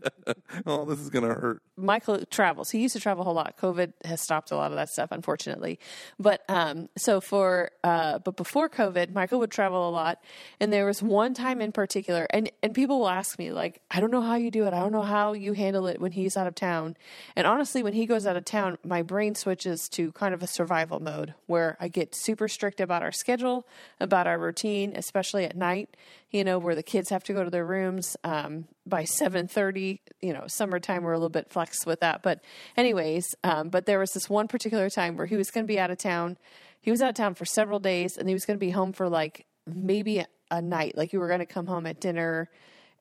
oh, 0.65 0.85
this 0.85 0.99
is 0.99 1.11
gonna 1.11 1.35
hurt. 1.35 1.61
Michael 1.75 2.25
travels. 2.25 2.71
He 2.71 2.79
used 2.79 2.93
to 2.93 2.99
travel 2.99 3.21
a 3.21 3.25
whole 3.25 3.35
lot. 3.35 3.57
COVID 3.57 3.93
has 4.05 4.21
stopped 4.21 4.49
a 4.49 4.55
lot 4.55 4.71
of 4.71 4.77
that 4.77 4.89
stuff, 4.89 5.09
unfortunately. 5.11 5.77
But 6.19 6.41
um, 6.49 6.89
so 6.97 7.21
for 7.21 7.69
uh, 7.83 8.17
but 8.17 8.37
before 8.37 8.69
COVID, 8.69 9.13
Michael 9.13 9.37
would 9.37 9.51
travel 9.51 9.87
a 9.87 9.91
lot, 9.91 10.23
and 10.59 10.73
there 10.73 10.87
was 10.87 11.03
one 11.03 11.35
time 11.35 11.61
in 11.61 11.71
particular, 11.71 12.25
and 12.31 12.51
and 12.63 12.73
people 12.73 13.01
will 13.01 13.09
ask 13.09 13.37
me 13.37 13.51
like, 13.51 13.81
I 13.91 13.99
don't 13.99 14.11
know 14.11 14.21
how 14.21 14.35
you 14.35 14.49
do 14.49 14.65
it. 14.65 14.73
I 14.73 14.79
don't 14.79 14.91
know 14.91 15.03
how 15.03 15.33
you 15.33 15.53
handle 15.53 15.85
it 15.85 16.01
when 16.01 16.13
he's 16.13 16.35
out 16.35 16.47
of 16.47 16.55
town. 16.55 16.97
And 17.35 17.45
honestly, 17.45 17.83
when 17.83 17.93
he 17.93 18.07
goes 18.07 18.25
out 18.25 18.35
of 18.35 18.43
town, 18.43 18.79
my 18.83 19.03
brain 19.03 19.26
switches 19.35 19.87
to 19.89 20.11
kind 20.11 20.33
of 20.33 20.43
a 20.43 20.47
survival 20.47 20.99
mode 20.99 21.33
where 21.45 21.77
I 21.79 21.87
get 21.87 22.15
super 22.15 22.47
strict 22.47 22.79
about 22.79 23.03
our 23.03 23.11
schedule, 23.11 23.67
about 23.99 24.27
our 24.27 24.37
routine, 24.37 24.93
especially 24.95 25.45
at 25.45 25.55
night. 25.55 25.95
You 26.31 26.43
know, 26.43 26.59
where 26.59 26.75
the 26.75 26.83
kids 26.83 27.09
have 27.09 27.23
to 27.25 27.33
go 27.33 27.43
to 27.43 27.49
their 27.49 27.65
rooms 27.65 28.17
um, 28.23 28.65
by 28.85 29.05
seven 29.05 29.47
thirty. 29.47 30.01
You 30.21 30.33
know, 30.33 30.43
summertime 30.47 31.03
we're 31.03 31.13
a 31.13 31.17
little 31.17 31.29
bit 31.29 31.49
flex 31.49 31.85
with 31.85 32.01
that. 32.01 32.21
But 32.21 32.41
anyways, 32.75 33.35
um, 33.43 33.69
but 33.69 33.85
there 33.85 33.99
was 33.99 34.11
this 34.11 34.29
one 34.29 34.47
particular 34.47 34.89
time 34.89 35.15
where 35.17 35.27
he 35.27 35.37
was 35.37 35.51
going 35.51 35.65
to 35.65 35.71
be 35.71 35.79
out 35.79 35.91
of 35.91 35.97
town. 35.97 36.37
He 36.81 36.91
was 36.91 37.01
out 37.01 37.09
of 37.09 37.15
town 37.15 37.33
for 37.35 37.45
several 37.45 37.79
days, 37.79 38.17
and 38.17 38.27
he 38.27 38.33
was 38.33 38.45
going 38.45 38.57
to 38.57 38.65
be 38.65 38.71
home 38.71 38.93
for 38.93 39.09
like 39.09 39.45
maybe 39.65 40.19
a, 40.19 40.27
a 40.51 40.61
night. 40.61 40.97
Like 40.97 41.13
you 41.13 41.19
were 41.19 41.27
going 41.27 41.39
to 41.39 41.45
come 41.45 41.67
home 41.67 41.85
at 41.85 41.99
dinner 41.99 42.49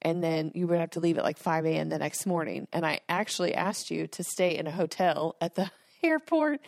and 0.02 0.22
then 0.22 0.52
you 0.54 0.66
would 0.66 0.78
have 0.78 0.90
to 0.90 1.00
leave 1.00 1.18
at 1.18 1.24
like 1.24 1.38
5 1.38 1.66
a.m. 1.66 1.88
the 1.88 1.98
next 1.98 2.26
morning. 2.26 2.68
And 2.72 2.84
I 2.84 3.00
actually 3.08 3.54
asked 3.54 3.90
you 3.90 4.06
to 4.08 4.22
stay 4.22 4.56
in 4.56 4.66
a 4.66 4.70
hotel 4.70 5.36
at 5.40 5.54
the 5.54 5.70
airport 6.06 6.60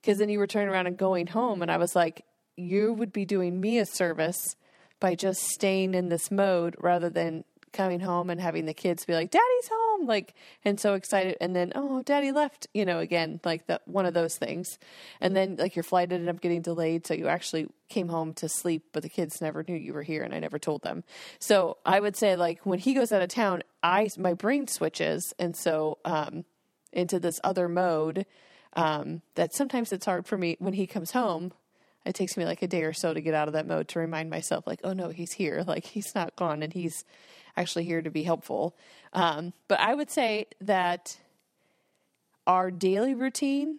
because 0.00 0.18
then 0.18 0.28
you 0.28 0.38
were 0.38 0.46
turning 0.46 0.68
around 0.68 0.86
and 0.86 0.96
going 0.96 1.26
home. 1.26 1.62
And 1.62 1.70
I 1.70 1.76
was 1.76 1.94
like, 1.94 2.24
you 2.56 2.92
would 2.92 3.12
be 3.12 3.24
doing 3.24 3.60
me 3.60 3.78
a 3.78 3.86
service 3.86 4.56
by 4.98 5.14
just 5.14 5.42
staying 5.42 5.94
in 5.94 6.08
this 6.08 6.30
mode 6.30 6.76
rather 6.78 7.08
than 7.08 7.44
coming 7.72 8.00
home 8.00 8.30
and 8.30 8.40
having 8.40 8.66
the 8.66 8.74
kids 8.74 9.04
be 9.04 9.14
like, 9.14 9.30
Daddy's 9.30 9.70
home, 9.72 10.06
like, 10.06 10.34
and 10.64 10.78
so 10.80 10.94
excited. 10.94 11.36
And 11.40 11.54
then, 11.54 11.72
oh, 11.74 12.02
Daddy 12.02 12.32
left, 12.32 12.66
you 12.74 12.84
know, 12.84 12.98
again, 12.98 13.40
like 13.44 13.66
that 13.68 13.86
one 13.86 14.06
of 14.06 14.14
those 14.14 14.36
things. 14.36 14.78
And 15.20 15.36
then, 15.36 15.56
like, 15.56 15.76
your 15.76 15.82
flight 15.82 16.12
ended 16.12 16.28
up 16.28 16.40
getting 16.40 16.62
delayed. 16.62 17.06
So 17.06 17.14
you 17.14 17.28
actually 17.28 17.68
came 17.88 18.08
home 18.08 18.34
to 18.34 18.48
sleep, 18.48 18.86
but 18.92 19.02
the 19.02 19.08
kids 19.08 19.40
never 19.40 19.64
knew 19.66 19.76
you 19.76 19.94
were 19.94 20.02
here 20.02 20.22
and 20.22 20.34
I 20.34 20.40
never 20.40 20.58
told 20.58 20.82
them. 20.82 21.04
So 21.38 21.78
I 21.86 22.00
would 22.00 22.16
say, 22.16 22.36
like, 22.36 22.66
when 22.66 22.78
he 22.78 22.94
goes 22.94 23.12
out 23.12 23.22
of 23.22 23.28
town, 23.28 23.62
I, 23.82 24.08
my 24.18 24.34
brain 24.34 24.66
switches. 24.66 25.32
And 25.38 25.56
so, 25.56 25.98
um, 26.04 26.44
into 26.92 27.20
this 27.20 27.40
other 27.44 27.68
mode 27.68 28.26
um, 28.74 29.22
that 29.34 29.54
sometimes 29.54 29.92
it's 29.92 30.06
hard 30.06 30.26
for 30.26 30.38
me 30.38 30.56
when 30.58 30.74
he 30.74 30.86
comes 30.86 31.10
home 31.10 31.52
it 32.04 32.14
takes 32.14 32.36
me 32.36 32.44
like 32.44 32.62
a 32.62 32.66
day 32.66 32.82
or 32.82 32.92
so 32.92 33.12
to 33.12 33.20
get 33.20 33.34
out 33.34 33.48
of 33.48 33.54
that 33.54 33.66
mode 33.66 33.88
to 33.88 33.98
remind 33.98 34.30
myself 34.30 34.66
like 34.66 34.80
oh 34.84 34.92
no 34.92 35.10
he's 35.10 35.32
here. 35.32 35.64
Like 35.70 35.84
he's 35.84 36.14
not 36.14 36.34
gone 36.36 36.62
and 36.62 36.72
he's 36.72 37.04
actually 37.56 37.84
here 37.84 38.02
to 38.02 38.10
be 38.10 38.22
helpful. 38.22 38.74
Um, 39.12 39.52
but 39.68 39.80
i 39.80 39.94
would 39.94 40.10
say 40.10 40.46
that 40.60 41.18
our 42.46 42.70
daily 42.70 43.14
routine 43.14 43.78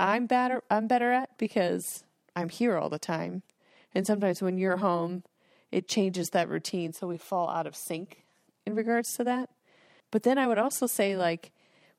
i'm 0.00 0.26
better 0.26 0.62
i'm 0.70 0.86
better 0.86 1.12
at 1.12 1.36
because 1.38 2.04
i'm 2.34 2.48
here 2.48 2.76
all 2.76 2.88
the 2.88 2.98
time. 2.98 3.42
And 3.94 4.06
sometimes 4.06 4.42
when 4.42 4.58
you're 4.58 4.78
home 4.78 5.22
it 5.70 5.88
changes 5.88 6.30
that 6.30 6.48
routine 6.48 6.92
so 6.92 7.06
we 7.06 7.18
fall 7.18 7.48
out 7.48 7.66
of 7.66 7.76
sync 7.76 8.24
in 8.66 8.74
regards 8.74 9.12
to 9.16 9.24
that. 9.24 9.50
But 10.10 10.24
then 10.24 10.38
i 10.38 10.46
would 10.46 10.58
also 10.58 10.86
say 10.86 11.16
like 11.16 11.52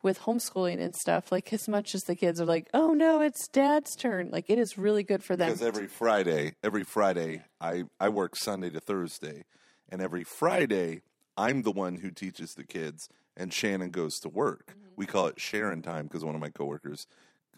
with 0.05 0.21
homeschooling 0.21 0.79
and 0.79 0.95
stuff, 0.95 1.31
like 1.31 1.51
as 1.51 1.67
much 1.67 1.95
as 1.95 2.03
the 2.03 2.15
kids 2.15 2.39
are 2.39 2.45
like, 2.45 2.69
"Oh 2.75 2.93
no, 2.93 3.21
it's 3.21 3.47
dad's 3.47 3.95
turn," 3.95 4.29
like 4.31 4.49
it 4.49 4.59
is 4.59 4.77
really 4.77 5.01
good 5.01 5.23
for 5.23 5.35
them. 5.35 5.49
Because 5.49 5.63
every 5.65 5.87
Friday, 5.87 6.53
every 6.63 6.83
Friday, 6.83 7.41
I, 7.59 7.85
I 7.99 8.09
work 8.09 8.35
Sunday 8.35 8.69
to 8.69 8.79
Thursday, 8.79 9.45
and 9.89 10.01
every 10.01 10.23
Friday, 10.23 11.01
I'm 11.35 11.63
the 11.63 11.71
one 11.71 11.95
who 11.95 12.11
teaches 12.11 12.53
the 12.53 12.63
kids, 12.63 13.09
and 13.35 13.51
Shannon 13.51 13.89
goes 13.89 14.19
to 14.19 14.29
work. 14.29 14.77
We 14.95 15.07
call 15.07 15.25
it 15.25 15.41
Sharon 15.41 15.81
time 15.81 16.05
because 16.05 16.23
one 16.23 16.35
of 16.35 16.41
my 16.41 16.51
coworkers 16.51 17.07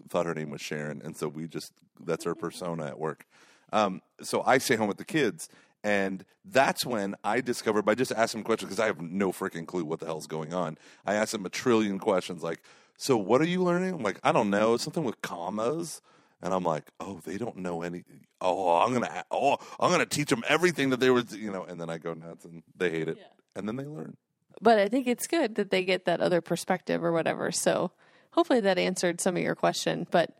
thought 0.09 0.25
her 0.25 0.33
name 0.33 0.49
was 0.49 0.61
Sharon, 0.61 1.01
and 1.03 1.17
so 1.17 1.27
we 1.27 1.49
just 1.49 1.73
that's 1.99 2.25
our 2.25 2.35
persona 2.45 2.85
at 2.85 2.97
work. 2.97 3.25
Um, 3.73 4.01
so 4.21 4.41
I 4.45 4.59
stay 4.59 4.77
home 4.77 4.87
with 4.87 4.97
the 4.97 5.05
kids, 5.05 5.49
and 5.83 6.25
that's 6.43 6.85
when 6.85 7.15
I 7.23 7.41
discovered 7.41 7.83
by 7.83 7.95
just 7.95 8.11
asking 8.11 8.43
questions 8.43 8.69
because 8.69 8.79
I 8.83 8.87
have 8.87 9.01
no 9.01 9.31
freaking 9.31 9.65
clue 9.65 9.85
what 9.85 9.99
the 9.99 10.05
hell's 10.05 10.27
going 10.27 10.53
on. 10.53 10.77
I 11.05 11.15
asked 11.15 11.31
them 11.33 11.45
a 11.45 11.49
trillion 11.49 11.99
questions 11.99 12.43
like, 12.43 12.61
"So 12.97 13.17
what 13.17 13.41
are 13.41 13.47
you 13.47 13.63
learning?" 13.63 13.93
I'm 13.95 14.03
like, 14.03 14.19
"I 14.23 14.31
don't 14.31 14.49
know, 14.49 14.77
something 14.77 15.03
with 15.03 15.21
commas." 15.21 16.01
And 16.41 16.53
I'm 16.53 16.63
like, 16.63 16.91
"Oh, 16.99 17.19
they 17.25 17.37
don't 17.37 17.57
know 17.57 17.81
any. 17.81 18.03
Oh, 18.41 18.77
I'm 18.77 18.93
gonna. 18.93 19.23
Oh, 19.31 19.57
I'm 19.79 19.89
gonna 19.91 20.05
teach 20.05 20.29
them 20.29 20.43
everything 20.47 20.89
that 20.91 20.99
they 20.99 21.09
were. 21.09 21.23
You 21.31 21.51
know." 21.51 21.63
And 21.63 21.79
then 21.81 21.89
I 21.89 21.97
go 21.97 22.13
nuts, 22.13 22.45
and 22.45 22.63
they 22.75 22.89
hate 22.91 23.07
it, 23.07 23.17
and 23.55 23.67
then 23.67 23.75
they 23.75 23.85
learn. 23.85 24.17
but 24.61 24.79
I 24.79 24.87
think 24.87 25.07
it's 25.07 25.27
good 25.27 25.55
that 25.55 25.69
they 25.71 25.83
get 25.83 26.05
that 26.05 26.19
other 26.21 26.41
perspective 26.41 27.03
or 27.03 27.11
whatever. 27.11 27.51
So 27.51 27.91
hopefully 28.31 28.59
that 28.61 28.77
answered 28.77 29.19
some 29.21 29.35
of 29.35 29.41
your 29.43 29.55
question. 29.55 30.07
But 30.09 30.31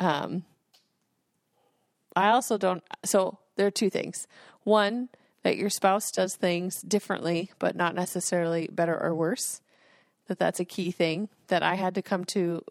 um, 0.00 0.44
I 2.14 2.30
also 2.30 2.56
don't. 2.58 2.82
So 3.04 3.38
there 3.56 3.66
are 3.66 3.70
two 3.70 3.90
things. 3.90 4.26
One, 4.64 5.08
that 5.42 5.56
your 5.56 5.70
spouse 5.70 6.10
does 6.10 6.34
things 6.34 6.82
differently, 6.82 7.52
but 7.58 7.76
not 7.76 7.94
necessarily 7.94 8.68
better 8.72 9.00
or 9.00 9.14
worse. 9.14 9.60
That 10.26 10.38
that's 10.38 10.58
a 10.58 10.64
key 10.64 10.90
thing 10.90 11.28
that 11.46 11.62
I 11.62 11.76
had 11.76 11.94
to 11.94 12.02
come 12.02 12.24
to 12.26 12.64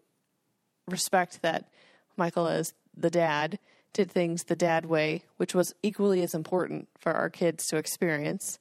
respect 0.86 1.40
that 1.42 1.68
Michael 2.16 2.48
as 2.48 2.74
the 2.96 3.10
dad 3.10 3.58
did 3.92 4.10
things 4.10 4.44
the 4.44 4.56
dad 4.56 4.84
way, 4.84 5.22
which 5.38 5.54
was 5.54 5.74
equally 5.82 6.22
as 6.22 6.34
important 6.34 6.88
for 6.98 7.12
our 7.12 7.30
kids 7.30 7.66
to 7.68 7.78
experience. 7.78 8.58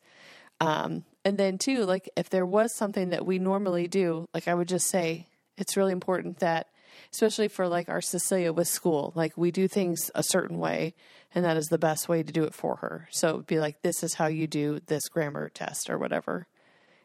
Um, 0.61 1.03
and 1.25 1.37
then 1.37 1.57
too, 1.57 1.83
like 1.83 2.09
if 2.15 2.29
there 2.29 2.45
was 2.45 2.73
something 2.73 3.09
that 3.09 3.25
we 3.25 3.37
normally 3.37 3.89
do, 3.89 4.29
like 4.33 4.47
I 4.47 4.53
would 4.53 4.69
just 4.69 4.87
say, 4.87 5.27
it's 5.57 5.75
really 5.75 5.91
important 5.91 6.39
that, 6.39 6.67
especially 7.11 7.49
for 7.49 7.67
like 7.67 7.89
our 7.89 7.99
Cecilia 7.99 8.53
with 8.53 8.69
school, 8.69 9.11
like 9.15 9.35
we 9.35 9.51
do 9.51 9.67
things 9.67 10.09
a 10.15 10.23
certain 10.23 10.57
way, 10.57 10.93
and 11.35 11.43
that 11.43 11.57
is 11.57 11.67
the 11.67 11.77
best 11.77 12.07
way 12.07 12.23
to 12.23 12.31
do 12.31 12.45
it 12.45 12.53
for 12.53 12.77
her. 12.77 13.07
So 13.11 13.29
it'd 13.29 13.45
be 13.45 13.59
like, 13.59 13.81
this 13.81 14.01
is 14.01 14.15
how 14.15 14.27
you 14.27 14.47
do 14.47 14.79
this 14.87 15.09
grammar 15.09 15.49
test 15.49 15.89
or 15.89 15.97
whatever, 15.97 16.47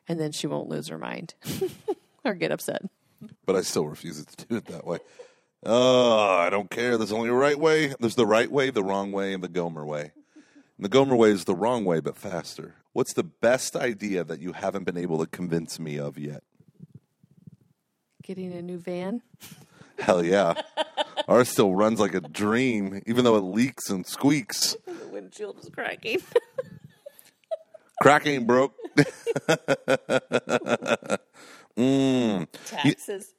and 0.09 0.19
then 0.21 0.31
she 0.33 0.47
won't 0.47 0.69
lose 0.69 0.89
her 0.89 0.99
mind 0.99 1.35
or 2.25 2.35
get 2.35 2.53
upset. 2.53 2.83
but 3.45 3.57
I 3.57 3.63
still 3.63 3.87
refuse 3.87 4.25
to 4.25 4.47
do 4.47 4.57
it 4.57 4.67
that 4.67 4.87
way. 4.87 4.99
Oh, 5.67 6.37
I 6.39 6.49
don't 6.49 6.71
care. 6.71 6.97
There's 6.97 7.13
only 7.13 7.29
a 7.29 7.35
right 7.35 7.59
way. 7.59 7.93
There's 8.01 8.15
the 8.15 8.25
right 8.25 8.51
way, 8.51 8.71
the 8.71 8.83
wrong 8.83 9.13
way, 9.13 9.35
and 9.35 9.45
the 9.45 9.49
Gomer 9.49 9.85
way. 9.85 10.13
And 10.79 10.85
the 10.85 10.89
Gomer 10.89 11.17
way 11.17 11.31
is 11.31 11.45
the 11.45 11.55
wrong 11.55 11.85
way, 11.85 12.01
but 12.01 12.17
faster. 12.17 12.77
What's 12.93 13.13
the 13.13 13.25
best 13.25 13.77
idea 13.77 14.25
that 14.25 14.41
you 14.41 14.53
haven't 14.53 14.85
been 14.85 14.97
able 14.97 15.19
to 15.19 15.27
convince 15.27 15.79
me 15.79 15.99
of 15.99 16.17
yet? 16.17 16.43
Getting 18.23 18.53
a 18.53 18.63
new 18.63 18.79
van. 18.79 19.23
Hell 19.99 20.25
yeah. 20.25 20.55
Ours 21.29 21.49
still 21.49 21.75
runs 21.75 22.01
like 22.01 22.15
a 22.15 22.21
dream, 22.21 23.03
even 23.07 23.25
though 23.25 23.37
it 23.37 23.45
leaks 23.45 23.91
and 23.91 24.07
squeaks. 24.07 24.77
The 24.87 25.07
windshield 25.15 25.59
is 25.59 25.69
cracking. 25.69 26.21
Crack 28.03 28.27
ain't 28.27 28.47
broke. 28.47 28.75
mm. 31.77 32.47
Taxes. 32.65 33.35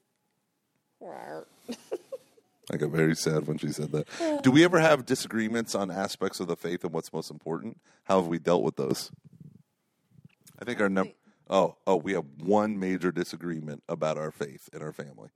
I 2.72 2.78
got 2.78 2.90
very 2.90 3.16
sad 3.16 3.48
when 3.48 3.58
she 3.58 3.70
said 3.70 3.92
that. 3.92 4.44
Do 4.44 4.52
we 4.52 4.64
ever 4.64 4.80
have 4.80 5.06
disagreements 5.06 5.74
on 5.76 5.90
aspects 5.90 6.40
of 6.40 6.48
the 6.48 6.56
faith 6.56 6.84
and 6.84 6.94
what's 6.94 7.12
most 7.12 7.32
important? 7.32 7.80
How 8.04 8.22
have 8.22 8.28
we 8.28 8.38
dealt 8.38 8.64
with 8.64 8.76
those? 8.76 9.12
I 10.60 10.66
think 10.66 10.80
our 10.80 10.90
number. 10.90 11.14
Oh, 11.50 11.76
oh, 11.88 11.98
we 11.98 12.14
have 12.14 12.26
one 12.40 12.80
major 12.80 13.12
disagreement 13.12 13.84
about 13.90 14.18
our 14.18 14.32
faith 14.32 14.70
in 14.72 14.82
our 14.82 14.94
family. 14.94 15.30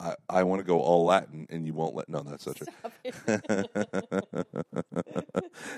I, 0.00 0.14
I 0.28 0.42
want 0.44 0.60
to 0.60 0.64
go 0.64 0.80
all 0.80 1.04
Latin, 1.04 1.46
and 1.50 1.66
you 1.66 1.74
won't 1.74 1.94
let. 1.94 2.08
No, 2.08 2.22
that's 2.22 2.46
not 2.46 2.56
true. 2.56 2.66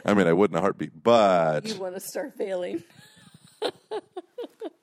I 0.04 0.14
mean, 0.14 0.26
I 0.26 0.32
would 0.32 0.50
in 0.50 0.56
a 0.56 0.60
heartbeat, 0.60 1.02
but 1.02 1.66
You 1.66 1.76
want 1.76 1.94
to 1.94 2.00
start 2.00 2.36
veiling. 2.36 2.82
want 3.62 3.72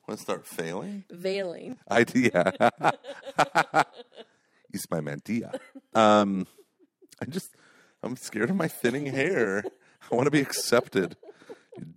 to 0.08 0.16
start 0.16 0.46
failing. 0.46 1.04
Veiling. 1.10 1.76
idea. 1.90 2.52
It's 4.70 4.84
my 4.90 5.00
mantilla. 5.00 5.58
Um, 5.94 6.46
I 7.22 7.24
just, 7.24 7.56
I'm 8.02 8.16
scared 8.16 8.50
of 8.50 8.56
my 8.56 8.68
thinning 8.68 9.06
hair. 9.06 9.64
I 10.12 10.14
want 10.14 10.26
to 10.26 10.30
be 10.30 10.42
accepted. 10.42 11.16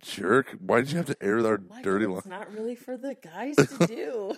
Jerk. 0.00 0.56
Why 0.60 0.80
did 0.80 0.90
you 0.92 0.96
have 0.98 1.06
to 1.06 1.16
air 1.22 1.44
our 1.46 1.58
dirty 1.82 2.06
laundry? 2.06 2.18
It's 2.18 2.26
not 2.26 2.52
really 2.52 2.74
for 2.74 2.96
the 2.96 3.14
guys 3.14 3.56
to 3.56 3.86
do. 3.86 4.34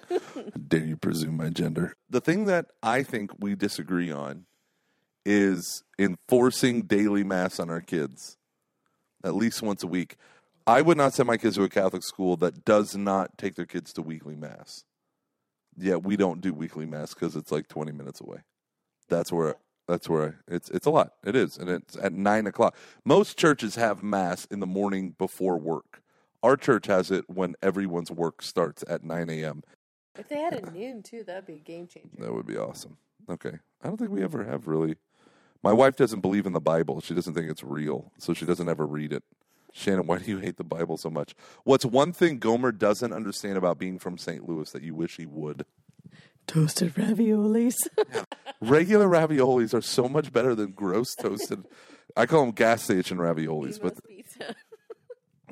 Dare 0.68 0.84
you 0.84 0.96
presume 0.96 1.36
my 1.36 1.50
gender? 1.50 1.94
The 2.10 2.20
thing 2.20 2.44
that 2.46 2.66
I 2.82 3.02
think 3.02 3.30
we 3.38 3.54
disagree 3.54 4.10
on 4.10 4.46
is 5.24 5.82
enforcing 5.98 6.82
daily 6.82 7.24
mass 7.24 7.58
on 7.58 7.70
our 7.70 7.80
kids 7.80 8.36
at 9.24 9.34
least 9.34 9.62
once 9.62 9.82
a 9.82 9.86
week. 9.86 10.16
I 10.66 10.82
would 10.82 10.96
not 10.96 11.14
send 11.14 11.26
my 11.26 11.36
kids 11.36 11.56
to 11.56 11.64
a 11.64 11.68
Catholic 11.68 12.02
school 12.02 12.36
that 12.38 12.64
does 12.64 12.96
not 12.96 13.36
take 13.38 13.54
their 13.54 13.66
kids 13.66 13.92
to 13.94 14.02
weekly 14.02 14.36
mass. 14.36 14.84
Yeah, 15.76 15.96
we 15.96 16.16
don't 16.16 16.40
do 16.40 16.54
weekly 16.54 16.86
mass 16.86 17.14
because 17.14 17.34
it's 17.36 17.50
like 17.50 17.68
20 17.68 17.92
minutes 17.92 18.20
away. 18.20 18.38
That's 19.08 19.32
where 19.32 19.56
that's 19.86 20.08
where 20.08 20.28
I, 20.48 20.54
it's 20.54 20.70
it's 20.70 20.86
a 20.86 20.90
lot. 20.90 21.12
It 21.24 21.36
is, 21.36 21.56
and 21.56 21.68
it's 21.68 21.96
at 21.96 22.12
nine 22.12 22.46
o'clock. 22.46 22.76
Most 23.04 23.38
churches 23.38 23.74
have 23.76 24.02
mass 24.02 24.46
in 24.46 24.60
the 24.60 24.66
morning 24.66 25.14
before 25.18 25.58
work. 25.58 26.02
Our 26.42 26.56
church 26.56 26.86
has 26.86 27.10
it 27.10 27.24
when 27.28 27.54
everyone's 27.62 28.10
work 28.10 28.42
starts 28.42 28.84
at 28.88 29.04
nine 29.04 29.30
a.m. 29.30 29.62
If 30.18 30.28
they 30.28 30.38
had 30.38 30.54
a 30.54 30.70
noon 30.70 31.02
too, 31.02 31.24
that'd 31.24 31.46
be 31.46 31.54
a 31.54 31.58
game 31.58 31.86
changer. 31.86 32.08
That 32.18 32.32
would 32.32 32.46
be 32.46 32.56
awesome. 32.56 32.96
Okay, 33.28 33.58
I 33.82 33.88
don't 33.88 33.96
think 33.96 34.10
we 34.10 34.22
ever 34.22 34.44
have 34.44 34.66
really. 34.66 34.96
My 35.62 35.72
wife 35.72 35.96
doesn't 35.96 36.20
believe 36.20 36.44
in 36.44 36.52
the 36.52 36.60
Bible. 36.60 37.00
She 37.00 37.14
doesn't 37.14 37.32
think 37.32 37.50
it's 37.50 37.64
real, 37.64 38.12
so 38.18 38.34
she 38.34 38.44
doesn't 38.44 38.68
ever 38.68 38.86
read 38.86 39.12
it. 39.12 39.22
Shannon, 39.72 40.06
why 40.06 40.18
do 40.18 40.30
you 40.30 40.38
hate 40.38 40.56
the 40.56 40.64
Bible 40.64 40.96
so 40.96 41.10
much? 41.10 41.34
What's 41.64 41.84
one 41.84 42.12
thing 42.12 42.38
Gomer 42.38 42.70
doesn't 42.70 43.12
understand 43.12 43.58
about 43.58 43.78
being 43.78 43.98
from 43.98 44.18
St. 44.18 44.48
Louis 44.48 44.70
that 44.70 44.82
you 44.82 44.94
wish 44.94 45.16
he 45.16 45.26
would? 45.26 45.64
Toasted 46.46 46.94
raviolis. 46.94 47.74
Regular 48.60 49.06
raviolis 49.08 49.74
are 49.74 49.80
so 49.80 50.08
much 50.08 50.32
better 50.32 50.54
than 50.54 50.72
gross 50.72 51.14
toasted. 51.14 51.64
I 52.16 52.26
call 52.26 52.42
them 52.44 52.50
gas 52.52 52.82
station 52.84 53.18
raviolis, 53.18 53.80
but 53.80 53.96
pizza. 54.06 54.54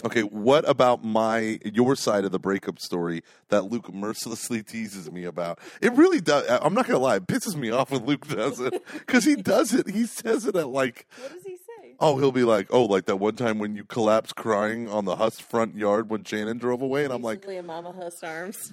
Okay, 0.05 0.23
what 0.23 0.69
about 0.69 1.05
my 1.05 1.61
your 1.65 1.95
side 1.95 2.25
of 2.25 2.33
the 2.33 2.39
breakup 2.41 2.81
story 2.81 3.23
that 3.51 3.67
Luke 3.67 3.93
mercilessly 3.95 4.61
teases 4.65 5.13
me 5.13 5.23
about? 5.25 5.61
It 5.81 5.93
really 5.93 6.21
does. 6.21 6.49
I- 6.49 6.59
I'm 6.59 6.75
not 6.75 6.87
gonna 6.89 6.99
lie, 6.99 7.17
it 7.17 7.27
pisses 7.29 7.55
me 7.55 7.71
off 7.71 7.93
when 7.93 8.05
Luke 8.05 8.27
does 8.27 8.59
it 8.59 8.83
because 8.95 9.25
he 9.25 9.37
does 9.37 9.73
it. 9.73 9.89
He 9.89 10.07
says 10.07 10.45
it 10.47 10.57
at 10.57 10.69
like, 10.71 11.07
What 11.21 11.33
does 11.33 11.45
he 11.45 11.57
say? 11.57 11.95
oh, 12.01 12.19
he'll 12.19 12.33
be 12.33 12.43
like, 12.43 12.67
oh, 12.71 12.85
like 12.85 13.05
that 13.05 13.17
one 13.17 13.37
time 13.37 13.61
when 13.61 13.77
you 13.77 13.85
collapsed 13.85 14.35
crying 14.35 14.89
on 14.89 15.05
the 15.05 15.15
Hus 15.17 15.39
front 15.39 15.77
yard 15.77 16.11
when 16.11 16.25
Shannon 16.25 16.59
drove 16.59 16.83
away, 16.83 17.05
and 17.05 17.13
I'm 17.13 17.23
like, 17.23 17.43
Basically 17.43 17.59
a 17.59 17.63
mama 17.63 17.93
hust 17.93 18.25
arms. 18.25 18.73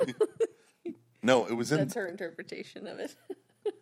No, 1.22 1.46
it 1.46 1.54
was 1.54 1.72
in 1.72 1.80
That's 1.80 1.96
her 1.96 2.08
interpretation 2.08 2.88
of 2.88 3.00
it. 3.00 3.16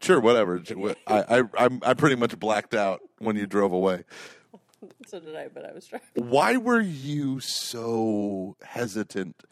sure, 0.00 0.20
whatever. 0.20 0.62
I 1.06 1.38
I 1.38 1.42
I'm, 1.58 1.80
I 1.82 1.94
pretty 1.94 2.16
much 2.16 2.38
blacked 2.38 2.74
out 2.74 3.00
when 3.18 3.36
you 3.36 3.46
drove 3.46 3.72
away. 3.72 4.04
so 5.06 5.20
did 5.20 5.36
I, 5.36 5.48
but 5.48 5.64
I 5.64 5.72
was 5.72 5.86
trying. 5.86 6.02
Why 6.14 6.56
were 6.56 6.80
you 6.80 7.40
so 7.40 8.56
hesitant 8.62 9.42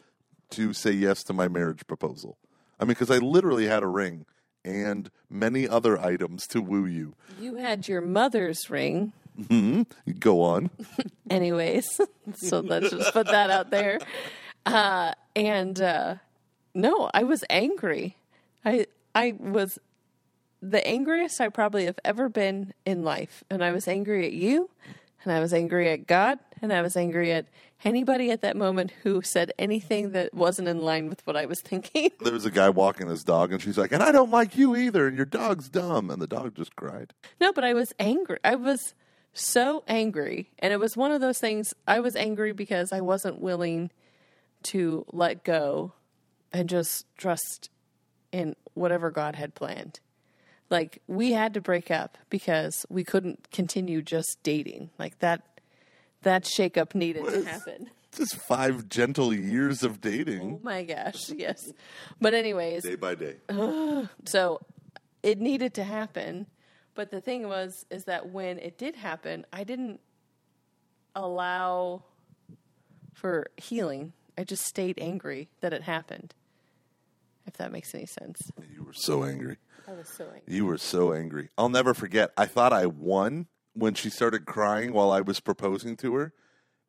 to 0.51 0.73
say 0.73 0.91
yes 0.91 1.23
to 1.23 1.33
my 1.33 1.47
marriage 1.47 1.85
proposal? 1.87 2.37
I 2.79 2.83
mean, 2.83 2.89
because 2.89 3.11
I 3.11 3.17
literally 3.17 3.67
had 3.67 3.83
a 3.83 3.87
ring 3.87 4.25
and 4.65 5.09
many 5.29 5.67
other 5.67 5.99
items 5.99 6.47
to 6.47 6.61
woo 6.61 6.85
you. 6.85 7.15
You 7.39 7.55
had 7.55 7.87
your 7.87 8.01
mother's 8.01 8.69
ring, 8.69 9.13
hmm 9.49 9.83
Go 10.19 10.41
on. 10.41 10.69
anyways. 11.29 11.99
so 12.35 12.59
let's 12.59 12.89
just 12.91 13.13
put 13.13 13.27
that 13.27 13.49
out 13.49 13.71
there. 13.71 13.99
Uh, 14.65 15.13
and 15.35 15.81
uh, 15.81 16.15
no, 16.73 17.09
I 17.13 17.23
was 17.23 17.43
angry. 17.49 18.17
I 18.65 18.87
I 19.13 19.35
was 19.39 19.79
the 20.61 20.85
angriest 20.87 21.41
I 21.41 21.49
probably 21.49 21.85
have 21.85 21.99
ever 22.05 22.29
been 22.29 22.73
in 22.85 23.03
life, 23.03 23.43
and 23.49 23.63
I 23.63 23.71
was 23.71 23.87
angry 23.87 24.25
at 24.25 24.33
you, 24.33 24.69
and 25.23 25.33
I 25.33 25.39
was 25.39 25.53
angry 25.53 25.89
at 25.89 26.07
God, 26.07 26.39
and 26.61 26.71
I 26.71 26.81
was 26.81 26.95
angry 26.95 27.31
at 27.31 27.47
anybody 27.83 28.31
at 28.31 28.41
that 28.41 28.55
moment 28.55 28.91
who 29.03 29.21
said 29.21 29.51
anything 29.59 30.11
that 30.11 30.33
wasn't 30.33 30.69
in 30.69 30.81
line 30.81 31.09
with 31.09 31.25
what 31.27 31.35
I 31.35 31.45
was 31.45 31.59
thinking. 31.61 32.11
There 32.21 32.31
was 32.31 32.45
a 32.45 32.51
guy 32.51 32.69
walking 32.69 33.07
his 33.07 33.23
dog, 33.23 33.51
and 33.51 33.61
she's 33.61 33.77
like, 33.77 33.91
"And 33.91 34.01
I 34.01 34.11
don't 34.11 34.31
like 34.31 34.57
you 34.57 34.75
either, 34.75 35.07
and 35.07 35.17
your 35.17 35.25
dog's 35.25 35.69
dumb." 35.69 36.09
And 36.09 36.21
the 36.21 36.27
dog 36.27 36.55
just 36.55 36.75
cried. 36.75 37.13
No, 37.39 37.51
but 37.53 37.63
I 37.63 37.73
was 37.73 37.93
angry. 37.99 38.39
I 38.43 38.55
was 38.55 38.93
so 39.33 39.83
angry. 39.87 40.51
And 40.59 40.71
it 40.71 40.79
was 40.79 40.95
one 40.95 41.11
of 41.11 41.19
those 41.19 41.39
things 41.39 41.73
I 41.87 41.99
was 41.99 42.15
angry 42.15 42.53
because 42.53 42.93
I 42.93 43.01
wasn't 43.01 43.41
willing 43.41 43.91
to 44.63 45.05
let 45.11 45.43
go 45.43 45.93
and 46.53 46.69
just 46.69 47.05
trust 47.17 47.69
in 48.31 48.55
whatever 48.75 49.11
God 49.11 49.35
had 49.35 49.55
planned. 49.55 49.99
Like 50.69 51.01
we 51.07 51.33
had 51.33 51.53
to 51.55 51.61
break 51.61 51.91
up 51.91 52.17
because 52.29 52.85
we 52.89 53.03
couldn't 53.03 53.51
continue 53.51 54.01
just 54.01 54.37
dating. 54.43 54.91
Like 54.97 55.19
that 55.19 55.41
that 56.21 56.43
shakeup 56.45 56.95
needed 56.95 57.25
to 57.25 57.43
happen. 57.43 57.89
Just 58.15 58.35
five 58.35 58.87
gentle 58.89 59.33
years 59.33 59.81
of 59.83 59.99
dating, 59.99 60.53
Oh 60.53 60.59
my 60.63 60.83
gosh, 60.83 61.29
yes. 61.29 61.73
But 62.21 62.33
anyways, 62.35 62.83
day 62.83 62.95
by 62.95 63.15
day. 63.15 63.37
so 64.25 64.61
it 65.23 65.39
needed 65.39 65.73
to 65.75 65.83
happen 65.83 66.45
but 66.95 67.09
the 67.09 67.19
thing 67.21 67.47
was 67.47 67.85
is 67.89 68.03
that 68.05 68.29
when 68.29 68.59
it 68.59 68.77
did 68.77 68.95
happen 68.95 69.45
i 69.53 69.63
didn't 69.63 69.99
allow 71.15 72.03
for 73.13 73.47
healing 73.57 74.13
i 74.37 74.43
just 74.43 74.63
stayed 74.65 74.97
angry 74.99 75.49
that 75.61 75.73
it 75.73 75.81
happened 75.83 76.33
if 77.45 77.53
that 77.57 77.71
makes 77.71 77.93
any 77.93 78.05
sense 78.05 78.39
You 78.73 78.83
were 78.83 78.93
so 78.93 79.23
angry. 79.23 79.57
i 79.87 79.91
was 79.93 80.07
so 80.09 80.23
angry 80.25 80.41
You 80.55 80.65
were 80.65 80.77
so 80.77 81.13
angry. 81.13 81.49
I'll 81.57 81.69
never 81.69 81.93
forget. 81.93 82.31
I 82.37 82.45
thought 82.45 82.73
I 82.73 82.85
won 82.85 83.47
when 83.73 83.93
she 83.95 84.09
started 84.09 84.45
crying 84.45 84.93
while 84.93 85.11
I 85.11 85.21
was 85.21 85.39
proposing 85.39 85.95
to 85.97 86.13
her. 86.15 86.33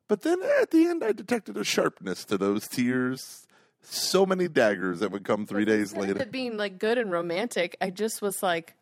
But 0.07 0.21
then 0.21 0.39
at 0.61 0.69
the 0.71 0.85
end, 0.85 1.03
I 1.03 1.11
detected 1.13 1.57
a 1.57 1.63
sharpness 1.63 2.25
to 2.25 2.37
those 2.37 2.67
tears. 2.67 3.47
So 3.81 4.25
many 4.25 4.47
daggers 4.47 4.99
that 4.99 5.11
would 5.11 5.23
come 5.23 5.45
three 5.45 5.65
days 5.65 5.91
Instead 5.93 6.01
of 6.01 6.07
later. 6.09 6.21
it 6.23 6.31
being 6.31 6.57
like 6.57 6.79
good 6.79 6.97
and 6.97 7.11
romantic 7.11 7.75
i 7.81 7.89
just 7.91 8.21
was 8.21 8.41
like 8.41 8.73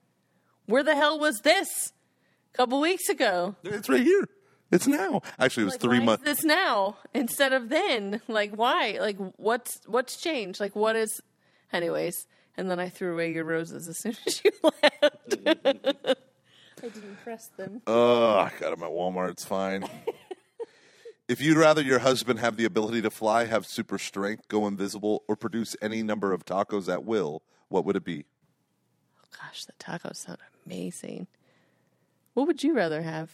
where 0.65 0.83
the 0.83 0.95
hell 0.95 1.19
was 1.19 1.39
this 1.43 1.91
a 2.53 2.57
couple 2.57 2.79
weeks 2.79 3.09
ago 3.09 3.55
It's 3.63 3.89
right 3.89 4.03
here. 4.03 4.27
It's 4.71 4.87
now. 4.87 5.21
Actually, 5.37 5.63
it 5.63 5.65
was 5.65 5.73
like, 5.75 5.81
three 5.81 5.99
months. 5.99 6.23
is 6.27 6.37
this 6.37 6.45
now 6.45 6.97
instead 7.13 7.53
of 7.53 7.69
then 7.69 8.21
like 8.27 8.55
why 8.55 8.97
like 8.99 9.17
what's 9.37 9.79
what's 9.87 10.19
changed 10.19 10.59
like 10.59 10.75
what 10.75 10.95
is 10.95 11.21
anyways 11.73 12.27
and 12.57 12.69
then 12.69 12.79
i 12.79 12.87
threw 12.89 13.13
away 13.13 13.31
your 13.31 13.43
roses 13.45 13.87
as 13.87 13.97
soon 13.97 14.15
as 14.27 14.41
you 14.43 14.51
left 14.63 15.37
i 16.83 16.89
didn't 16.89 17.23
press 17.23 17.47
them 17.57 17.81
Oh, 17.87 18.35
I 18.37 18.51
got 18.59 18.71
them 18.71 18.83
at 18.83 18.89
Walmart. 18.91 19.29
It's 19.31 19.45
fine. 19.45 19.85
if 21.27 21.39
you'd 21.41 21.57
rather 21.57 21.81
your 21.81 21.99
husband 21.99 22.39
have 22.39 22.57
the 22.57 22.65
ability 22.65 23.01
to 23.03 23.09
fly, 23.09 23.45
have 23.45 23.65
super 23.65 23.97
strength, 23.97 24.47
go 24.49 24.67
invisible, 24.67 25.23
or 25.27 25.35
produce 25.35 25.75
any 25.81 26.03
number 26.03 26.33
of 26.33 26.45
tacos 26.45 26.91
at 26.91 27.05
will, 27.05 27.41
what 27.69 27.85
would 27.85 27.95
it 27.95 28.03
be? 28.03 28.25
Oh, 29.21 29.27
gosh 29.41 29.65
the 29.65 29.73
tacos 29.73 30.17
sound 30.17 30.39
amazing 30.65 31.27
what 32.33 32.47
would 32.47 32.63
you 32.63 32.73
rather 32.75 33.01
have 33.01 33.31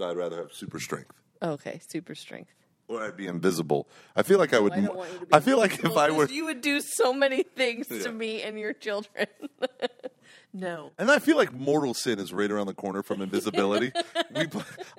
I'd 0.00 0.16
rather 0.16 0.38
have 0.42 0.52
super 0.52 0.78
strength. 0.80 1.12
okay 1.42 1.80
super 1.86 2.14
strength 2.14 2.52
Or 2.90 3.04
I'd 3.04 3.16
be 3.16 3.28
invisible. 3.28 3.88
I 4.16 4.24
feel 4.24 4.38
like 4.40 4.52
I 4.52 4.58
would. 4.58 4.72
I 4.72 4.80
don't 4.80 4.96
want 4.96 5.12
you 5.12 5.18
to 5.20 5.26
be 5.26 5.32
I 5.32 5.38
feel 5.38 5.58
like 5.58 5.84
if 5.84 5.96
I 5.96 6.10
were, 6.10 6.26
you 6.26 6.46
would 6.46 6.60
do 6.60 6.80
so 6.80 7.12
many 7.12 7.44
things 7.44 7.86
Yeah. 7.88 8.02
to 8.02 8.12
me 8.12 8.42
and 8.42 8.58
your 8.58 8.72
children 8.72 9.26
no 10.52 10.90
and 10.98 11.08
I 11.12 11.20
feel 11.20 11.36
like 11.36 11.52
mortal 11.52 11.94
sin 11.94 12.18
is 12.18 12.32
right 12.32 12.50
around 12.50 12.66
the 12.66 12.74
corner 12.74 13.04
from 13.04 13.22
invisibility. 13.22 13.92
we, 14.34 14.46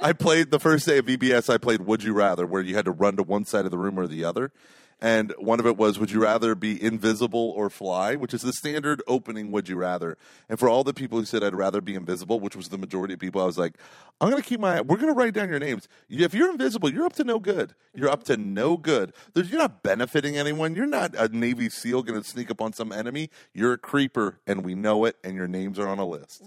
I 0.01 0.13
played 0.13 0.51
the 0.51 0.59
first 0.59 0.85
day 0.85 0.99
of 0.99 1.05
VBS. 1.05 1.53
I 1.53 1.57
played 1.57 1.81
Would 1.81 2.01
You 2.03 2.13
Rather, 2.13 2.45
where 2.47 2.61
you 2.61 2.75
had 2.75 2.85
to 2.85 2.91
run 2.91 3.17
to 3.17 3.23
one 3.23 3.43
side 3.43 3.65
of 3.65 3.71
the 3.71 3.77
room 3.77 3.99
or 3.99 4.07
the 4.07 4.23
other. 4.23 4.53
And 5.01 5.33
one 5.39 5.59
of 5.59 5.65
it 5.65 5.77
was, 5.77 5.97
would 5.97 6.11
you 6.11 6.21
rather 6.21 6.53
be 6.53 6.81
invisible 6.81 7.53
or 7.55 7.71
fly? 7.71 8.15
Which 8.15 8.35
is 8.35 8.43
the 8.43 8.53
standard 8.53 9.01
opening, 9.07 9.51
would 9.51 9.67
you 9.67 9.75
rather? 9.75 10.15
And 10.47 10.59
for 10.59 10.69
all 10.69 10.83
the 10.83 10.93
people 10.93 11.17
who 11.17 11.25
said 11.25 11.43
I'd 11.43 11.55
rather 11.55 11.81
be 11.81 11.95
invisible, 11.95 12.39
which 12.39 12.55
was 12.55 12.69
the 12.69 12.77
majority 12.77 13.15
of 13.15 13.19
people, 13.19 13.41
I 13.41 13.45
was 13.45 13.57
like, 13.57 13.77
I'm 14.19 14.29
going 14.29 14.41
to 14.41 14.47
keep 14.47 14.59
my, 14.59 14.81
we're 14.81 14.97
going 14.97 15.07
to 15.07 15.17
write 15.17 15.33
down 15.33 15.49
your 15.49 15.57
names. 15.57 15.87
If 16.07 16.35
you're 16.35 16.51
invisible, 16.51 16.87
you're 16.93 17.05
up 17.05 17.13
to 17.13 17.23
no 17.23 17.39
good. 17.39 17.73
You're 17.95 18.09
up 18.09 18.23
to 18.25 18.37
no 18.37 18.77
good. 18.77 19.13
There's, 19.33 19.49
you're 19.49 19.59
not 19.59 19.81
benefiting 19.81 20.37
anyone. 20.37 20.75
You're 20.75 20.85
not 20.85 21.15
a 21.15 21.29
Navy 21.29 21.69
SEAL 21.69 22.03
going 22.03 22.21
to 22.21 22.27
sneak 22.27 22.51
up 22.51 22.61
on 22.61 22.71
some 22.71 22.91
enemy. 22.91 23.31
You're 23.55 23.73
a 23.73 23.77
creeper, 23.79 24.39
and 24.45 24.63
we 24.63 24.75
know 24.75 25.05
it, 25.05 25.15
and 25.23 25.35
your 25.35 25.47
names 25.47 25.79
are 25.79 25.87
on 25.87 25.97
a 25.97 26.05
list. 26.05 26.43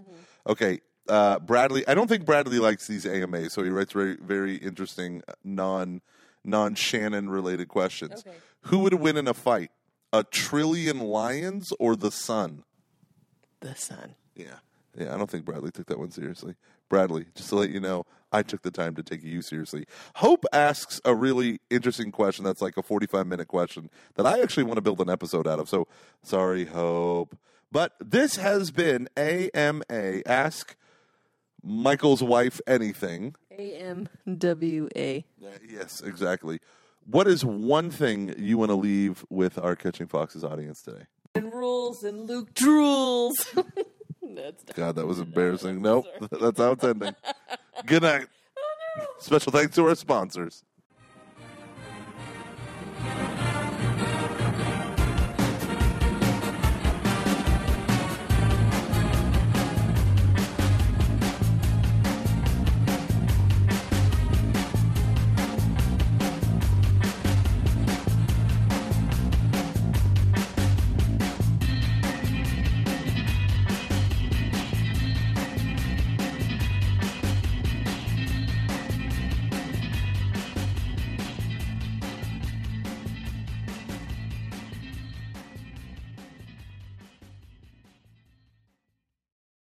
Okay. 0.46 0.80
Uh, 1.08 1.40
Bradley, 1.40 1.86
I 1.88 1.94
don't 1.94 2.06
think 2.06 2.24
Bradley 2.24 2.58
likes 2.60 2.86
these 2.86 3.04
AMAs, 3.04 3.52
so 3.52 3.62
he 3.62 3.68
writes 3.68 3.92
very, 3.92 4.16
very 4.16 4.56
interesting 4.56 5.22
non 5.42 6.00
non 6.44 6.74
Shannon 6.74 7.30
related 7.30 7.68
questions. 7.68 8.24
Okay. 8.26 8.36
Who 8.62 8.80
would 8.80 8.94
win 8.94 9.16
in 9.16 9.28
a 9.28 9.34
fight? 9.34 9.70
A 10.12 10.22
trillion 10.22 11.00
lions 11.00 11.72
or 11.78 11.96
the 11.96 12.10
sun? 12.10 12.64
the 13.64 13.74
sun 13.74 14.14
Yeah. 14.36 14.58
Yeah, 14.96 15.12
I 15.12 15.18
don't 15.18 15.28
think 15.28 15.44
Bradley 15.44 15.72
took 15.72 15.86
that 15.86 15.98
one 15.98 16.12
seriously. 16.12 16.54
Bradley, 16.88 17.26
just 17.34 17.48
to 17.48 17.56
let 17.56 17.70
you 17.70 17.80
know, 17.80 18.06
I 18.30 18.42
took 18.42 18.62
the 18.62 18.70
time 18.70 18.94
to 18.94 19.02
take 19.02 19.24
you 19.24 19.42
seriously. 19.42 19.86
Hope 20.16 20.44
asks 20.52 21.00
a 21.04 21.16
really 21.16 21.58
interesting 21.68 22.12
question 22.12 22.44
that's 22.44 22.62
like 22.62 22.76
a 22.76 22.82
45 22.82 23.26
minute 23.26 23.48
question 23.48 23.90
that 24.14 24.24
I 24.24 24.40
actually 24.40 24.62
want 24.62 24.76
to 24.76 24.82
build 24.82 25.00
an 25.00 25.10
episode 25.10 25.48
out 25.48 25.58
of. 25.58 25.68
So 25.68 25.88
sorry, 26.22 26.66
Hope. 26.66 27.36
But 27.72 27.94
this 27.98 28.36
has 28.36 28.70
been 28.70 29.08
AMA 29.16 29.82
Ask 30.26 30.76
Michael's 31.64 32.22
Wife 32.22 32.60
Anything. 32.66 33.34
A 33.50 33.72
M 33.76 34.08
W 34.38 34.88
A. 34.96 35.24
Yes, 35.68 36.00
exactly. 36.00 36.60
What 37.06 37.26
is 37.26 37.44
one 37.44 37.90
thing 37.90 38.34
you 38.38 38.58
want 38.58 38.70
to 38.70 38.74
leave 38.76 39.24
with 39.30 39.58
our 39.58 39.74
Catching 39.76 40.06
Foxes 40.06 40.44
audience 40.44 40.82
today? 40.82 41.04
And 41.34 41.52
rules 41.52 42.04
and 42.04 42.28
Luke 42.28 42.54
drools. 42.54 43.32
That's 44.22 44.64
God, 44.74 44.96
that 44.96 45.06
was 45.06 45.18
embarrassing. 45.18 45.82
Nope, 45.82 46.06
that's 46.40 46.58
how 46.58 46.72
it's 46.72 46.82
ending. 46.84 47.14
Good 47.86 48.02
night. 48.02 48.26
Oh, 48.96 49.06
Special 49.18 49.50
thanks 49.50 49.74
to 49.74 49.88
our 49.88 49.96
sponsors. 49.96 50.62